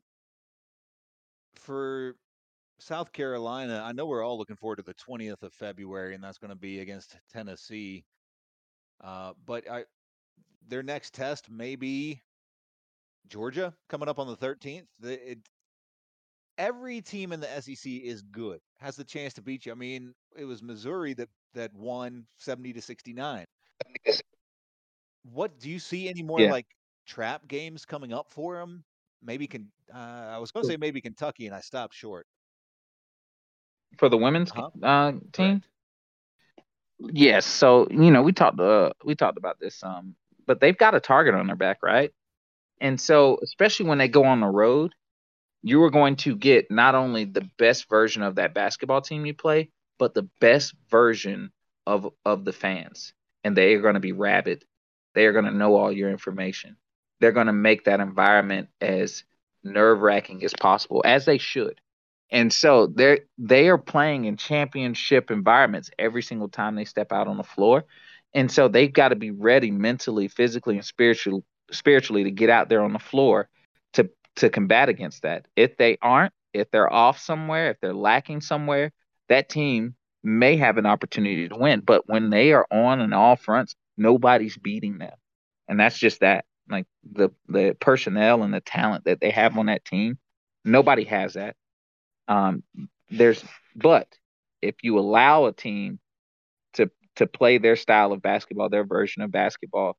for 1.56 2.16
South 2.78 3.12
Carolina, 3.12 3.82
I 3.84 3.92
know 3.92 4.06
we're 4.06 4.24
all 4.24 4.38
looking 4.38 4.56
forward 4.56 4.76
to 4.76 4.82
the 4.82 4.94
20th 4.94 5.42
of 5.42 5.52
February, 5.52 6.14
and 6.14 6.22
that's 6.22 6.38
going 6.38 6.50
to 6.50 6.56
be 6.56 6.80
against 6.80 7.16
Tennessee. 7.32 8.04
Uh, 9.02 9.32
but 9.44 9.70
I, 9.70 9.84
their 10.68 10.82
next 10.82 11.14
test 11.14 11.50
may 11.50 11.76
be 11.76 12.22
Georgia 13.28 13.74
coming 13.88 14.08
up 14.08 14.18
on 14.18 14.26
the 14.26 14.36
13th. 14.36 14.86
It, 15.02 15.38
every 16.58 17.00
team 17.00 17.32
in 17.32 17.40
the 17.40 17.60
SEC 17.60 17.90
is 17.90 18.22
good, 18.22 18.60
has 18.78 18.96
the 18.96 19.04
chance 19.04 19.34
to 19.34 19.42
beat 19.42 19.66
you. 19.66 19.72
I 19.72 19.74
mean, 19.74 20.14
it 20.36 20.44
was 20.44 20.62
Missouri 20.62 21.14
that 21.14 21.28
that 21.54 21.74
won 21.74 22.26
70 22.38 22.74
to 22.74 22.82
69. 22.82 23.46
What 25.32 25.58
do 25.58 25.70
you 25.70 25.78
see 25.78 26.08
any 26.08 26.22
more 26.22 26.40
yeah. 26.40 26.52
like 26.52 26.66
trap 27.06 27.48
games 27.48 27.84
coming 27.84 28.12
up 28.12 28.30
for 28.30 28.56
them? 28.56 28.84
Maybe 29.22 29.46
can 29.46 29.68
uh, 29.94 29.98
I 29.98 30.38
was 30.38 30.50
going 30.50 30.64
to 30.64 30.70
say 30.70 30.76
maybe 30.76 31.00
Kentucky, 31.00 31.46
and 31.46 31.54
I 31.54 31.60
stopped 31.60 31.94
short. 31.94 32.26
For 33.98 34.08
the 34.08 34.16
women's 34.16 34.50
uh-huh. 34.52 34.70
uh, 34.82 35.12
team. 35.32 35.62
Correct. 35.62 35.64
Yes, 36.98 37.44
so 37.44 37.86
you 37.90 38.10
know 38.10 38.22
we 38.22 38.32
talked 38.32 38.58
uh, 38.58 38.92
we 39.04 39.14
talked 39.14 39.36
about 39.36 39.60
this 39.60 39.82
um, 39.82 40.14
but 40.46 40.60
they've 40.60 40.76
got 40.76 40.94
a 40.94 41.00
target 41.00 41.34
on 41.34 41.46
their 41.46 41.56
back, 41.56 41.78
right? 41.82 42.12
And 42.80 43.00
so 43.00 43.38
especially 43.42 43.86
when 43.86 43.98
they 43.98 44.08
go 44.08 44.24
on 44.24 44.40
the 44.40 44.46
road, 44.46 44.94
you 45.62 45.82
are 45.82 45.90
going 45.90 46.16
to 46.16 46.36
get 46.36 46.70
not 46.70 46.94
only 46.94 47.24
the 47.24 47.48
best 47.58 47.88
version 47.88 48.22
of 48.22 48.36
that 48.36 48.54
basketball 48.54 49.00
team 49.00 49.26
you 49.26 49.34
play, 49.34 49.70
but 49.98 50.14
the 50.14 50.28
best 50.40 50.74
version 50.90 51.50
of 51.86 52.12
of 52.24 52.44
the 52.44 52.52
fans. 52.52 53.12
And 53.44 53.56
they 53.56 53.74
are 53.74 53.80
going 53.80 53.94
to 53.94 54.00
be 54.00 54.12
rabid. 54.12 54.64
They 55.14 55.26
are 55.26 55.32
going 55.32 55.44
to 55.46 55.50
know 55.50 55.76
all 55.76 55.92
your 55.92 56.10
information. 56.10 56.76
They're 57.20 57.32
going 57.32 57.46
to 57.46 57.52
make 57.52 57.84
that 57.84 58.00
environment 58.00 58.68
as 58.80 59.24
nerve 59.64 60.00
wracking 60.00 60.44
as 60.44 60.54
possible, 60.54 61.02
as 61.04 61.24
they 61.24 61.38
should. 61.38 61.80
And 62.30 62.52
so 62.52 62.88
they're 62.88 63.20
they 63.38 63.68
are 63.68 63.78
playing 63.78 64.24
in 64.24 64.36
championship 64.36 65.30
environments 65.30 65.90
every 65.98 66.22
single 66.22 66.48
time 66.48 66.74
they 66.74 66.84
step 66.84 67.12
out 67.12 67.28
on 67.28 67.36
the 67.36 67.44
floor. 67.44 67.84
And 68.34 68.50
so 68.50 68.68
they've 68.68 68.92
got 68.92 69.08
to 69.08 69.16
be 69.16 69.30
ready 69.30 69.70
mentally, 69.70 70.28
physically, 70.28 70.74
and 70.76 70.84
spiritually 70.84 71.42
spiritually 71.70 72.24
to 72.24 72.30
get 72.30 72.50
out 72.50 72.68
there 72.68 72.82
on 72.82 72.92
the 72.92 72.98
floor 72.98 73.48
to 73.94 74.10
to 74.36 74.50
combat 74.50 74.88
against 74.88 75.22
that. 75.22 75.46
If 75.56 75.76
they 75.76 75.98
aren't, 76.02 76.32
if 76.52 76.70
they're 76.70 76.92
off 76.92 77.18
somewhere, 77.18 77.70
if 77.70 77.80
they're 77.80 77.94
lacking 77.94 78.40
somewhere, 78.40 78.92
that 79.28 79.48
team 79.48 79.94
may 80.22 80.56
have 80.56 80.78
an 80.78 80.86
opportunity 80.86 81.48
to 81.48 81.56
win. 81.56 81.80
But 81.80 82.08
when 82.08 82.30
they 82.30 82.52
are 82.52 82.66
on 82.70 83.00
and 83.00 83.14
all 83.14 83.36
fronts, 83.36 83.76
nobody's 83.96 84.56
beating 84.56 84.98
them. 84.98 85.14
And 85.68 85.78
that's 85.78 85.98
just 85.98 86.20
that. 86.20 86.44
Like 86.68 86.86
the 87.04 87.30
the 87.48 87.76
personnel 87.80 88.42
and 88.42 88.52
the 88.52 88.60
talent 88.60 89.04
that 89.04 89.20
they 89.20 89.30
have 89.30 89.56
on 89.58 89.66
that 89.66 89.84
team, 89.84 90.18
nobody 90.64 91.04
has 91.04 91.34
that. 91.34 91.56
Um, 92.28 92.62
there's 93.10 93.44
but 93.74 94.08
if 94.62 94.76
you 94.82 94.98
allow 94.98 95.46
a 95.46 95.52
team 95.52 95.98
to 96.74 96.90
to 97.16 97.26
play 97.26 97.58
their 97.58 97.76
style 97.76 98.12
of 98.12 98.22
basketball, 98.22 98.68
their 98.68 98.84
version 98.84 99.22
of 99.22 99.30
basketball, 99.30 99.96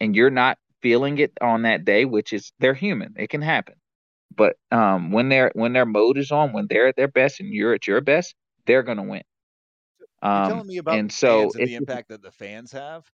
and 0.00 0.14
you're 0.14 0.30
not 0.30 0.58
feeling 0.82 1.18
it 1.18 1.32
on 1.40 1.62
that 1.62 1.84
day, 1.84 2.04
which 2.04 2.32
is 2.32 2.52
they're 2.58 2.74
human, 2.74 3.14
it 3.16 3.28
can 3.30 3.42
happen. 3.42 3.74
But 4.34 4.56
um, 4.70 5.12
when 5.12 5.28
their 5.28 5.50
when 5.54 5.72
their 5.72 5.86
mode 5.86 6.18
is 6.18 6.30
on, 6.30 6.52
when 6.52 6.66
they're 6.68 6.88
at 6.88 6.96
their 6.96 7.08
best 7.08 7.40
and 7.40 7.52
you're 7.52 7.74
at 7.74 7.86
your 7.86 8.00
best, 8.00 8.34
they're 8.66 8.82
gonna 8.82 9.02
win. 9.02 9.22
Um, 10.22 10.50
telling 10.50 10.66
me 10.66 10.78
about 10.78 10.94
and 10.94 11.12
so 11.12 11.52
and 11.58 11.68
the 11.68 11.74
impact 11.74 12.08
that 12.08 12.22
the 12.22 12.30
fans 12.30 12.72
have. 12.72 13.10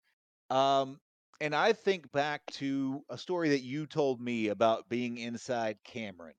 Um, 0.50 1.00
and 1.40 1.54
I 1.54 1.72
think 1.72 2.10
back 2.12 2.42
to 2.52 3.02
a 3.08 3.18
story 3.18 3.50
that 3.50 3.62
you 3.62 3.86
told 3.86 4.20
me 4.20 4.48
about 4.48 4.88
being 4.88 5.18
inside 5.18 5.78
Cameron 5.84 6.34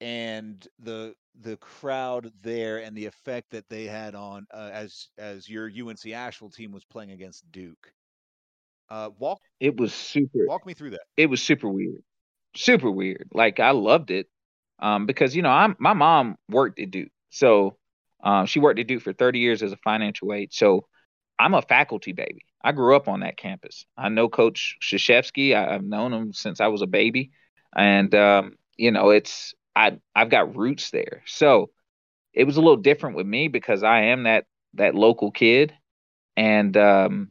and 0.00 0.66
the 0.80 1.14
the 1.40 1.56
crowd 1.58 2.30
there 2.42 2.78
and 2.78 2.96
the 2.96 3.06
effect 3.06 3.50
that 3.52 3.68
they 3.68 3.84
had 3.84 4.14
on 4.14 4.46
uh, 4.52 4.70
as 4.72 5.08
as 5.16 5.48
your 5.48 5.66
UNC 5.70 6.06
Asheville 6.06 6.50
team 6.50 6.72
was 6.72 6.84
playing 6.84 7.12
against 7.12 7.50
Duke. 7.52 7.92
Uh, 8.90 9.10
walk. 9.18 9.40
It 9.60 9.78
was 9.78 9.94
super. 9.94 10.46
Walk 10.46 10.66
me 10.66 10.74
through 10.74 10.90
that. 10.90 11.02
It 11.16 11.26
was 11.26 11.40
super 11.42 11.68
weird, 11.68 12.02
super 12.54 12.90
weird. 12.90 13.28
Like 13.32 13.60
I 13.60 13.70
loved 13.70 14.10
it, 14.10 14.26
um, 14.80 15.06
because 15.06 15.34
you 15.34 15.42
know 15.42 15.50
I'm 15.50 15.76
my 15.78 15.94
mom 15.94 16.36
worked 16.50 16.80
at 16.80 16.90
Duke, 16.90 17.12
so 17.30 17.76
um, 18.22 18.46
she 18.46 18.58
worked 18.60 18.80
at 18.80 18.86
Duke 18.88 19.02
for 19.02 19.12
30 19.12 19.38
years 19.38 19.62
as 19.62 19.72
a 19.72 19.76
financial 19.78 20.32
aide. 20.34 20.52
So 20.52 20.86
I'm 21.38 21.54
a 21.54 21.62
faculty 21.62 22.12
baby. 22.12 22.44
I 22.62 22.72
grew 22.72 22.94
up 22.94 23.08
on 23.08 23.20
that 23.20 23.36
campus. 23.36 23.84
I 23.96 24.08
know 24.08 24.28
Coach 24.28 24.76
Krzyzewski. 24.82 25.54
I, 25.54 25.72
have 25.72 25.84
known 25.84 26.12
him 26.12 26.32
since 26.32 26.60
I 26.60 26.68
was 26.68 26.82
a 26.82 26.86
baby, 26.86 27.32
and 27.74 28.14
um, 28.14 28.56
you 28.76 28.90
know 28.92 29.10
it's 29.10 29.54
I 29.74 29.98
I've 30.14 30.30
got 30.30 30.56
roots 30.56 30.90
there. 30.90 31.22
So 31.26 31.70
it 32.32 32.44
was 32.44 32.56
a 32.56 32.60
little 32.60 32.76
different 32.76 33.16
with 33.16 33.26
me 33.26 33.48
because 33.48 33.82
I 33.82 34.04
am 34.04 34.24
that 34.24 34.46
that 34.74 34.94
local 34.94 35.30
kid, 35.32 35.74
and 36.36 36.76
um, 36.76 37.30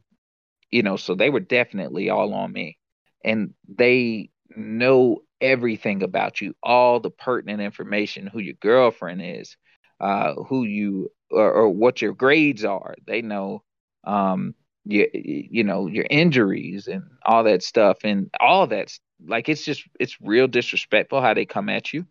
you 0.70 0.84
know, 0.84 0.98
so 0.98 1.16
they 1.16 1.30
were 1.30 1.40
definitely 1.40 2.10
all 2.10 2.34
on 2.34 2.52
me, 2.52 2.78
and 3.24 3.54
they 3.68 4.30
know 4.56 5.22
everything 5.40 6.04
about 6.04 6.40
you, 6.42 6.54
all 6.62 7.00
the 7.00 7.10
pertinent 7.10 7.62
information, 7.62 8.28
who 8.28 8.40
your 8.40 8.56
girlfriend 8.62 9.22
is, 9.24 9.58
uh, 10.00 10.34
who 10.34 10.64
you 10.64 11.10
or, 11.30 11.52
or 11.52 11.70
what 11.70 12.02
your 12.02 12.14
grades 12.14 12.64
are. 12.64 12.96
They 13.06 13.22
know 13.22 13.64
um, 14.04 14.56
you, 14.86 15.08
you 15.14 15.64
know 15.64 15.88
your 15.88 16.06
injuries 16.10 16.88
and 16.88 17.04
all 17.26 17.44
that 17.44 17.64
stuff, 17.64 18.00
and 18.04 18.30
all 18.40 18.68
that's 18.68 19.00
like 19.26 19.50
it's 19.50 19.64
just 19.66 19.84
it's 20.00 20.18
real 20.22 20.48
disrespectful 20.48 21.22
how 21.22 21.34
they 21.34 21.46
come 21.46 21.70
at 21.70 21.94
you. 21.94 22.06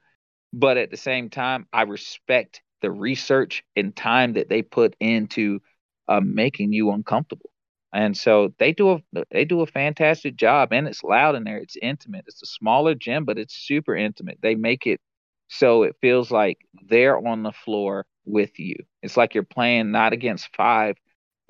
But 0.53 0.77
at 0.79 0.91
the 0.91 0.97
same 0.97 1.31
time, 1.31 1.67
I 1.73 1.83
respect 1.83 2.63
the 2.83 2.91
research 2.91 3.65
and 3.77 3.95
time 3.95 4.35
that 4.35 4.49
they 4.49 4.63
put 4.63 4.97
into 5.01 5.61
uh, 6.09 6.21
making 6.23 6.73
you 6.73 6.91
uncomfortable. 6.91 7.51
And 7.93 8.17
so 8.17 8.55
they 8.59 8.73
do 8.73 8.93
a 8.93 9.01
they 9.33 9.45
do 9.45 9.63
a 9.63 9.67
fantastic 9.67 10.37
job, 10.37 10.73
and 10.73 10.87
it's 10.87 11.03
loud 11.03 11.35
in 11.35 11.45
there. 11.45 11.59
It's 11.59 11.77
intimate. 11.81 12.25
It's 12.29 12.43
a 12.43 12.47
smaller 12.47 12.95
gym, 12.95 13.25
but 13.25 13.39
it's 13.39 13.55
super 13.55 13.97
intimate. 13.97 14.39
They 14.43 14.55
make 14.55 14.87
it 14.87 15.01
so 15.49 15.83
it 15.83 15.97
feels 16.01 16.31
like 16.31 16.59
they're 16.87 17.19
on 17.19 17.43
the 17.43 17.53
floor 17.53 18.07
with 18.25 18.59
you. 18.61 18.77
It's 19.03 19.17
like 19.17 19.35
you're 19.35 19.43
playing 19.43 19.91
not 19.91 20.13
against 20.13 20.55
five, 20.57 20.97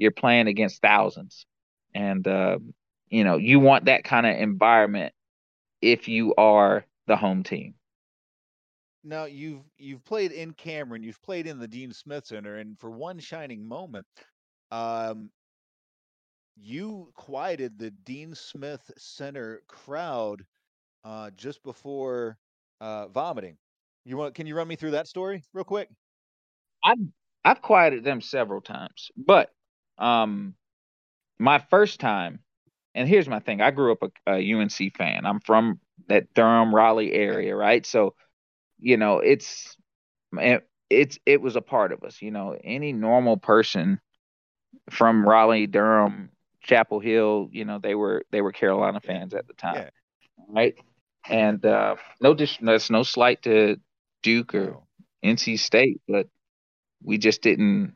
you're 0.00 0.10
playing 0.10 0.48
against 0.48 0.80
thousands. 0.80 1.44
And 1.94 2.26
uh, 2.26 2.58
you 3.10 3.24
know, 3.24 3.36
you 3.36 3.60
want 3.60 3.84
that 3.84 4.04
kind 4.04 4.26
of 4.26 4.36
environment 4.36 5.12
if 5.82 6.08
you 6.08 6.34
are 6.36 6.84
the 7.06 7.16
home 7.16 7.42
team. 7.42 7.74
Now 9.04 9.24
you've 9.24 9.62
you've 9.78 10.04
played 10.04 10.32
in 10.32 10.52
Cameron, 10.52 11.02
you've 11.02 11.22
played 11.22 11.46
in 11.46 11.58
the 11.58 11.68
Dean 11.68 11.92
Smith 11.92 12.26
Center, 12.26 12.56
and 12.56 12.78
for 12.78 12.90
one 12.90 13.18
shining 13.18 13.66
moment, 13.66 14.06
um, 14.70 15.30
you 16.56 17.10
quieted 17.14 17.78
the 17.78 17.90
Dean 17.90 18.34
Smith 18.34 18.90
Center 18.96 19.62
crowd 19.68 20.44
uh, 21.04 21.30
just 21.36 21.62
before 21.62 22.38
uh, 22.80 23.08
vomiting. 23.08 23.56
You 24.04 24.16
want? 24.16 24.34
Can 24.34 24.46
you 24.46 24.54
run 24.54 24.68
me 24.68 24.76
through 24.76 24.92
that 24.92 25.08
story 25.08 25.44
real 25.52 25.64
quick? 25.64 25.88
I've 26.84 26.98
I've 27.44 27.62
quieted 27.62 28.04
them 28.04 28.20
several 28.20 28.60
times, 28.60 29.10
but 29.16 29.50
um, 30.00 30.54
my 31.38 31.58
first 31.70 32.00
time, 32.00 32.40
and 32.94 33.08
here's 33.08 33.28
my 33.28 33.40
thing: 33.40 33.60
I 33.60 33.70
grew 33.70 33.92
up 33.92 34.02
a, 34.26 34.32
a 34.32 34.54
UNC 34.54 34.96
fan. 34.96 35.24
I'm 35.24 35.40
from 35.40 35.80
that 36.08 36.32
Durham 36.34 36.74
Raleigh 36.74 37.12
area, 37.12 37.54
right? 37.54 37.84
So, 37.86 38.14
you 38.78 38.96
know, 38.96 39.18
it's 39.18 39.76
it, 40.32 40.66
it's 40.88 41.18
it 41.26 41.40
was 41.40 41.56
a 41.56 41.60
part 41.60 41.92
of 41.92 42.02
us. 42.02 42.20
You 42.20 42.30
know, 42.30 42.56
any 42.62 42.92
normal 42.92 43.36
person 43.36 44.00
from 44.90 45.28
Raleigh, 45.28 45.66
Durham, 45.66 46.30
Chapel 46.62 47.00
Hill, 47.00 47.48
you 47.52 47.64
know, 47.64 47.78
they 47.78 47.94
were 47.94 48.24
they 48.30 48.40
were 48.40 48.52
Carolina 48.52 49.00
fans 49.00 49.34
at 49.34 49.46
the 49.46 49.54
time, 49.54 49.76
yeah. 49.76 49.90
right? 50.48 50.74
And 51.28 51.64
uh, 51.64 51.96
no, 52.20 52.34
dis- 52.34 52.58
that's 52.60 52.90
no 52.90 53.02
slight 53.02 53.42
to 53.42 53.76
Duke 54.22 54.54
or 54.54 54.78
NC 55.24 55.58
State, 55.58 56.00
but 56.08 56.28
we 57.02 57.18
just 57.18 57.42
didn't 57.42 57.94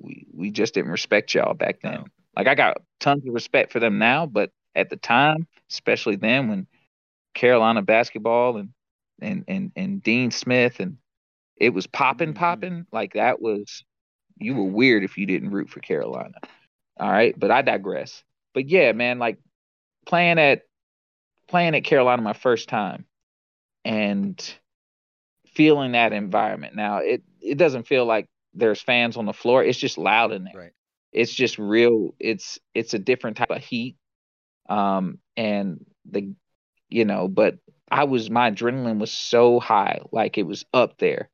we 0.00 0.26
we 0.32 0.50
just 0.50 0.74
didn't 0.74 0.90
respect 0.90 1.34
y'all 1.34 1.54
back 1.54 1.80
then. 1.80 1.94
No. 1.94 2.04
Like 2.36 2.46
I 2.46 2.54
got 2.54 2.78
tons 2.98 3.26
of 3.26 3.34
respect 3.34 3.72
for 3.72 3.80
them 3.80 3.98
now, 3.98 4.26
but 4.26 4.50
at 4.74 4.90
the 4.90 4.96
time, 4.96 5.46
especially 5.70 6.16
then 6.16 6.48
when 6.48 6.66
Carolina 7.34 7.82
basketball 7.82 8.56
and 8.56 8.70
and 9.20 9.44
and, 9.48 9.72
and 9.76 10.02
Dean 10.02 10.30
Smith 10.30 10.80
and 10.80 10.96
it 11.56 11.70
was 11.70 11.86
popping 11.86 12.30
mm-hmm. 12.30 12.38
popping, 12.38 12.86
like 12.92 13.14
that 13.14 13.40
was 13.40 13.84
you 14.38 14.54
were 14.54 14.64
weird 14.64 15.04
if 15.04 15.18
you 15.18 15.26
didn't 15.26 15.50
root 15.50 15.68
for 15.68 15.80
Carolina. 15.80 16.38
All 16.98 17.10
right, 17.10 17.38
but 17.38 17.50
I 17.50 17.62
digress. 17.62 18.22
But 18.54 18.68
yeah, 18.68 18.92
man, 18.92 19.18
like 19.18 19.38
playing 20.06 20.38
at 20.38 20.62
playing 21.48 21.74
at 21.74 21.84
Carolina 21.84 22.22
my 22.22 22.32
first 22.32 22.68
time 22.68 23.04
and 23.84 24.54
feeling 25.46 25.92
that 25.92 26.12
environment. 26.12 26.74
Now 26.74 26.98
it 26.98 27.22
it 27.40 27.58
doesn't 27.58 27.86
feel 27.86 28.06
like 28.06 28.28
there's 28.54 28.80
fans 28.80 29.16
on 29.16 29.26
the 29.26 29.32
floor. 29.32 29.62
It's 29.64 29.78
just 29.78 29.98
loud 29.98 30.32
in 30.32 30.44
there. 30.44 30.54
Right. 30.54 30.72
It's 31.12 31.32
just 31.32 31.58
real. 31.58 32.14
It's 32.18 32.58
it's 32.74 32.94
a 32.94 32.98
different 32.98 33.36
type 33.36 33.50
of 33.50 33.62
heat. 33.62 33.96
Um, 34.68 35.18
and 35.36 35.84
the 36.10 36.34
you 36.88 37.04
know, 37.04 37.28
but 37.28 37.56
I 37.90 38.04
was 38.04 38.30
my 38.30 38.50
adrenaline 38.50 38.98
was 38.98 39.12
so 39.12 39.60
high, 39.60 40.00
like 40.12 40.38
it 40.38 40.44
was 40.44 40.64
up 40.72 40.98
there. 40.98 41.30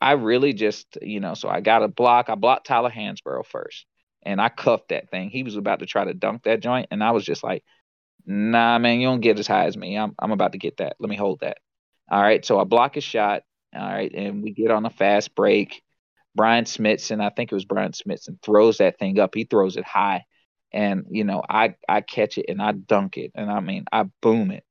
I 0.00 0.12
really 0.12 0.52
just, 0.52 0.98
you 1.00 1.20
know, 1.20 1.34
so 1.34 1.48
I 1.48 1.60
got 1.60 1.82
a 1.82 1.88
block. 1.88 2.28
I 2.28 2.34
blocked 2.34 2.66
Tyler 2.66 2.90
Hansbrough 2.90 3.46
first 3.46 3.86
and 4.26 4.40
I 4.40 4.48
cuffed 4.48 4.88
that 4.88 5.08
thing. 5.08 5.30
He 5.30 5.44
was 5.44 5.56
about 5.56 5.78
to 5.78 5.86
try 5.86 6.04
to 6.04 6.12
dunk 6.12 6.42
that 6.42 6.60
joint, 6.60 6.88
and 6.90 7.02
I 7.02 7.12
was 7.12 7.24
just 7.24 7.44
like, 7.44 7.64
"Nah, 8.26 8.78
man, 8.78 9.00
you 9.00 9.06
don't 9.06 9.20
get 9.20 9.38
as 9.38 9.46
high 9.46 9.66
as 9.66 9.76
me. 9.76 9.96
I'm 9.96 10.14
I'm 10.18 10.32
about 10.32 10.52
to 10.52 10.58
get 10.58 10.78
that. 10.78 10.96
Let 10.98 11.08
me 11.08 11.16
hold 11.16 11.40
that." 11.40 11.58
All 12.10 12.20
right, 12.20 12.44
so 12.44 12.60
I 12.60 12.64
block 12.64 12.96
a 12.96 13.00
shot. 13.00 13.42
All 13.74 13.88
right, 13.88 14.12
and 14.12 14.42
we 14.42 14.50
get 14.50 14.70
on 14.72 14.84
a 14.84 14.90
fast 14.90 15.34
break. 15.34 15.82
Brian 16.36 16.66
Smithson, 16.66 17.20
I 17.20 17.30
think 17.30 17.50
it 17.50 17.54
was 17.54 17.64
Brian 17.64 17.94
Smithson, 17.94 18.38
throws 18.42 18.78
that 18.78 18.98
thing 18.98 19.18
up. 19.18 19.34
He 19.34 19.44
throws 19.44 19.76
it 19.76 19.84
high, 19.84 20.24
and 20.72 21.06
you 21.10 21.24
know, 21.24 21.42
I 21.48 21.74
I 21.88 22.02
catch 22.02 22.38
it 22.38 22.46
and 22.48 22.60
I 22.62 22.72
dunk 22.72 23.16
it, 23.16 23.32
and 23.34 23.50
I 23.50 23.60
mean, 23.60 23.86
I 23.90 24.04
boom 24.22 24.50
it, 24.50 24.64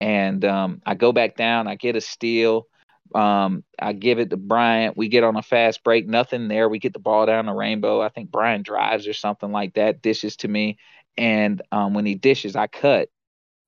and 0.00 0.44
um, 0.44 0.82
I 0.84 0.94
go 0.94 1.12
back 1.12 1.36
down. 1.36 1.68
I 1.68 1.76
get 1.76 1.96
a 1.96 2.00
steal. 2.00 2.66
Um, 3.14 3.62
I 3.78 3.92
give 3.92 4.18
it 4.18 4.30
to 4.30 4.36
Bryant. 4.36 4.96
We 4.96 5.08
get 5.08 5.22
on 5.22 5.36
a 5.36 5.42
fast 5.42 5.84
break, 5.84 6.08
nothing 6.08 6.48
there. 6.48 6.68
We 6.68 6.78
get 6.78 6.92
the 6.92 6.98
ball 6.98 7.26
down 7.26 7.46
the 7.46 7.52
rainbow. 7.52 8.00
I 8.00 8.08
think 8.08 8.30
Brian 8.30 8.62
drives 8.62 9.06
or 9.06 9.12
something 9.12 9.52
like 9.52 9.74
that, 9.74 10.02
dishes 10.02 10.36
to 10.38 10.48
me. 10.48 10.78
And 11.18 11.60
um, 11.70 11.92
when 11.94 12.06
he 12.06 12.14
dishes, 12.14 12.56
I 12.56 12.68
cut. 12.68 13.10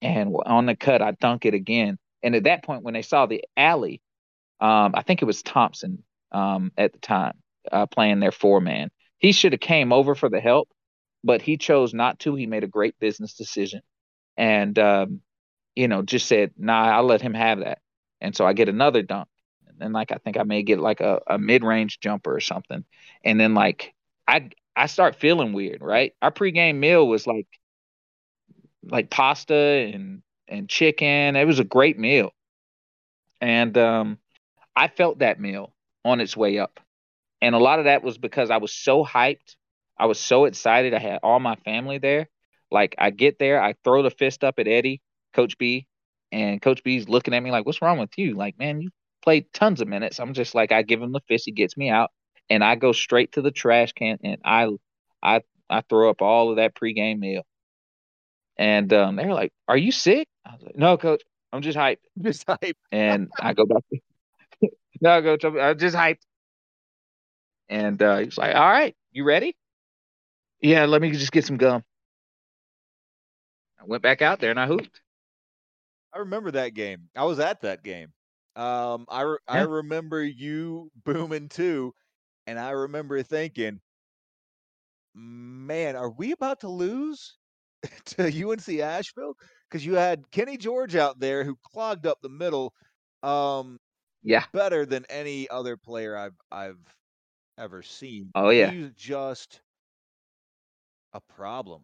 And 0.00 0.34
on 0.46 0.64
the 0.66 0.74
cut, 0.74 1.02
I 1.02 1.10
dunk 1.12 1.44
it 1.44 1.52
again. 1.52 1.98
And 2.22 2.34
at 2.34 2.44
that 2.44 2.64
point, 2.64 2.84
when 2.84 2.94
they 2.94 3.02
saw 3.02 3.26
the 3.26 3.44
alley, 3.54 4.00
um, 4.60 4.94
I 4.94 5.02
think 5.02 5.20
it 5.20 5.26
was 5.26 5.42
Thompson 5.42 6.02
um, 6.32 6.72
at 6.78 6.94
the 6.94 6.98
time 6.98 7.34
uh, 7.72 7.86
playing 7.86 8.20
their 8.20 8.32
four 8.32 8.60
man. 8.60 8.90
He 9.18 9.32
should 9.32 9.52
have 9.52 9.60
came 9.60 9.92
over 9.92 10.14
for 10.14 10.28
the 10.28 10.40
help, 10.40 10.68
but 11.22 11.42
he 11.42 11.56
chose 11.56 11.94
not 11.94 12.18
to. 12.20 12.34
He 12.34 12.46
made 12.46 12.64
a 12.64 12.68
great 12.68 12.98
business 12.98 13.34
decision, 13.34 13.82
and 14.36 14.78
um, 14.78 15.20
you 15.74 15.88
know, 15.88 16.02
just 16.02 16.26
said, 16.28 16.52
"Nah, 16.58 16.96
I'll 16.96 17.04
let 17.04 17.22
him 17.22 17.34
have 17.34 17.60
that." 17.60 17.78
And 18.20 18.34
so 18.36 18.46
I 18.46 18.52
get 18.54 18.68
another 18.68 19.02
dunk 19.02 19.28
and 19.74 19.78
then 19.78 19.92
like 19.92 20.12
I 20.12 20.16
think 20.16 20.36
I 20.38 20.44
may 20.44 20.62
get 20.62 20.78
like 20.78 21.00
a, 21.00 21.20
a 21.26 21.38
mid 21.38 21.64
range 21.64 22.00
jumper 22.00 22.34
or 22.34 22.40
something. 22.40 22.84
And 23.24 23.38
then 23.40 23.54
like 23.54 23.94
I 24.28 24.50
I 24.76 24.86
start 24.86 25.16
feeling 25.16 25.52
weird, 25.52 25.82
right? 25.82 26.14
Our 26.22 26.30
pregame 26.30 26.76
meal 26.76 27.06
was 27.06 27.26
like 27.26 27.48
like 28.82 29.10
pasta 29.10 29.90
and 29.92 30.22
and 30.48 30.68
chicken. 30.68 31.36
It 31.36 31.46
was 31.46 31.58
a 31.58 31.64
great 31.64 31.98
meal. 31.98 32.30
And 33.40 33.76
um 33.78 34.18
I 34.76 34.88
felt 34.88 35.20
that 35.20 35.40
meal 35.40 35.74
on 36.04 36.20
its 36.20 36.36
way 36.36 36.58
up. 36.58 36.80
And 37.44 37.54
a 37.54 37.58
lot 37.58 37.78
of 37.78 37.84
that 37.84 38.02
was 38.02 38.16
because 38.16 38.50
I 38.50 38.56
was 38.56 38.72
so 38.72 39.04
hyped. 39.04 39.56
I 39.98 40.06
was 40.06 40.18
so 40.18 40.46
excited. 40.46 40.94
I 40.94 40.98
had 40.98 41.20
all 41.22 41.38
my 41.40 41.56
family 41.56 41.98
there. 41.98 42.30
Like 42.70 42.94
I 42.96 43.10
get 43.10 43.38
there, 43.38 43.62
I 43.62 43.74
throw 43.84 44.02
the 44.02 44.10
fist 44.10 44.42
up 44.42 44.58
at 44.58 44.66
Eddie, 44.66 45.02
Coach 45.34 45.58
B, 45.58 45.86
and 46.32 46.62
Coach 46.62 46.82
B's 46.82 47.06
looking 47.06 47.34
at 47.34 47.42
me 47.42 47.50
like, 47.50 47.66
"What's 47.66 47.82
wrong 47.82 47.98
with 47.98 48.16
you?" 48.16 48.34
Like, 48.34 48.58
man, 48.58 48.80
you 48.80 48.88
played 49.22 49.52
tons 49.52 49.82
of 49.82 49.88
minutes. 49.88 50.18
I'm 50.18 50.32
just 50.32 50.54
like 50.54 50.72
I 50.72 50.80
give 50.80 51.02
him 51.02 51.12
the 51.12 51.20
fist, 51.28 51.44
he 51.44 51.52
gets 51.52 51.76
me 51.76 51.90
out, 51.90 52.10
and 52.48 52.64
I 52.64 52.76
go 52.76 52.92
straight 52.92 53.32
to 53.32 53.42
the 53.42 53.50
trash 53.50 53.92
can 53.92 54.16
and 54.24 54.38
I 54.42 54.70
I 55.22 55.42
I 55.68 55.82
throw 55.82 56.08
up 56.08 56.22
all 56.22 56.48
of 56.48 56.56
that 56.56 56.74
pregame 56.74 57.18
meal. 57.18 57.42
And 58.56 58.90
um, 58.94 59.16
they're 59.16 59.34
like, 59.34 59.52
"Are 59.68 59.76
you 59.76 59.92
sick?" 59.92 60.28
I 60.46 60.54
was 60.54 60.62
like, 60.62 60.76
"No, 60.76 60.96
coach, 60.96 61.22
I'm 61.52 61.60
just 61.60 61.76
hyped." 61.76 61.98
Just 62.22 62.46
hyped. 62.46 62.72
and 62.90 63.28
I 63.38 63.52
go 63.52 63.66
back. 63.66 63.82
no, 65.02 65.20
coach, 65.20 65.44
I'm, 65.44 65.60
I'm 65.60 65.78
just 65.78 65.94
hyped. 65.94 66.22
And 67.68 68.00
uh, 68.02 68.18
he's 68.18 68.38
like, 68.38 68.54
"All 68.54 68.70
right, 68.70 68.94
you 69.12 69.24
ready?" 69.24 69.56
Yeah, 70.60 70.84
let 70.86 71.00
me 71.02 71.10
just 71.10 71.32
get 71.32 71.44
some 71.44 71.56
gum. 71.56 71.84
I 73.80 73.84
went 73.84 74.02
back 74.02 74.20
out 74.22 74.40
there 74.40 74.50
and 74.50 74.58
I 74.60 74.66
hooped. 74.66 75.02
I 76.12 76.18
remember 76.18 76.50
that 76.52 76.74
game. 76.74 77.08
I 77.16 77.24
was 77.24 77.38
at 77.38 77.60
that 77.62 77.82
game. 77.82 78.12
Um, 78.56 79.06
I 79.08 79.22
re- 79.22 79.38
I 79.48 79.60
remember 79.62 80.22
you 80.22 80.90
booming 81.04 81.48
too, 81.48 81.94
and 82.46 82.58
I 82.58 82.70
remember 82.70 83.22
thinking, 83.22 83.80
man, 85.14 85.96
are 85.96 86.10
we 86.10 86.32
about 86.32 86.60
to 86.60 86.68
lose 86.68 87.38
to 88.06 88.30
UNC 88.30 88.80
Asheville? 88.80 89.36
Because 89.68 89.84
you 89.84 89.94
had 89.94 90.30
Kenny 90.30 90.56
George 90.56 90.96
out 90.96 91.20
there 91.20 91.44
who 91.44 91.56
clogged 91.64 92.06
up 92.06 92.20
the 92.22 92.28
middle, 92.28 92.72
um, 93.22 93.78
Yeah. 94.22 94.46
better 94.52 94.86
than 94.86 95.04
any 95.08 95.48
other 95.50 95.76
player 95.76 96.16
I've 96.16 96.36
I've 96.50 96.78
ever 97.58 97.82
seen. 97.82 98.32
Oh 98.34 98.50
yeah. 98.50 98.70
He's 98.70 98.90
just 98.92 99.60
a 101.12 101.20
problem. 101.20 101.82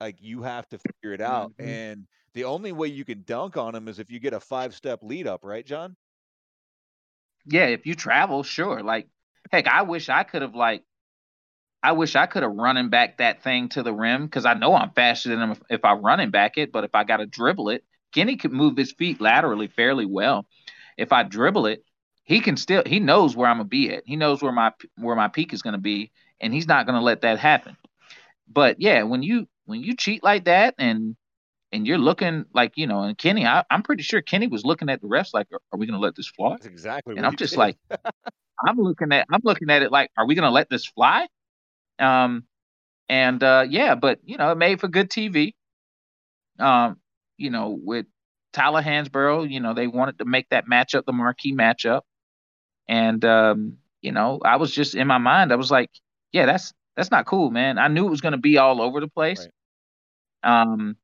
Like 0.00 0.16
you 0.20 0.42
have 0.42 0.68
to 0.70 0.78
figure 0.78 1.12
it 1.12 1.20
out, 1.20 1.52
Mhm. 1.58 1.66
and 1.66 2.06
the 2.32 2.44
only 2.44 2.72
way 2.72 2.88
you 2.88 3.04
can 3.04 3.22
dunk 3.24 3.56
on 3.56 3.74
him 3.74 3.88
is 3.88 3.98
if 3.98 4.10
you 4.10 4.18
get 4.18 4.32
a 4.32 4.40
five 4.40 4.74
step 4.74 5.00
lead 5.02 5.26
up, 5.26 5.44
right, 5.44 5.64
John? 5.66 5.96
Yeah, 7.46 7.66
if 7.66 7.86
you 7.86 7.94
travel, 7.94 8.42
sure. 8.42 8.82
Like, 8.82 9.08
heck, 9.50 9.66
I 9.66 9.82
wish 9.82 10.08
I 10.08 10.22
could 10.24 10.42
have 10.42 10.54
like 10.54 10.84
I 11.82 11.92
wish 11.92 12.14
I 12.16 12.26
could 12.26 12.42
have 12.42 12.52
running 12.52 12.90
back 12.90 13.18
that 13.18 13.42
thing 13.42 13.68
to 13.70 13.82
the 13.82 13.92
rim 13.92 14.26
because 14.26 14.44
I 14.44 14.54
know 14.54 14.74
I'm 14.74 14.90
faster 14.90 15.30
than 15.30 15.40
him 15.40 15.50
if, 15.52 15.62
if 15.70 15.84
I 15.84 15.94
running 15.94 16.30
back 16.30 16.58
it. 16.58 16.72
But 16.72 16.84
if 16.84 16.94
I 16.94 17.04
got 17.04 17.18
to 17.18 17.26
dribble 17.26 17.70
it, 17.70 17.84
Kenny 18.12 18.36
could 18.36 18.52
move 18.52 18.76
his 18.76 18.92
feet 18.92 19.20
laterally 19.20 19.68
fairly 19.68 20.04
well. 20.06 20.46
If 20.98 21.12
I 21.12 21.22
dribble 21.22 21.66
it, 21.66 21.84
he 22.30 22.38
can 22.38 22.56
still 22.56 22.84
he 22.86 23.00
knows 23.00 23.34
where 23.34 23.48
I'm 23.48 23.56
gonna 23.56 23.68
be 23.68 23.92
at. 23.92 24.04
He 24.06 24.14
knows 24.14 24.40
where 24.40 24.52
my 24.52 24.72
where 24.96 25.16
my 25.16 25.26
peak 25.26 25.52
is 25.52 25.62
gonna 25.62 25.78
be, 25.78 26.12
and 26.40 26.54
he's 26.54 26.68
not 26.68 26.86
gonna 26.86 27.00
let 27.00 27.22
that 27.22 27.40
happen. 27.40 27.76
But 28.48 28.80
yeah, 28.80 29.02
when 29.02 29.24
you 29.24 29.48
when 29.64 29.82
you 29.82 29.96
cheat 29.96 30.22
like 30.22 30.44
that 30.44 30.76
and 30.78 31.16
and 31.72 31.88
you're 31.88 31.98
looking 31.98 32.44
like 32.54 32.74
you 32.76 32.86
know, 32.86 33.02
and 33.02 33.18
Kenny, 33.18 33.44
I, 33.44 33.64
I'm 33.68 33.82
pretty 33.82 34.04
sure 34.04 34.22
Kenny 34.22 34.46
was 34.46 34.64
looking 34.64 34.88
at 34.88 35.00
the 35.00 35.08
refs 35.08 35.34
like, 35.34 35.48
are, 35.52 35.58
are 35.72 35.78
we 35.78 35.86
gonna 35.86 35.98
let 35.98 36.14
this 36.14 36.28
fly? 36.28 36.50
That's 36.50 36.66
exactly. 36.66 37.16
And 37.16 37.26
I'm 37.26 37.34
just 37.34 37.54
did. 37.54 37.58
like, 37.58 37.76
I'm 38.64 38.76
looking 38.76 39.12
at 39.12 39.26
I'm 39.28 39.40
looking 39.42 39.68
at 39.68 39.82
it 39.82 39.90
like, 39.90 40.12
are 40.16 40.24
we 40.24 40.36
gonna 40.36 40.52
let 40.52 40.70
this 40.70 40.86
fly? 40.86 41.26
Um, 41.98 42.44
and 43.08 43.42
uh, 43.42 43.66
yeah, 43.68 43.96
but 43.96 44.20
you 44.22 44.36
know, 44.36 44.52
it 44.52 44.56
made 44.56 44.78
for 44.78 44.86
good 44.86 45.10
TV. 45.10 45.54
Um, 46.60 47.00
you 47.36 47.50
know, 47.50 47.76
with 47.82 48.06
Tyler 48.52 48.82
Hansbrough, 48.82 49.50
you 49.50 49.58
know, 49.58 49.74
they 49.74 49.88
wanted 49.88 50.18
to 50.18 50.24
make 50.24 50.48
that 50.50 50.68
matchup 50.68 51.06
the 51.06 51.12
marquee 51.12 51.52
matchup. 51.52 52.02
And 52.90 53.24
um, 53.24 53.76
you 54.02 54.10
know, 54.10 54.40
I 54.44 54.56
was 54.56 54.72
just 54.72 54.96
in 54.96 55.06
my 55.06 55.18
mind, 55.18 55.52
I 55.52 55.56
was 55.56 55.70
like, 55.70 55.90
yeah, 56.32 56.44
that's 56.44 56.74
that's 56.96 57.12
not 57.12 57.24
cool, 57.24 57.52
man. 57.52 57.78
I 57.78 57.86
knew 57.86 58.04
it 58.04 58.10
was 58.10 58.20
gonna 58.20 58.36
be 58.36 58.58
all 58.58 58.82
over 58.82 58.98
the 58.98 59.06
place. 59.06 59.46
Right. 60.44 60.72
Um, 60.72 60.96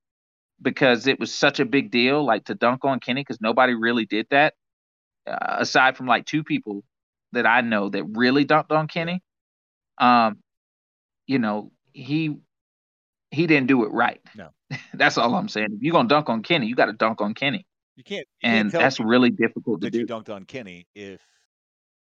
because 0.61 1.07
it 1.07 1.21
was 1.21 1.33
such 1.33 1.61
a 1.61 1.65
big 1.65 1.93
deal, 1.93 2.25
like 2.27 2.47
to 2.47 2.57
dunk 2.57 2.85
on 2.85 2.99
Kenny, 2.99 3.21
because 3.21 3.41
nobody 3.41 3.75
really 3.75 4.05
did 4.05 4.27
that, 4.31 4.55
uh, 5.29 5.59
aside 5.59 5.97
from 5.97 6.07
like 6.07 6.27
two 6.27 6.43
people 6.43 6.83
that 7.31 7.47
I 7.47 7.61
know 7.61 7.89
that 7.89 8.03
really 8.03 8.45
dunked 8.45 8.73
on 8.73 8.89
Kenny. 8.89 9.23
Um, 9.99 10.39
you 11.29 11.39
know, 11.39 11.71
he 11.93 12.37
he 13.31 13.47
didn't 13.47 13.69
do 13.69 13.85
it 13.85 13.93
right. 13.93 14.21
No, 14.35 14.49
that's 14.95 15.19
all 15.19 15.37
I'm 15.37 15.49
saying. 15.49 15.69
If 15.71 15.83
you're 15.83 15.93
gonna 15.93 16.09
dunk 16.09 16.29
on 16.31 16.43
Kenny, 16.43 16.67
you 16.67 16.75
got 16.75 16.87
to 16.87 16.95
dunk 16.95 17.21
on 17.21 17.33
Kenny. 17.33 17.65
You 17.95 18.03
can't, 18.03 18.27
you 18.43 18.51
and 18.51 18.73
can't 18.73 18.83
that's 18.83 18.99
really 18.99 19.31
difficult 19.31 19.83
to 19.83 19.87
that 19.87 19.93
do. 19.93 20.01
You 20.01 20.07
dunked 20.07 20.35
on 20.35 20.47
Kenny 20.47 20.89
if 20.97 21.21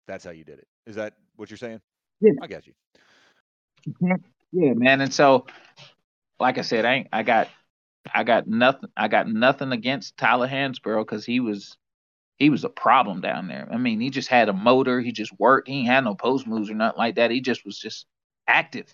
that's 0.08 0.24
how 0.24 0.32
you 0.32 0.44
did 0.44 0.60
it. 0.60 0.68
Is 0.86 0.96
that 0.96 1.14
what 1.36 1.50
you're 1.50 1.58
saying? 1.58 1.82
Yeah, 2.22 2.34
I 2.42 2.48
got 2.48 2.68
you. 2.68 2.74
Yeah, 4.52 4.74
man. 4.74 5.02
And 5.02 5.14
so, 5.14 5.46
like 6.40 6.58
I 6.58 6.62
said, 6.62 6.86
I 6.86 6.94
ain't, 6.94 7.08
I 7.12 7.24
got 7.24 7.48
I 8.14 8.24
got 8.24 8.48
nothing. 8.48 8.90
I 8.98 9.08
got 9.08 9.28
nothing 9.28 9.72
against 9.72 10.18
Tyler 10.18 10.48
Hansbrough 10.48 11.06
because 11.06 11.26
he 11.26 11.40
was 11.40 11.78
he 12.38 12.50
was 12.50 12.64
a 12.64 12.70
problem 12.70 13.22
down 13.22 13.48
there. 13.48 13.68
I 13.72 13.78
mean, 13.78 14.02
he 14.02 14.10
just 14.10 14.28
had 14.28 14.50
a 14.50 14.54
motor. 14.54 15.00
He 15.00 15.12
just 15.12 15.32
worked. 15.40 15.68
He 15.68 15.86
had 15.86 16.04
no 16.04 16.16
post 16.16 16.48
moves 16.48 16.70
or 16.70 16.74
nothing 16.74 16.98
like 16.98 17.16
that. 17.16 17.32
He 17.32 17.42
just 17.42 17.66
was 17.66 17.78
just 17.78 18.06
active. 18.48 18.88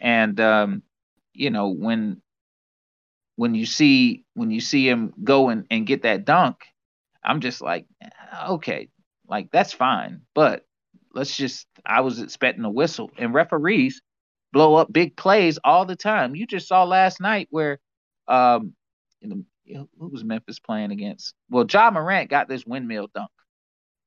And 0.00 0.38
um, 0.40 0.82
you 1.32 1.50
know, 1.50 1.68
when 1.68 2.20
when 3.36 3.54
you 3.54 3.66
see 3.66 4.24
when 4.34 4.50
you 4.50 4.60
see 4.60 4.88
him 4.88 5.12
go 5.22 5.48
and, 5.48 5.66
and 5.70 5.86
get 5.86 6.02
that 6.02 6.24
dunk, 6.24 6.56
I'm 7.22 7.40
just 7.40 7.60
like, 7.60 7.86
okay, 8.48 8.88
like 9.28 9.50
that's 9.50 9.72
fine. 9.72 10.22
But 10.34 10.64
let's 11.12 11.36
just 11.36 11.66
I 11.84 12.00
was 12.00 12.20
expecting 12.20 12.64
a 12.64 12.70
whistle. 12.70 13.10
And 13.18 13.34
referees 13.34 14.00
blow 14.52 14.76
up 14.76 14.92
big 14.92 15.16
plays 15.16 15.58
all 15.64 15.84
the 15.84 15.96
time. 15.96 16.34
You 16.34 16.46
just 16.46 16.68
saw 16.68 16.84
last 16.84 17.20
night 17.20 17.48
where 17.50 17.80
um, 18.28 18.74
the, 19.20 19.44
who 19.66 20.08
was 20.08 20.24
Memphis 20.24 20.58
playing 20.58 20.92
against? 20.92 21.34
Well, 21.50 21.66
Ja 21.70 21.90
Morant 21.90 22.30
got 22.30 22.48
this 22.48 22.64
windmill 22.64 23.08
dunk. 23.14 23.30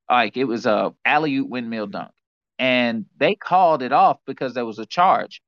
Like 0.08 0.36
it 0.36 0.44
was 0.44 0.64
a 0.66 0.94
alley 1.04 1.36
oop 1.36 1.48
windmill 1.48 1.86
dunk, 1.86 2.12
and 2.58 3.04
they 3.18 3.34
called 3.34 3.82
it 3.82 3.92
off 3.92 4.18
because 4.26 4.54
there 4.54 4.64
was 4.64 4.78
a 4.78 4.86
charge. 4.86 5.42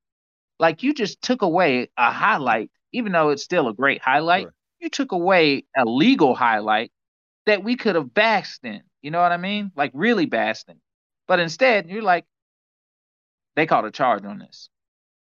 Like 0.59 0.83
you 0.83 0.93
just 0.93 1.21
took 1.23 1.41
away 1.41 1.89
a 1.97 2.11
highlight, 2.11 2.69
even 2.93 3.11
though 3.11 3.29
it's 3.29 3.43
still 3.43 3.67
a 3.67 3.73
great 3.73 4.01
highlight. 4.01 4.43
Sure. 4.43 4.53
You 4.79 4.89
took 4.89 5.11
away 5.11 5.65
a 5.75 5.85
legal 5.85 6.35
highlight 6.35 6.91
that 7.45 7.63
we 7.63 7.75
could 7.75 7.95
have 7.95 8.13
basked 8.13 8.65
in. 8.65 8.81
You 9.01 9.11
know 9.11 9.21
what 9.21 9.31
I 9.31 9.37
mean? 9.37 9.71
Like 9.75 9.91
really 9.93 10.25
basked 10.25 10.69
in. 10.69 10.79
But 11.27 11.39
instead, 11.39 11.89
you're 11.89 12.01
like, 12.01 12.25
they 13.55 13.65
called 13.65 13.85
a 13.85 13.91
charge 13.91 14.25
on 14.25 14.39
this. 14.39 14.69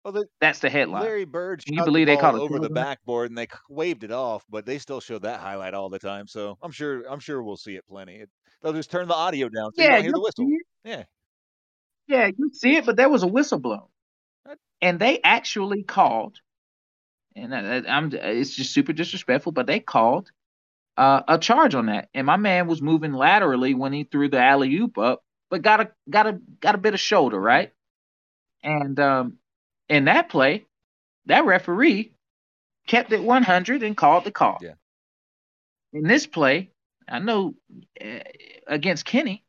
Well, 0.03 0.13
the, 0.13 0.27
that's 0.39 0.59
the 0.59 0.69
headline. 0.69 1.03
Larry 1.03 1.25
Bird 1.25 1.63
Can 1.65 1.73
you 1.73 1.83
believe 1.83 2.07
the 2.07 2.15
they 2.15 2.21
called 2.21 2.39
over 2.39 2.57
the 2.59 2.69
backboard 2.69 3.29
and 3.29 3.37
they 3.37 3.47
waved 3.69 4.03
it 4.03 4.11
off, 4.11 4.45
but 4.49 4.65
they 4.65 4.79
still 4.79 5.01
show 5.01 5.19
that 5.19 5.41
highlight 5.41 5.73
all 5.73 5.89
the 5.89 5.99
time. 5.99 6.27
So 6.27 6.57
I'm 6.61 6.71
sure 6.71 7.03
I'm 7.09 7.19
sure 7.19 7.43
we'll 7.43 7.57
see 7.57 7.75
it 7.75 7.85
plenty. 7.87 8.15
It, 8.15 8.29
they'll 8.61 8.73
just 8.73 8.91
turn 8.91 9.07
the 9.07 9.13
audio 9.13 9.49
down 9.49 9.71
so 9.73 9.83
yeah, 9.83 9.97
you 9.97 10.03
hear 10.03 10.11
the 10.13 10.21
whistle. 10.21 10.47
Yeah. 10.85 11.03
Yeah, 12.07 12.31
you 12.35 12.49
see 12.53 12.77
it, 12.77 12.85
but 12.85 12.95
there 12.95 13.09
was 13.09 13.21
a 13.21 13.27
whistle 13.27 13.59
blown, 13.59 13.85
and 14.81 14.99
they 14.99 15.19
actually 15.23 15.83
called, 15.83 16.39
and 17.35 17.53
I, 17.53 17.83
I'm 17.87 18.11
it's 18.11 18.55
just 18.55 18.73
super 18.73 18.93
disrespectful, 18.93 19.51
but 19.51 19.67
they 19.67 19.79
called 19.79 20.31
uh, 20.99 21.23
a 21.29 21.39
charge 21.39 21.75
on 21.75 21.85
that, 21.87 22.09
and 22.13 22.27
my 22.27 22.37
man 22.37 22.67
was 22.67 22.81
moving 22.81 23.13
laterally 23.13 23.73
when 23.73 23.93
he 23.93 24.03
threw 24.03 24.29
the 24.29 24.39
alley 24.39 24.75
oop 24.75 24.97
up, 24.97 25.23
but 25.49 25.61
got 25.61 25.79
a 25.79 25.91
got 26.09 26.27
a 26.27 26.39
got 26.59 26.75
a 26.75 26.79
bit 26.79 26.93
of 26.93 26.99
shoulder 26.99 27.39
right, 27.39 27.71
and 28.63 28.99
um, 28.99 29.37
in 29.87 30.05
that 30.05 30.29
play, 30.29 30.65
that 31.27 31.45
referee 31.45 32.11
kept 32.87 33.13
it 33.13 33.23
100 33.23 33.83
and 33.83 33.95
called 33.95 34.25
the 34.25 34.31
call. 34.31 34.57
Yeah. 34.61 34.73
In 35.93 36.03
this 36.03 36.27
play, 36.27 36.71
I 37.07 37.19
know 37.19 37.55
uh, 38.03 38.19
against 38.67 39.05
Kenny, 39.05 39.45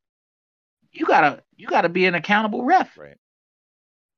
you 0.93 1.05
gotta 1.05 1.43
you 1.57 1.67
gotta 1.67 1.89
be 1.89 2.07
an 2.07 2.15
accountable 2.15 2.65
ref. 2.65 2.97
Right. 2.97 3.17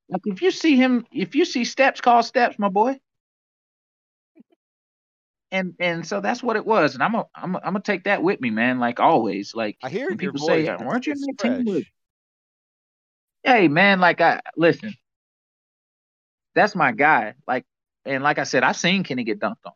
Like 0.09 0.21
if 0.25 0.41
you 0.43 0.51
see 0.51 0.75
him, 0.75 1.07
if 1.11 1.35
you 1.35 1.45
see 1.45 1.65
steps, 1.65 1.99
call 1.99 2.21
steps, 2.21 2.59
my 2.59 2.69
boy. 2.69 2.99
And 5.53 5.75
and 5.79 6.05
so 6.05 6.19
that's 6.19 6.43
what 6.43 6.57
it 6.57 6.65
was, 6.65 6.95
and 6.95 7.03
I'm 7.03 7.13
a, 7.15 7.25
I'm 7.35 7.55
a, 7.55 7.59
I'm 7.59 7.73
gonna 7.73 7.81
take 7.81 8.05
that 8.05 8.21
with 8.21 8.41
me, 8.41 8.49
man. 8.49 8.79
Like 8.79 8.99
always, 8.99 9.53
like 9.53 9.77
I 9.81 9.89
hear 9.89 10.09
people 10.15 10.39
voice, 10.39 10.65
say, 10.65 10.75
"Weren't 10.83 11.05
you 11.07 11.13
in 11.13 11.35
team?" 11.37 11.85
Hey, 13.43 13.67
man, 13.67 13.99
like 13.99 14.19
I 14.19 14.41
listen 14.57 14.95
that's 16.55 16.75
my 16.75 16.91
guy. 16.91 17.33
Like, 17.47 17.65
and 18.05 18.23
like 18.23 18.39
I 18.39 18.43
said, 18.43 18.63
I've 18.63 18.77
seen 18.77 19.03
Kenny 19.03 19.23
get 19.23 19.39
dunked 19.39 19.65
on. 19.65 19.73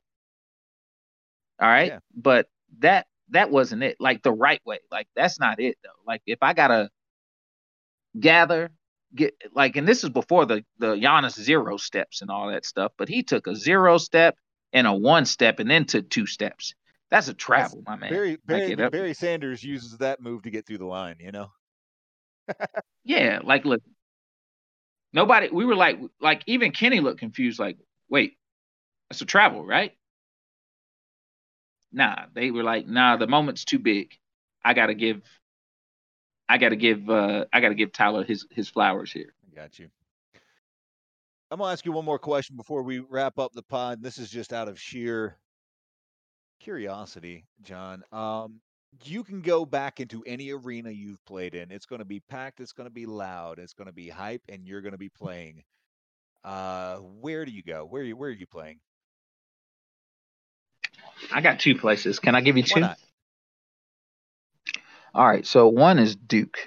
All 1.59 1.67
right, 1.67 1.87
yeah. 1.87 1.99
but 2.15 2.47
that 2.79 3.07
that 3.29 3.49
wasn't 3.49 3.83
it. 3.83 3.97
Like 3.99 4.21
the 4.21 4.31
right 4.31 4.61
way. 4.65 4.79
Like 4.91 5.07
that's 5.15 5.39
not 5.39 5.59
it 5.59 5.77
though. 5.83 5.89
Like 6.05 6.21
if 6.27 6.37
I 6.41 6.53
gotta 6.53 6.89
gather, 8.19 8.69
get 9.15 9.33
like, 9.53 9.75
and 9.75 9.87
this 9.87 10.03
is 10.03 10.11
before 10.11 10.45
the 10.45 10.63
the 10.77 10.95
Giannis 10.95 11.39
zero 11.39 11.77
steps 11.77 12.21
and 12.21 12.29
all 12.29 12.49
that 12.49 12.65
stuff. 12.65 12.91
But 12.97 13.09
he 13.09 13.23
took 13.23 13.47
a 13.47 13.55
zero 13.55 13.97
step 13.97 14.37
and 14.73 14.87
a 14.87 14.93
one 14.93 15.25
step 15.25 15.59
and 15.59 15.69
then 15.69 15.85
took 15.85 16.09
two 16.09 16.25
steps. 16.25 16.73
That's 17.09 17.29
a 17.29 17.33
travel, 17.33 17.83
that's 17.85 17.87
my 17.87 17.95
man. 17.95 18.09
Barry 18.09 18.37
Barry, 18.45 18.75
Barry 18.75 19.13
Sanders 19.13 19.63
uses 19.63 19.97
that 19.99 20.21
move 20.21 20.43
to 20.43 20.49
get 20.49 20.65
through 20.65 20.79
the 20.79 20.85
line. 20.85 21.17
You 21.19 21.31
know. 21.31 21.51
yeah, 23.03 23.39
like 23.43 23.65
look, 23.65 23.81
Nobody, 25.13 25.49
we 25.51 25.65
were 25.65 25.75
like, 25.75 25.99
like 26.19 26.43
even 26.47 26.71
Kenny 26.71 26.99
looked 26.99 27.19
confused, 27.19 27.59
like, 27.59 27.77
wait, 28.09 28.37
that's 29.09 29.21
a 29.21 29.25
travel, 29.25 29.65
right? 29.65 29.93
Nah, 31.91 32.25
they 32.33 32.51
were 32.51 32.63
like, 32.63 32.87
nah, 32.87 33.17
the 33.17 33.27
moment's 33.27 33.63
too 33.65 33.79
big. 33.79 34.11
I 34.63 34.73
gotta 34.73 34.93
give, 34.93 35.21
I 36.49 36.57
gotta 36.57 36.75
give, 36.75 37.09
uh, 37.09 37.45
I 37.53 37.61
gotta 37.61 37.75
give 37.75 37.93
Tyler 37.93 38.23
his 38.25 38.45
his 38.51 38.67
flowers 38.67 39.11
here. 39.11 39.33
I 39.51 39.55
Got 39.55 39.79
you. 39.79 39.89
I'm 41.49 41.59
gonna 41.59 41.71
ask 41.71 41.85
you 41.85 41.91
one 41.91 42.05
more 42.05 42.19
question 42.19 42.55
before 42.57 42.83
we 42.83 42.99
wrap 42.99 43.39
up 43.39 43.53
the 43.53 43.63
pod. 43.63 44.01
This 44.01 44.17
is 44.17 44.29
just 44.29 44.51
out 44.51 44.67
of 44.67 44.79
sheer 44.79 45.37
curiosity, 46.59 47.45
John. 47.61 48.03
Um, 48.11 48.59
you 49.03 49.23
can 49.23 49.41
go 49.41 49.65
back 49.65 49.99
into 49.99 50.23
any 50.25 50.51
arena 50.51 50.89
you've 50.91 51.23
played 51.25 51.55
in. 51.55 51.71
It's 51.71 51.85
going 51.85 51.99
to 51.99 52.05
be 52.05 52.19
packed. 52.19 52.59
It's 52.59 52.73
going 52.73 52.87
to 52.87 52.93
be 52.93 53.05
loud. 53.05 53.59
It's 53.59 53.73
going 53.73 53.87
to 53.87 53.93
be 53.93 54.09
hype, 54.09 54.41
and 54.49 54.65
you're 54.65 54.81
going 54.81 54.93
to 54.93 54.97
be 54.97 55.09
playing. 55.09 55.63
Uh, 56.43 56.97
where 56.97 57.45
do 57.45 57.51
you 57.51 57.63
go? 57.63 57.85
Where 57.85 58.01
are 58.01 58.05
you? 58.05 58.17
Where 58.17 58.29
are 58.29 58.33
you 58.33 58.47
playing? 58.47 58.79
I 61.31 61.41
got 61.41 61.59
two 61.59 61.75
places. 61.75 62.19
Can 62.19 62.35
I 62.35 62.41
give 62.41 62.57
you 62.57 62.63
two? 62.63 62.89
All 65.13 65.27
right. 65.27 65.45
So 65.45 65.67
one 65.67 65.99
is 65.99 66.15
Duke, 66.15 66.57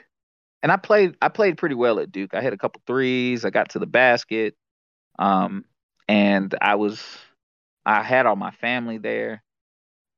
and 0.63 0.73
I 0.73 0.77
played. 0.77 1.17
I 1.21 1.29
played 1.29 1.59
pretty 1.59 1.75
well 1.75 2.01
at 2.01 2.13
Duke. 2.13 2.35
I 2.35 2.43
hit 2.43 2.53
a 2.53 2.59
couple 2.59 2.83
threes. 2.87 3.45
I 3.45 3.51
got 3.51 3.71
to 3.71 3.79
the 3.79 3.87
basket, 3.87 4.55
um, 5.21 5.65
and 6.09 6.53
I 6.61 6.75
was. 6.75 7.01
I 7.87 8.03
had 8.03 8.27
all 8.27 8.37
my 8.37 8.51
family 8.51 8.99
there. 8.99 9.43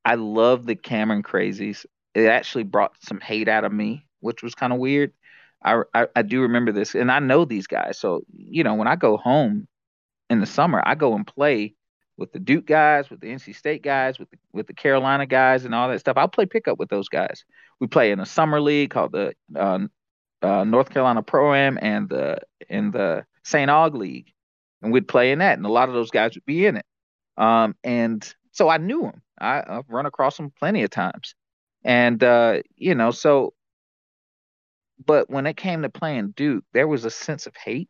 I 0.05 0.17
love 0.17 0.67
the 0.67 0.75
Cameron 0.75 1.23
Crazies 1.23 1.85
it 2.15 2.27
actually 2.27 2.65
brought 2.65 2.93
some 3.01 3.21
hate 3.21 3.49
out 3.49 3.65
of 3.65 3.73
me, 3.73 4.07
which 4.21 4.43
was 4.43 4.55
kind 4.55 4.73
of 4.73 4.79
weird. 4.79 5.13
I, 5.65 5.83
I, 5.95 6.07
I 6.17 6.23
do 6.23 6.43
remember 6.43 6.73
this, 6.73 6.95
and 6.95 7.11
I 7.11 7.21
know 7.21 7.45
these 7.45 7.67
guys. 7.67 7.99
So 7.99 8.25
you 8.33 8.65
know, 8.65 8.75
when 8.75 8.89
I 8.89 8.97
go 8.97 9.17
home 9.17 9.69
in 10.29 10.41
the 10.41 10.47
summer, 10.47 10.83
I 10.85 10.95
go 10.95 11.15
and 11.15 11.27
play 11.27 11.75
with 12.17 12.33
the 12.33 12.39
Duke 12.39 12.67
guys, 12.67 13.09
with 13.09 13.21
the 13.21 13.29
NC 13.29 13.57
State 13.57 13.83
guys, 13.83 14.19
with 14.19 14.31
the, 14.31 14.39
with 14.53 14.67
the 14.67 14.75
Carolina 14.75 15.27
guys, 15.27 15.65
and 15.65 15.75
all 15.75 15.89
that 15.89 16.01
stuff. 16.01 16.17
I'll 16.17 16.29
play 16.29 16.47
pickup 16.47 16.79
with 16.79 16.91
those 16.91 17.09
guys. 17.09 17.45
We 17.81 17.87
play 17.87 18.11
in 18.11 18.21
a 18.21 18.27
summer 18.27 18.61
league 18.61 18.91
called 18.91 19.13
the 19.13 19.35
uh, 19.55 19.79
uh, 20.43 20.65
North 20.65 20.91
Carolina 20.91 21.23
Pro 21.23 21.55
Am 21.55 21.79
and 21.81 22.09
the 22.09 22.39
in 22.69 22.91
the 22.91 23.25
St. 23.45 23.71
Aug 23.71 23.95
League, 23.95 24.33
and 24.83 24.93
we'd 24.93 25.09
play 25.09 25.33
in 25.33 25.39
that, 25.39 25.57
and 25.57 25.67
a 25.67 25.71
lot 25.71 25.89
of 25.89 25.95
those 25.95 26.11
guys 26.11 26.35
would 26.35 26.45
be 26.45 26.67
in 26.67 26.77
it. 26.77 26.87
Um, 27.37 27.75
and 27.83 28.35
so 28.51 28.69
I 28.69 28.79
knew 28.79 29.05
him. 29.05 29.23
I, 29.39 29.63
have 29.67 29.85
run 29.89 30.07
across 30.07 30.39
him 30.39 30.53
plenty 30.59 30.83
of 30.83 30.91
times, 30.91 31.35
and 31.85 32.23
uh, 32.23 32.63
you 32.77 32.95
know, 32.95 33.11
so. 33.11 33.55
But 35.05 35.29
when 35.29 35.47
it 35.47 35.57
came 35.57 35.83
to 35.83 35.89
playing 35.89 36.33
Duke, 36.37 36.65
there 36.73 36.87
was 36.87 37.05
a 37.05 37.11
sense 37.11 37.47
of 37.47 37.57
hate, 37.57 37.89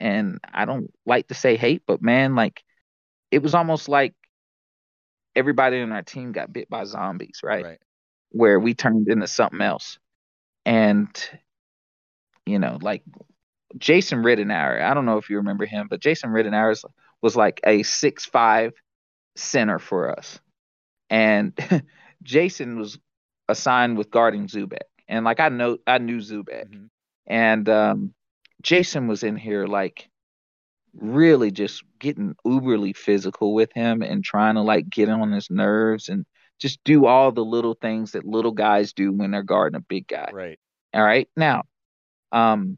and 0.00 0.40
I 0.52 0.64
don't 0.64 0.90
like 1.06 1.28
to 1.28 1.34
say 1.34 1.56
hate, 1.56 1.82
but 1.86 2.02
man, 2.02 2.34
like 2.34 2.62
it 3.30 3.42
was 3.42 3.54
almost 3.54 3.88
like 3.88 4.14
everybody 5.36 5.78
in 5.78 5.92
our 5.92 6.02
team 6.02 6.32
got 6.32 6.52
bit 6.52 6.68
by 6.68 6.84
zombies, 6.84 7.40
right? 7.42 7.64
Right. 7.64 7.78
Where 8.30 8.58
we 8.58 8.74
turned 8.74 9.08
into 9.08 9.26
something 9.26 9.60
else. 9.60 9.98
And 10.64 11.08
you 12.46 12.58
know, 12.58 12.78
like 12.80 13.02
Jason 13.78 14.22
Ridenour, 14.22 14.82
I 14.82 14.94
don't 14.94 15.06
know 15.06 15.18
if 15.18 15.30
you 15.30 15.36
remember 15.36 15.66
him, 15.66 15.86
but 15.88 16.00
Jason 16.00 16.30
Ridenour 16.30 16.70
was, 16.70 16.84
was 17.22 17.36
like 17.36 17.60
a 17.64 17.82
six 17.82 18.24
five 18.26 18.72
center 19.36 19.78
for 19.78 20.16
us. 20.16 20.40
And 21.08 21.58
Jason 22.22 22.78
was 22.78 22.98
assigned 23.48 23.98
with 23.98 24.10
guarding 24.10 24.46
Zoubek, 24.46 24.88
And 25.08 25.24
like 25.24 25.40
I 25.40 25.48
know 25.48 25.78
I 25.86 25.98
knew 25.98 26.18
Zoubek, 26.18 26.68
Mm-hmm. 26.68 26.86
And 27.26 27.68
um, 27.68 28.14
Jason 28.60 29.06
was 29.06 29.22
in 29.22 29.36
here 29.36 29.66
like 29.66 30.08
really 30.94 31.52
just 31.52 31.84
getting 32.00 32.34
uberly 32.44 32.96
physical 32.96 33.54
with 33.54 33.72
him 33.72 34.02
and 34.02 34.24
trying 34.24 34.56
to 34.56 34.62
like 34.62 34.90
get 34.90 35.08
on 35.08 35.30
his 35.30 35.48
nerves 35.48 36.08
and 36.08 36.26
just 36.58 36.82
do 36.84 37.06
all 37.06 37.30
the 37.30 37.44
little 37.44 37.74
things 37.74 38.12
that 38.12 38.24
little 38.24 38.50
guys 38.52 38.92
do 38.92 39.12
when 39.12 39.30
they're 39.30 39.44
guarding 39.44 39.76
a 39.76 39.80
big 39.80 40.08
guy. 40.08 40.28
Right. 40.32 40.58
All 40.92 41.02
right. 41.02 41.28
Now, 41.36 41.62
um, 42.32 42.76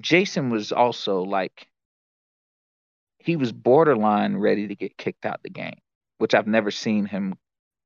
Jason 0.00 0.50
was 0.50 0.72
also 0.72 1.22
like 1.22 1.68
he 3.18 3.36
was 3.36 3.52
borderline 3.52 4.36
ready 4.36 4.68
to 4.68 4.74
get 4.74 4.98
kicked 4.98 5.24
out 5.24 5.42
the 5.42 5.50
game, 5.50 5.78
which 6.18 6.34
I've 6.34 6.46
never 6.46 6.70
seen 6.70 7.06
him 7.06 7.36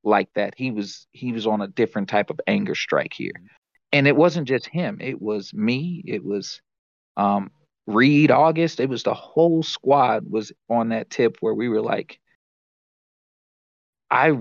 like 0.04 0.28
that. 0.34 0.54
He 0.56 0.70
was 0.70 1.06
he 1.12 1.32
was 1.32 1.46
on 1.46 1.60
a 1.60 1.68
different 1.68 2.08
type 2.08 2.30
of 2.30 2.40
anger 2.46 2.74
strike 2.74 3.12
here. 3.14 3.32
Mm-hmm. 3.36 3.46
And 3.92 4.06
it 4.06 4.16
wasn't 4.16 4.48
just 4.48 4.66
him, 4.66 4.98
it 5.00 5.20
was 5.20 5.54
me, 5.54 6.02
it 6.06 6.24
was 6.24 6.60
um 7.16 7.50
Reed, 7.86 8.30
August, 8.30 8.80
it 8.80 8.88
was 8.88 9.02
the 9.02 9.14
whole 9.14 9.62
squad 9.62 10.24
was 10.28 10.52
on 10.68 10.90
that 10.90 11.08
tip 11.08 11.38
where 11.40 11.54
we 11.54 11.70
were 11.70 11.80
like, 11.80 12.20
I 14.10 14.36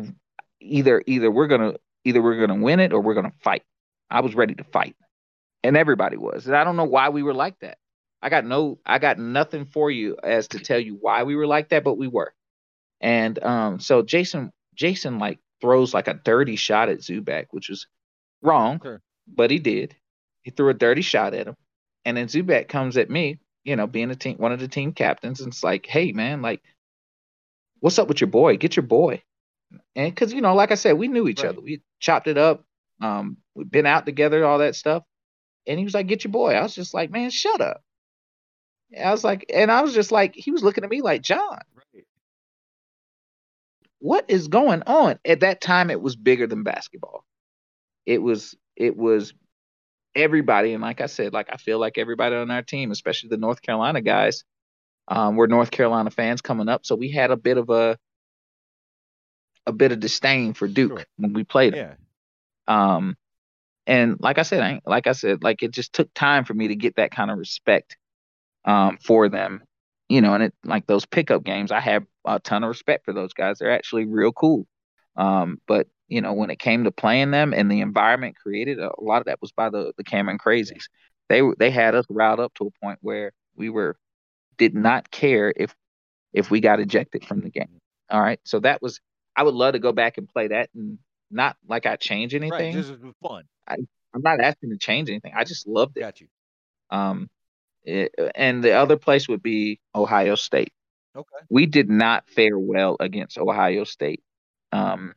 either 0.60 1.02
either 1.06 1.32
we're 1.32 1.48
gonna 1.48 1.76
either 2.04 2.22
we're 2.22 2.46
gonna 2.46 2.62
win 2.62 2.80
it 2.80 2.92
or 2.92 3.02
we're 3.02 3.14
gonna 3.14 3.34
fight. 3.42 3.64
I 4.10 4.22
was 4.22 4.36
ready 4.36 4.56
to 4.56 4.64
fight, 4.66 4.96
and 5.64 5.78
everybody 5.78 6.18
was, 6.18 6.48
and 6.48 6.56
I 6.56 6.64
don't 6.64 6.78
know 6.78 6.86
why 6.86 7.10
we 7.10 7.24
were 7.24 7.34
like 7.34 7.60
that. 7.60 7.78
I 8.22 8.30
got 8.30 8.46
no, 8.46 8.80
I 8.86 9.00
got 9.00 9.20
nothing 9.20 9.66
for 9.66 9.92
you 9.92 10.18
as 10.24 10.48
to 10.50 10.60
tell 10.60 10.80
you 10.80 10.98
why 11.00 11.24
we 11.24 11.36
were 11.36 11.48
like 11.48 11.70
that, 11.70 11.84
but 11.84 11.98
we 11.98 12.08
were. 12.08 12.34
And 13.00 13.42
um, 13.44 13.80
so 13.80 14.02
Jason, 14.02 14.52
Jason 14.76 15.20
like 15.20 15.40
throws 15.62 15.94
like 15.94 16.08
a 16.08 16.16
dirty 16.16 16.56
shot 16.56 16.90
at 16.90 17.00
Zoubek, 17.00 17.48
which 17.52 17.70
was 17.70 17.88
wrong, 18.42 18.80
sure. 18.82 19.02
but 19.28 19.52
he 19.52 19.60
did. 19.60 19.96
He 20.42 20.52
threw 20.52 20.70
a 20.70 20.74
dirty 20.74 21.02
shot 21.02 21.34
at 21.34 21.48
him, 21.48 21.56
and 22.06 22.18
then 22.18 22.28
Zoubek 22.28 22.68
comes 22.68 22.98
at 22.98 23.10
me, 23.10 23.40
you 23.64 23.76
know, 23.76 23.86
being 23.86 24.10
a 24.12 24.16
team, 24.16 24.38
one 24.38 24.52
of 24.52 24.60
the 24.60 24.68
team 24.68 24.94
captains, 24.94 25.42
and 25.42 25.50
it's 25.50 25.64
like, 25.64 25.86
hey, 25.86 26.12
man, 26.12 26.42
like, 26.42 26.62
what's 27.82 28.00
up 28.00 28.08
with 28.08 28.22
your 28.22 28.30
boy? 28.30 28.58
Get 28.58 28.76
your 28.76 28.86
boy. 28.86 29.22
And 29.96 30.14
because, 30.14 30.34
you 30.34 30.42
know, 30.42 30.56
like 30.56 30.72
I 30.72 30.76
said, 30.76 30.94
we 30.94 31.08
knew 31.08 31.28
each 31.28 31.44
right. 31.44 31.50
other. 31.50 31.62
We 31.62 31.82
chopped 32.00 32.28
it 32.28 32.38
up. 32.38 32.64
Um, 33.02 33.38
we've 33.54 33.70
been 33.70 33.86
out 33.86 34.06
together, 34.06 34.46
all 34.46 34.60
that 34.60 34.76
stuff. 34.76 35.04
And 35.68 35.78
he 35.78 35.86
was 35.86 35.94
like, 35.94 36.08
get 36.08 36.24
your 36.24 36.32
boy. 36.32 36.54
I 36.54 36.62
was 36.62 36.76
just 36.76 36.94
like, 36.94 37.12
man, 37.12 37.30
shut 37.30 37.62
up. 37.62 37.82
I 38.98 39.12
was 39.12 39.24
like, 39.24 39.46
and 39.54 39.72
I 39.72 39.82
was 39.82 39.94
just 39.94 40.12
like, 40.12 40.34
he 40.36 40.52
was 40.52 40.64
looking 40.64 40.84
at 40.84 40.90
me 40.90 41.02
like, 41.02 41.22
John, 41.22 41.60
right. 41.94 42.06
what 44.00 44.26
is 44.30 44.48
going 44.48 44.84
on? 44.84 45.20
At 45.26 45.42
that 45.42 45.60
time, 45.60 45.90
it 45.90 46.02
was 46.02 46.16
bigger 46.16 46.48
than 46.48 46.64
basketball. 46.64 47.26
It 48.06 48.22
was, 48.22 48.56
it 48.78 48.96
was 48.96 49.34
everybody, 50.16 50.74
and 50.74 50.82
like 50.82 51.02
I 51.02 51.06
said, 51.06 51.34
like 51.34 51.50
I 51.52 51.58
feel 51.58 51.80
like 51.80 51.98
everybody 51.98 52.36
on 52.36 52.52
our 52.52 52.64
team, 52.64 52.92
especially 52.92 53.30
the 53.30 53.38
North 53.38 53.62
Carolina 53.62 54.02
guys, 54.02 54.44
um, 55.08 55.36
we're 55.36 55.48
North 55.48 55.72
Carolina 55.72 56.10
fans 56.10 56.42
coming 56.42 56.68
up, 56.70 56.86
so 56.86 56.96
we 56.96 57.12
had 57.12 57.32
a 57.32 57.38
bit 57.38 57.58
of 57.58 57.70
a 57.70 57.98
a 59.66 59.72
bit 59.72 59.92
of 59.92 60.00
disdain 60.00 60.54
for 60.54 60.68
Duke 60.68 61.00
sure. 61.00 61.06
when 61.18 61.34
we 61.34 61.44
played 61.44 61.74
them. 61.74 61.98
Yeah. 62.68 62.96
Um, 62.96 63.18
and 63.88 64.18
like 64.20 64.38
I 64.38 64.44
said, 64.44 64.62
I, 64.62 64.82
like 64.86 65.08
I 65.08 65.14
said, 65.14 65.44
like 65.44 65.64
it 65.64 65.72
just 65.72 65.94
took 65.94 66.14
time 66.14 66.44
for 66.44 66.54
me 66.54 66.68
to 66.68 66.76
get 66.76 66.98
that 66.98 67.12
kind 67.12 67.32
of 67.32 67.38
respect 67.38 67.98
um, 68.66 68.98
for 69.02 69.30
them, 69.30 69.64
you 70.10 70.22
know. 70.22 70.34
And 70.34 70.44
it 70.44 70.54
like 70.66 70.86
those 70.88 71.06
pickup 71.06 71.44
games, 71.46 71.72
I 71.72 71.80
have 71.80 72.04
a 72.26 72.40
ton 72.40 72.64
of 72.64 72.68
respect 72.68 73.06
for 73.06 73.14
those 73.14 73.34
guys. 73.34 73.60
They're 73.60 73.72
actually 73.72 74.06
real 74.06 74.34
cool. 74.34 74.68
Um, 75.16 75.62
but 75.68 75.88
you 76.10 76.22
know, 76.22 76.34
when 76.34 76.50
it 76.50 76.60
came 76.60 76.84
to 76.84 76.92
playing 76.92 77.32
them 77.32 77.54
and 77.54 77.72
the 77.72 77.80
environment 77.80 78.36
created, 78.36 78.78
a 78.80 78.92
lot 79.00 79.20
of 79.20 79.26
that 79.26 79.42
was 79.42 79.54
by 79.54 79.70
the 79.70 79.94
the 79.98 80.04
Cameron 80.04 80.38
Crazies. 80.38 80.84
They 81.30 81.42
they 81.58 81.72
had 81.72 81.96
us 81.96 82.06
riled 82.10 82.42
up 82.42 82.54
to 82.56 82.68
a 82.68 82.86
point 82.86 83.00
where 83.02 83.32
we 83.56 83.70
were 83.70 83.96
did 84.58 84.76
not 84.76 85.10
care 85.12 85.54
if 85.56 85.74
if 86.34 86.52
we 86.52 86.60
got 86.60 86.82
ejected 86.82 87.26
from 87.26 87.40
the 87.42 87.50
game. 87.50 87.80
All 88.10 88.22
right, 88.22 88.40
so 88.44 88.60
that 88.60 88.82
was 88.82 89.00
I 89.38 89.44
would 89.44 89.56
love 89.56 89.74
to 89.74 89.80
go 89.80 89.94
back 89.94 90.18
and 90.18 90.28
play 90.28 90.50
that 90.50 90.70
and 90.76 91.00
not 91.30 91.58
like 91.68 91.86
I 91.86 91.96
change 91.96 92.34
anything. 92.34 92.74
Right, 92.76 92.86
just 92.86 92.94
fun. 93.22 93.44
I, 93.68 93.76
I'm 94.14 94.22
not 94.22 94.40
asking 94.40 94.72
to 94.72 94.78
change 94.78 95.10
anything. 95.10 95.34
I 95.36 95.44
just 95.44 95.68
loved 95.68 95.98
it. 95.98 96.02
Got 96.02 96.22
you. 96.22 96.28
Um, 96.90 97.30
it, 97.84 98.14
and 98.36 98.64
the 98.64 98.74
other 98.74 98.98
place 98.98 99.28
would 99.28 99.44
be 99.44 99.80
Ohio 99.94 100.36
State. 100.36 100.74
Okay. 101.16 101.46
We 101.50 101.66
did 101.66 101.90
not 101.90 102.30
fare 102.30 102.58
well 102.58 102.98
against 103.00 103.38
Ohio 103.38 103.84
State. 103.84 104.24
Um, 104.72 105.14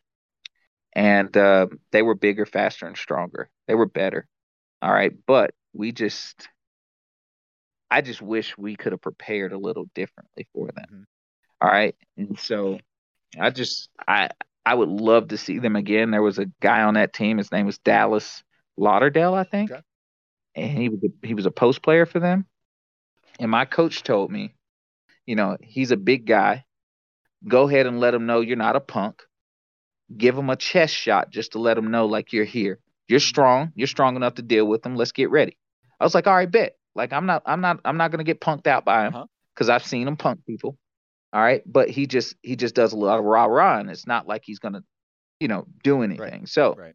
and 0.92 1.36
uh, 1.36 1.68
they 1.92 2.02
were 2.02 2.14
bigger, 2.14 2.46
faster, 2.46 2.86
and 2.86 2.96
stronger. 2.96 3.48
They 3.68 3.74
were 3.74 3.86
better. 3.86 4.26
All 4.82 4.92
right, 4.92 5.12
but 5.26 5.52
we 5.72 5.92
just, 5.92 6.48
I 7.90 8.00
just 8.00 8.22
wish 8.22 8.56
we 8.56 8.76
could 8.76 8.92
have 8.92 9.02
prepared 9.02 9.52
a 9.52 9.58
little 9.58 9.86
differently 9.94 10.48
for 10.54 10.68
them. 10.68 10.86
Mm-hmm. 10.86 11.02
All 11.61 11.70
right, 11.70 11.94
and 12.16 12.38
so 12.38 12.78
I 13.38 13.50
just, 13.50 13.90
I, 14.08 14.30
I 14.64 14.74
would 14.74 14.88
love 14.88 15.28
to 15.28 15.38
see 15.38 15.58
them 15.58 15.76
again. 15.76 16.11
There 16.11 16.22
was 16.22 16.38
a 16.38 16.46
guy 16.61 16.82
on 16.82 16.94
that 16.94 17.12
team. 17.12 17.38
His 17.38 17.50
name 17.50 17.66
was 17.66 17.78
Dallas 17.78 18.42
Lauderdale, 18.76 19.34
I 19.34 19.44
think, 19.44 19.70
okay. 19.70 19.82
and 20.54 20.78
he 20.78 20.88
was 20.88 21.00
a, 21.04 21.26
he 21.26 21.34
was 21.34 21.46
a 21.46 21.50
post 21.50 21.82
player 21.82 22.06
for 22.06 22.20
them. 22.20 22.46
And 23.38 23.50
my 23.50 23.64
coach 23.64 24.02
told 24.02 24.30
me, 24.30 24.54
you 25.26 25.34
know, 25.34 25.56
he's 25.61 25.90
a 25.90 25.96
big 25.96 26.26
guy. 26.26 26.64
Go 27.46 27.68
ahead 27.68 27.86
and 27.86 28.00
let 28.00 28.14
him 28.14 28.26
know 28.26 28.40
you're 28.40 28.56
not 28.56 28.76
a 28.76 28.80
punk 28.80 29.22
give 30.16 30.36
him 30.36 30.50
a 30.50 30.56
chest 30.56 30.94
shot 30.94 31.30
just 31.30 31.52
to 31.52 31.58
let 31.58 31.78
him 31.78 31.90
know 31.90 32.06
like 32.06 32.32
you're 32.32 32.44
here. 32.44 32.78
You're 33.08 33.20
strong. 33.20 33.72
You're 33.74 33.86
strong 33.86 34.16
enough 34.16 34.34
to 34.34 34.42
deal 34.42 34.66
with 34.66 34.82
them. 34.82 34.96
Let's 34.96 35.12
get 35.12 35.30
ready. 35.30 35.56
I 35.98 36.04
was 36.04 36.14
like, 36.14 36.26
all 36.26 36.34
right, 36.34 36.50
bet. 36.50 36.76
Like 36.94 37.12
I'm 37.12 37.26
not, 37.26 37.42
I'm 37.46 37.61
not, 37.61 37.80
I'm 37.84 37.96
not 37.96 38.11
gonna 38.11 38.24
get 38.24 38.40
punked 38.40 38.66
out 38.66 38.84
by 38.84 39.06
him 39.06 39.12
because 39.54 39.68
uh-huh. 39.68 39.76
I've 39.76 39.84
seen 39.84 40.08
him 40.08 40.16
punk 40.16 40.44
people. 40.46 40.76
All 41.33 41.41
right, 41.41 41.62
but 41.64 41.91
he 41.91 42.07
just 42.07 42.35
he 42.43 42.57
just 42.57 42.74
does 42.74 42.93
a 42.93 42.97
lot 42.97 43.18
of 43.18 43.24
rah 43.24 43.45
rah, 43.45 43.78
and 43.78 43.91
it's 43.91 44.07
not 44.07 44.26
like 44.26 44.43
he's 44.45 44.59
gonna, 44.59 44.83
you 45.39 45.49
know, 45.49 45.66
do 45.83 46.03
anything. 46.03 46.41
Right. 46.41 46.49
So 46.49 46.74
right. 46.74 46.95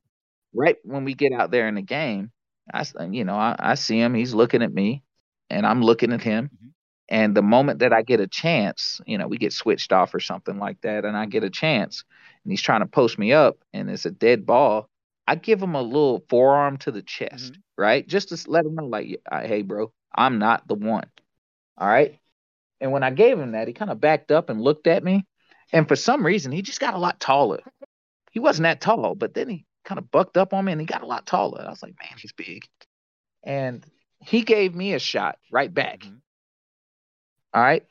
right 0.54 0.76
when 0.84 1.06
we 1.06 1.14
get 1.14 1.32
out 1.32 1.52
there 1.52 1.68
in 1.68 1.76
the 1.76 1.82
game, 1.82 2.32
I 2.74 2.86
you 3.12 3.24
know 3.24 3.36
I, 3.36 3.56
I 3.58 3.76
see 3.76 4.00
him. 4.00 4.14
He's 4.14 4.34
looking 4.34 4.62
at 4.62 4.74
me, 4.74 5.04
and 5.50 5.66
I'm 5.66 5.82
looking 5.82 6.12
at 6.12 6.22
him. 6.22 6.50
Mm-hmm. 6.54 6.68
And 7.08 7.38
the 7.38 7.44
moment 7.44 7.80
that 7.80 7.94
I 7.94 8.02
get 8.02 8.20
a 8.20 8.28
chance, 8.28 9.00
you 9.06 9.20
know, 9.20 9.28
we 9.28 9.38
get 9.38 9.54
switched 9.54 9.94
off 9.94 10.16
or 10.16 10.20
something 10.20 10.58
like 10.58 10.82
that, 10.82 11.06
and 11.06 11.16
I 11.16 11.28
get 11.28 11.44
a 11.44 11.50
chance, 11.52 12.04
and 12.46 12.52
he's 12.52 12.62
trying 12.62 12.82
to 12.82 12.88
post 12.88 13.18
me 13.20 13.34
up 13.34 13.58
and 13.74 13.90
it's 13.90 14.06
a 14.06 14.12
dead 14.12 14.46
ball, 14.46 14.90
I 15.28 15.36
give 15.36 15.62
him 15.62 15.76
a 15.76 15.82
little 15.82 16.24
forearm 16.30 16.78
to 16.80 16.92
the 16.92 17.02
chest, 17.02 17.54
mm-hmm. 17.54 17.82
right? 17.82 18.08
Just 18.08 18.30
to 18.30 18.50
let 18.50 18.66
him 18.66 18.76
know, 18.76 18.86
like, 18.86 19.20
hey, 19.32 19.64
bro, 19.64 19.92
I'm 20.16 20.38
not 20.40 20.68
the 20.68 20.76
one. 20.76 21.10
All 21.78 21.88
right. 21.88 22.20
And 22.82 22.91
when 22.91 23.03
I 23.03 23.09
gave 23.11 23.39
him 23.39 23.53
that, 23.53 23.67
he 23.67 23.73
kind 23.73 23.91
of 23.91 24.01
backed 24.01 24.32
up 24.32 24.49
and 24.49 24.61
looked 24.61 24.88
at 24.88 25.03
me. 25.03 25.26
And 25.71 25.88
for 25.88 25.95
some 25.95 26.26
reason, 26.26 26.51
he 26.51 26.61
just 26.61 26.80
got 26.80 26.93
a 26.93 26.99
lot 26.99 27.19
taller. 27.19 27.61
He 28.32 28.39
wasn't 28.39 28.63
that 28.63 28.82
tall, 28.82 29.15
but 29.15 29.34
then 29.34 29.49
he 29.49 29.65
kind 29.86 29.97
of 29.97 30.11
bucked 30.11 30.38
up 30.38 30.53
on 30.53 30.65
me 30.65 30.73
and 30.73 30.82
he 30.82 30.88
got 30.88 31.03
a 31.03 31.07
lot 31.07 31.26
taller. 31.26 31.63
I 31.65 31.69
was 31.69 31.82
like, 31.82 31.95
man, 32.01 32.17
he's 32.19 32.34
big. 32.34 32.65
And 33.43 33.86
he 34.19 34.41
gave 34.41 34.76
me 34.76 34.93
a 34.93 34.99
shot 34.99 35.38
right 35.51 35.73
back. 35.73 35.99
Mm-hmm. 35.99 36.15
All 37.53 37.61
right. 37.61 37.84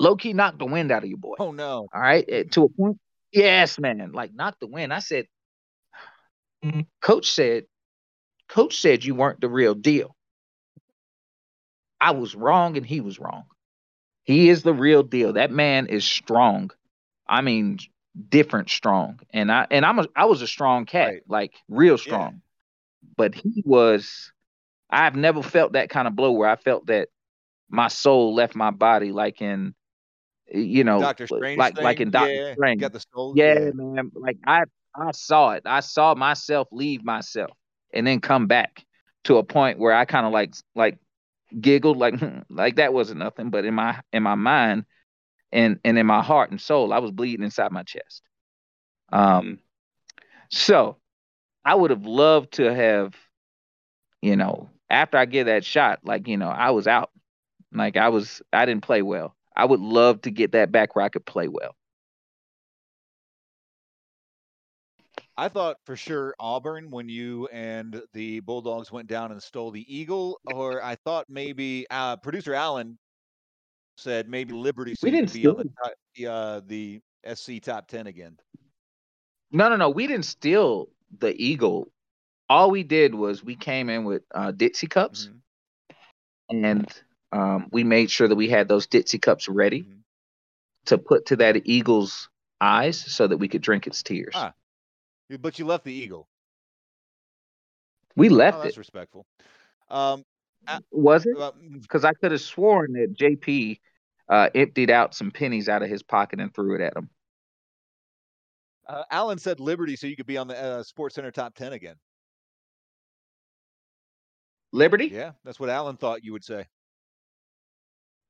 Low 0.00 0.16
key 0.16 0.32
knocked 0.32 0.58
the 0.58 0.64
wind 0.64 0.90
out 0.90 1.02
of 1.02 1.10
you, 1.10 1.18
boy. 1.18 1.34
Oh, 1.38 1.52
no. 1.52 1.86
All 1.92 2.00
right. 2.00 2.50
To 2.52 2.64
a 2.64 2.68
point 2.68 2.98
Yes, 3.32 3.78
man. 3.78 4.12
Like 4.12 4.34
knocked 4.34 4.60
the 4.60 4.66
wind. 4.66 4.92
I 4.92 4.98
said, 4.98 5.26
Coach 7.00 7.30
said, 7.30 7.64
Coach 8.48 8.78
said 8.78 9.04
you 9.04 9.14
weren't 9.14 9.40
the 9.40 9.48
real 9.48 9.74
deal. 9.74 10.14
I 12.00 12.10
was 12.12 12.34
wrong 12.34 12.76
and 12.76 12.84
he 12.84 13.00
was 13.00 13.18
wrong. 13.18 13.44
He 14.24 14.48
is 14.48 14.62
the 14.62 14.74
real 14.74 15.02
deal. 15.02 15.32
That 15.34 15.50
man 15.50 15.86
is 15.86 16.04
strong. 16.04 16.70
I 17.26 17.40
mean, 17.40 17.78
different 18.28 18.70
strong. 18.70 19.20
And 19.30 19.50
I 19.50 19.66
and 19.70 19.84
I'm 19.84 19.98
a 19.98 20.06
I 20.14 20.26
was 20.26 20.42
a 20.42 20.46
strong 20.46 20.84
cat, 20.84 21.08
right. 21.08 21.22
like 21.28 21.54
real 21.68 21.98
strong. 21.98 22.34
Yeah. 22.34 23.08
But 23.16 23.34
he 23.34 23.62
was 23.64 24.32
I've 24.90 25.16
never 25.16 25.42
felt 25.42 25.72
that 25.72 25.90
kind 25.90 26.06
of 26.06 26.14
blow 26.14 26.32
where 26.32 26.48
I 26.48 26.56
felt 26.56 26.86
that 26.86 27.08
my 27.68 27.88
soul 27.88 28.34
left 28.34 28.54
my 28.54 28.70
body, 28.70 29.10
like 29.12 29.40
in 29.40 29.74
you 30.52 30.84
know, 30.84 31.00
Doctor 31.00 31.26
Strange, 31.26 31.58
like 31.58 31.76
thing? 31.76 31.84
like 31.84 32.00
in 32.00 32.10
Doctor 32.10 32.32
yeah, 32.32 32.52
Strange. 32.52 32.80
Got 32.80 32.92
the 32.92 33.04
soul. 33.12 33.32
Yeah, 33.36 33.70
man. 33.74 34.12
Like 34.14 34.38
I 34.46 34.64
I 34.94 35.12
saw 35.12 35.52
it. 35.52 35.62
I 35.64 35.80
saw 35.80 36.14
myself 36.14 36.68
leave 36.70 37.04
myself 37.04 37.50
and 37.92 38.06
then 38.06 38.20
come 38.20 38.46
back 38.46 38.84
to 39.24 39.38
a 39.38 39.42
point 39.42 39.78
where 39.78 39.94
I 39.94 40.04
kind 40.04 40.26
of 40.26 40.32
like 40.32 40.54
like 40.74 40.98
giggled 41.60 41.96
like 41.96 42.14
like 42.50 42.76
that 42.76 42.92
wasn't 42.94 43.20
nothing, 43.20 43.50
but 43.50 43.64
in 43.64 43.74
my 43.74 44.00
in 44.12 44.22
my 44.22 44.34
mind 44.34 44.84
and 45.52 45.80
and 45.84 45.98
in 45.98 46.06
my 46.06 46.22
heart 46.22 46.50
and 46.50 46.60
soul, 46.60 46.92
I 46.92 46.98
was 47.00 47.12
bleeding 47.12 47.44
inside 47.44 47.72
my 47.72 47.82
chest. 47.84 48.22
Um 49.12 49.60
so 50.50 50.98
I 51.64 51.74
would 51.76 51.90
have 51.90 52.06
loved 52.06 52.54
to 52.54 52.74
have, 52.74 53.14
you 54.20 54.36
know, 54.36 54.70
after 54.90 55.16
I 55.18 55.24
get 55.24 55.44
that 55.44 55.64
shot, 55.64 56.00
like, 56.04 56.28
you 56.28 56.36
know, 56.36 56.48
I 56.48 56.70
was 56.70 56.86
out. 56.86 57.10
Like 57.72 57.96
I 57.96 58.10
was 58.10 58.42
I 58.52 58.66
didn't 58.66 58.84
play 58.84 59.02
well. 59.02 59.36
I 59.56 59.64
would 59.64 59.80
love 59.80 60.22
to 60.22 60.30
get 60.30 60.52
that 60.52 60.72
back 60.72 60.96
where 60.96 61.04
I 61.04 61.08
could 61.08 61.26
play 61.26 61.48
well. 61.48 61.74
I 65.42 65.48
thought 65.48 65.78
for 65.84 65.96
sure 65.96 66.36
Auburn 66.38 66.88
when 66.88 67.08
you 67.08 67.48
and 67.48 68.00
the 68.12 68.38
Bulldogs 68.38 68.92
went 68.92 69.08
down 69.08 69.32
and 69.32 69.42
stole 69.42 69.72
the 69.72 69.84
Eagle, 69.92 70.40
or 70.44 70.80
I 70.80 70.94
thought 70.94 71.26
maybe 71.28 71.84
uh, 71.90 72.16
producer 72.18 72.54
Allen 72.54 72.96
said 73.96 74.28
maybe 74.28 74.52
Liberty 74.52 74.94
We 75.02 75.10
didn't 75.10 75.32
could 75.32 75.42
be 75.42 75.46
on 75.48 75.54
steal 75.54 75.64
the, 75.64 75.70
top- 75.82 75.94
the, 76.14 76.26
uh, 76.28 76.60
the 76.68 77.00
SC 77.34 77.60
top 77.60 77.88
ten 77.88 78.06
again. 78.06 78.38
No, 79.50 79.68
no, 79.68 79.74
no. 79.74 79.90
We 79.90 80.06
didn't 80.06 80.26
steal 80.26 80.90
the 81.18 81.34
eagle. 81.34 81.90
All 82.48 82.70
we 82.70 82.84
did 82.84 83.12
was 83.12 83.42
we 83.42 83.56
came 83.56 83.90
in 83.90 84.04
with 84.04 84.22
uh, 84.32 84.52
Dixie 84.52 84.86
cups, 84.86 85.28
Mhm, 86.52 86.64
and 86.64 87.02
um, 87.32 87.66
we 87.72 87.82
made 87.82 88.12
sure 88.12 88.28
that 88.28 88.36
we 88.36 88.48
had 88.48 88.68
those 88.68 88.86
Dixie 88.86 89.18
cups 89.18 89.48
ready 89.48 89.82
mhm. 89.82 90.02
to 90.86 90.98
put 90.98 91.26
to 91.26 91.36
that 91.36 91.66
eagle's 91.66 92.28
eyes 92.60 92.96
so 92.96 93.26
that 93.26 93.38
we 93.38 93.48
could 93.48 93.62
drink 93.62 93.88
its 93.88 94.04
tears. 94.04 94.34
Ah. 94.36 94.52
But 95.28 95.58
you 95.58 95.64
left 95.66 95.84
the 95.84 95.92
Eagle. 95.92 96.28
we 98.16 98.28
Oh, 98.28 98.28
left 98.28 98.58
that's 98.58 98.76
it. 98.76 98.78
respectful. 98.78 99.26
Um, 99.88 100.24
Was 100.92 101.26
it? 101.26 101.38
uh, 101.38 101.52
mm, 101.52 101.82
Because 101.82 102.04
I 102.04 102.12
could 102.12 102.32
have 102.32 102.40
sworn 102.40 102.92
that 102.94 103.12
JP 103.14 103.80
uh, 104.28 104.48
emptied 104.54 104.90
out 104.90 105.14
some 105.14 105.30
pennies 105.30 105.68
out 105.68 105.82
of 105.82 105.88
his 105.90 106.02
pocket 106.02 106.40
and 106.40 106.54
threw 106.54 106.74
it 106.74 106.80
at 106.80 106.96
him. 106.96 107.10
uh, 108.88 109.04
Allen 109.10 109.38
said 109.38 109.60
Liberty 109.60 109.96
so 109.96 110.06
you 110.06 110.16
could 110.16 110.26
be 110.26 110.36
on 110.38 110.48
the 110.48 110.56
uh, 110.58 110.82
SportsCenter 110.82 111.32
top 111.32 111.54
ten 111.54 111.72
again. 111.72 111.96
Liberty? 114.72 115.14
Yeah, 115.14 115.32
that's 115.44 115.60
what 115.60 115.68
Alan 115.68 115.96
thought 115.96 116.24
you 116.24 116.32
would 116.32 116.44
say. 116.44 116.66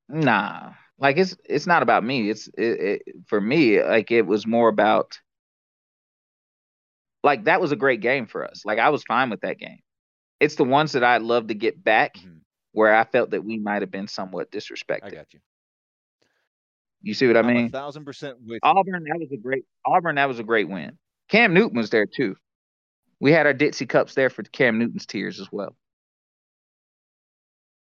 Nah. 0.09 0.73
Like 0.99 1.17
it's 1.17 1.37
it's 1.49 1.67
not 1.67 1.83
about 1.83 2.05
me. 2.05 2.31
It's 2.31 2.49
it, 2.57 3.03
it, 3.07 3.15
for 3.27 3.41
me. 3.41 3.83
Like 3.83 4.11
it 4.11 4.27
was 4.27 4.47
more 4.47 4.69
about 4.69 5.19
like 7.23 7.45
that 7.45 7.61
was 7.61 7.73
a 7.73 7.77
great 7.77 8.01
game 8.01 8.27
for 8.27 8.45
us. 8.45 8.65
Like 8.65 8.79
I 8.79 8.91
was 8.91 9.03
fine 9.05 9.31
with 9.31 9.41
that 9.43 9.59
game. 9.59 9.79
It's 10.41 10.57
the 10.57 10.65
ones 10.65 10.93
that 10.93 11.05
I'd 11.05 11.23
love 11.23 11.49
to 11.49 11.55
get 11.55 11.83
back 11.83 12.17
Mhm, 12.17 12.41
where 12.73 12.95
I 12.95 13.05
felt 13.05 13.31
that 13.31 13.45
we 13.45 13.59
might 13.59 13.83
have 13.83 13.91
been 13.91 14.09
somewhat 14.09 14.51
disrespected. 14.51 15.05
I 15.05 15.11
got 15.11 15.35
you. 15.35 15.41
You 17.03 17.15
see 17.15 17.27
what 17.27 17.37
I 17.37 17.41
I'm 17.41 17.49
a 17.51 17.55
mean? 17.55 17.71
thousand 17.71 18.05
percent 18.05 18.39
with. 18.45 18.61
Auburn, 18.63 19.05
that 19.05 19.19
was 19.19 19.31
a 19.33 19.37
great 19.37 19.65
Auburn, 19.87 20.17
that 20.17 20.29
was 20.29 20.39
a 20.39 20.45
great 20.45 20.69
win. 20.69 20.99
Cam 21.29 21.55
Newton 21.55 21.77
was 21.77 21.91
there 21.91 22.07
too. 22.07 22.37
We 23.21 23.33
had 23.33 23.47
our 23.47 23.53
Dixie 23.53 23.87
cups 23.87 24.15
there 24.15 24.31
for 24.31 24.43
Cam 24.43 24.79
Newton's 24.79 25.07
tears 25.07 25.41
as 25.41 25.51
well. 25.53 25.77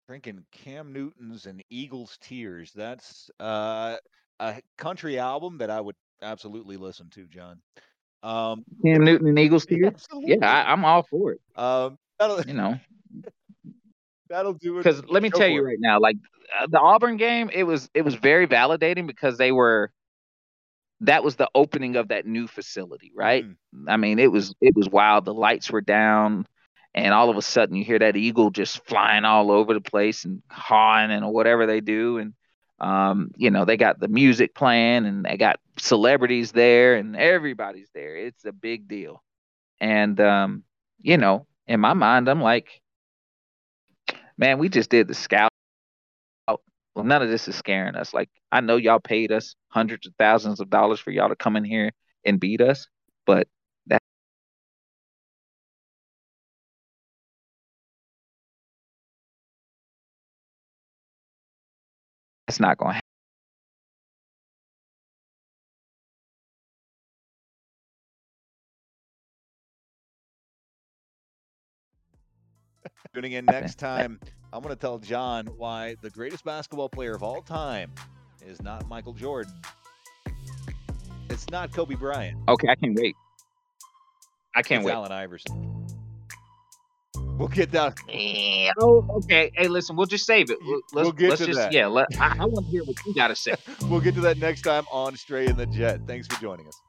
Drinking 0.07 0.45
Cam 0.51 0.93
Newton's 0.93 1.45
and 1.45 1.63
Eagles 1.69 2.17
Tears. 2.21 2.71
That's 2.73 3.29
uh, 3.39 3.97
a 4.39 4.61
country 4.77 5.17
album 5.17 5.57
that 5.57 5.69
I 5.69 5.81
would 5.81 5.95
absolutely 6.21 6.77
listen 6.77 7.09
to, 7.11 7.27
John. 7.27 7.61
Um, 8.23 8.63
Cam 8.83 9.03
Newton 9.03 9.27
and 9.27 9.39
Eagles 9.39 9.65
tears. 9.69 9.93
absolutely. 9.93 10.37
Yeah, 10.41 10.49
I, 10.49 10.71
I'm 10.71 10.83
all 10.85 11.03
for 11.03 11.33
it. 11.33 11.41
um, 11.55 11.97
that'll, 12.19 12.41
You 12.45 12.53
know, 12.53 12.79
that'll 14.29 14.53
do 14.53 14.75
it. 14.79 14.83
because 14.83 15.03
let 15.07 15.21
me 15.23 15.29
tell 15.29 15.47
you 15.47 15.59
it. 15.59 15.63
right 15.63 15.77
now, 15.79 15.99
like 15.99 16.17
uh, 16.59 16.67
the 16.69 16.79
Auburn 16.79 17.17
game, 17.17 17.49
it 17.53 17.63
was 17.63 17.89
it 17.93 18.01
was 18.03 18.15
very 18.15 18.47
validating 18.47 19.07
because 19.07 19.37
they 19.37 19.51
were 19.51 19.91
that 21.01 21.23
was 21.23 21.35
the 21.35 21.49
opening 21.53 21.95
of 21.95 22.07
that 22.09 22.25
new 22.25 22.47
facility, 22.47 23.11
right? 23.15 23.45
Mhm. 23.45 23.55
I 23.87 23.97
mean, 23.97 24.19
it 24.19 24.31
was 24.31 24.53
it 24.61 24.75
was 24.75 24.89
wild. 24.89 25.25
The 25.25 25.33
lights 25.33 25.69
were 25.71 25.81
down, 25.81 26.45
and 26.93 27.13
all 27.13 27.29
of 27.29 27.37
a 27.37 27.41
sudden 27.41 27.75
you 27.75 27.83
hear 27.83 27.99
that 27.99 28.15
eagle 28.15 28.49
just 28.49 28.85
flying 28.85 29.25
all 29.25 29.51
over 29.51 29.73
the 29.73 29.81
place 29.81 30.25
and 30.25 30.41
hawing 30.49 31.11
and 31.11 31.29
whatever 31.31 31.65
they 31.65 31.81
do, 31.81 32.17
and 32.17 32.33
um, 32.79 33.31
you 33.37 33.51
know 33.51 33.65
they 33.65 33.77
got 33.77 33.99
the 33.99 34.07
music 34.07 34.53
playing 34.53 35.05
and 35.05 35.25
they 35.25 35.37
got 35.37 35.59
celebrities 35.77 36.51
there 36.51 36.95
and 36.95 37.15
everybody's 37.15 37.89
there. 37.93 38.15
It's 38.17 38.45
a 38.45 38.51
big 38.51 38.87
deal, 38.87 39.23
and 39.79 40.19
um, 40.19 40.63
you 41.01 41.17
know, 41.17 41.47
in 41.67 41.79
my 41.79 41.93
mind, 41.93 42.27
I'm 42.27 42.41
like, 42.41 42.81
man, 44.37 44.59
we 44.59 44.69
just 44.69 44.89
did 44.89 45.07
the 45.07 45.13
scout. 45.13 45.51
Well, 46.47 47.03
none 47.03 47.21
of 47.21 47.29
this 47.29 47.47
is 47.49 47.55
scaring 47.55 47.95
us. 47.95 48.13
Like, 48.13 48.29
I 48.51 48.61
know 48.61 48.77
y'all 48.77 48.99
paid 48.99 49.31
us 49.31 49.55
hundreds 49.67 50.07
of 50.07 50.13
thousands 50.17 50.61
of 50.61 50.69
dollars 50.69 50.99
for 50.99 51.11
y'all 51.11 51.27
to 51.27 51.35
come 51.35 51.57
in 51.57 51.65
here 51.65 51.91
and 52.23 52.39
beat 52.39 52.61
us, 52.61 52.87
but 53.25 53.47
that's 62.55 62.61
not 62.61 62.77
going 62.77 62.91
to 62.91 62.95
happen. 62.95 63.01
Tuning 73.13 73.31
in 73.33 73.45
next 73.45 73.77
time, 73.77 74.19
I'm 74.53 74.61
going 74.61 74.73
to 74.73 74.79
tell 74.79 74.99
John 74.99 75.47
why 75.57 75.95
the 76.01 76.09
greatest 76.09 76.45
basketball 76.45 76.89
player 76.89 77.13
of 77.13 77.23
all 77.23 77.41
time 77.41 77.91
is 78.45 78.61
not 78.61 78.87
Michael 78.87 79.13
Jordan. 79.13 79.53
It's 81.29 81.49
not 81.49 81.73
Kobe 81.73 81.95
Bryant. 81.95 82.37
Okay, 82.47 82.67
I 82.69 82.75
can't 82.75 82.95
wait. 82.95 83.15
I 84.55 84.61
can't 84.61 84.79
it's 84.79 84.85
wait. 84.85 84.93
Allen 84.93 85.11
Iverson. 85.11 85.74
We'll 87.37 87.49
get 87.49 87.71
that. 87.71 87.97
Oh, 88.79 89.05
okay. 89.17 89.51
Hey, 89.55 89.67
listen, 89.67 89.95
we'll 89.95 90.05
just 90.05 90.25
save 90.25 90.49
it. 90.49 90.57
We'll, 90.61 90.81
We'll 90.93 91.05
let's, 91.05 91.17
get 91.19 91.29
let's 91.31 91.41
to 91.41 91.47
just 91.47 91.59
that. 91.59 91.73
yeah. 91.73 91.87
Let, 91.87 92.07
I, 92.19 92.37
I 92.39 92.45
want 92.45 92.65
to 92.65 92.71
hear 92.71 92.83
what 92.83 92.95
you 93.05 93.13
got 93.13 93.27
to 93.27 93.35
say. 93.35 93.55
We'll 93.83 93.99
get 93.99 94.15
to 94.15 94.21
that 94.21 94.37
next 94.37 94.61
time 94.61 94.85
on 94.91 95.15
Stray 95.17 95.47
in 95.47 95.57
the 95.57 95.65
Jet. 95.65 96.01
Thanks 96.07 96.27
for 96.27 96.39
joining 96.41 96.67
us. 96.67 96.81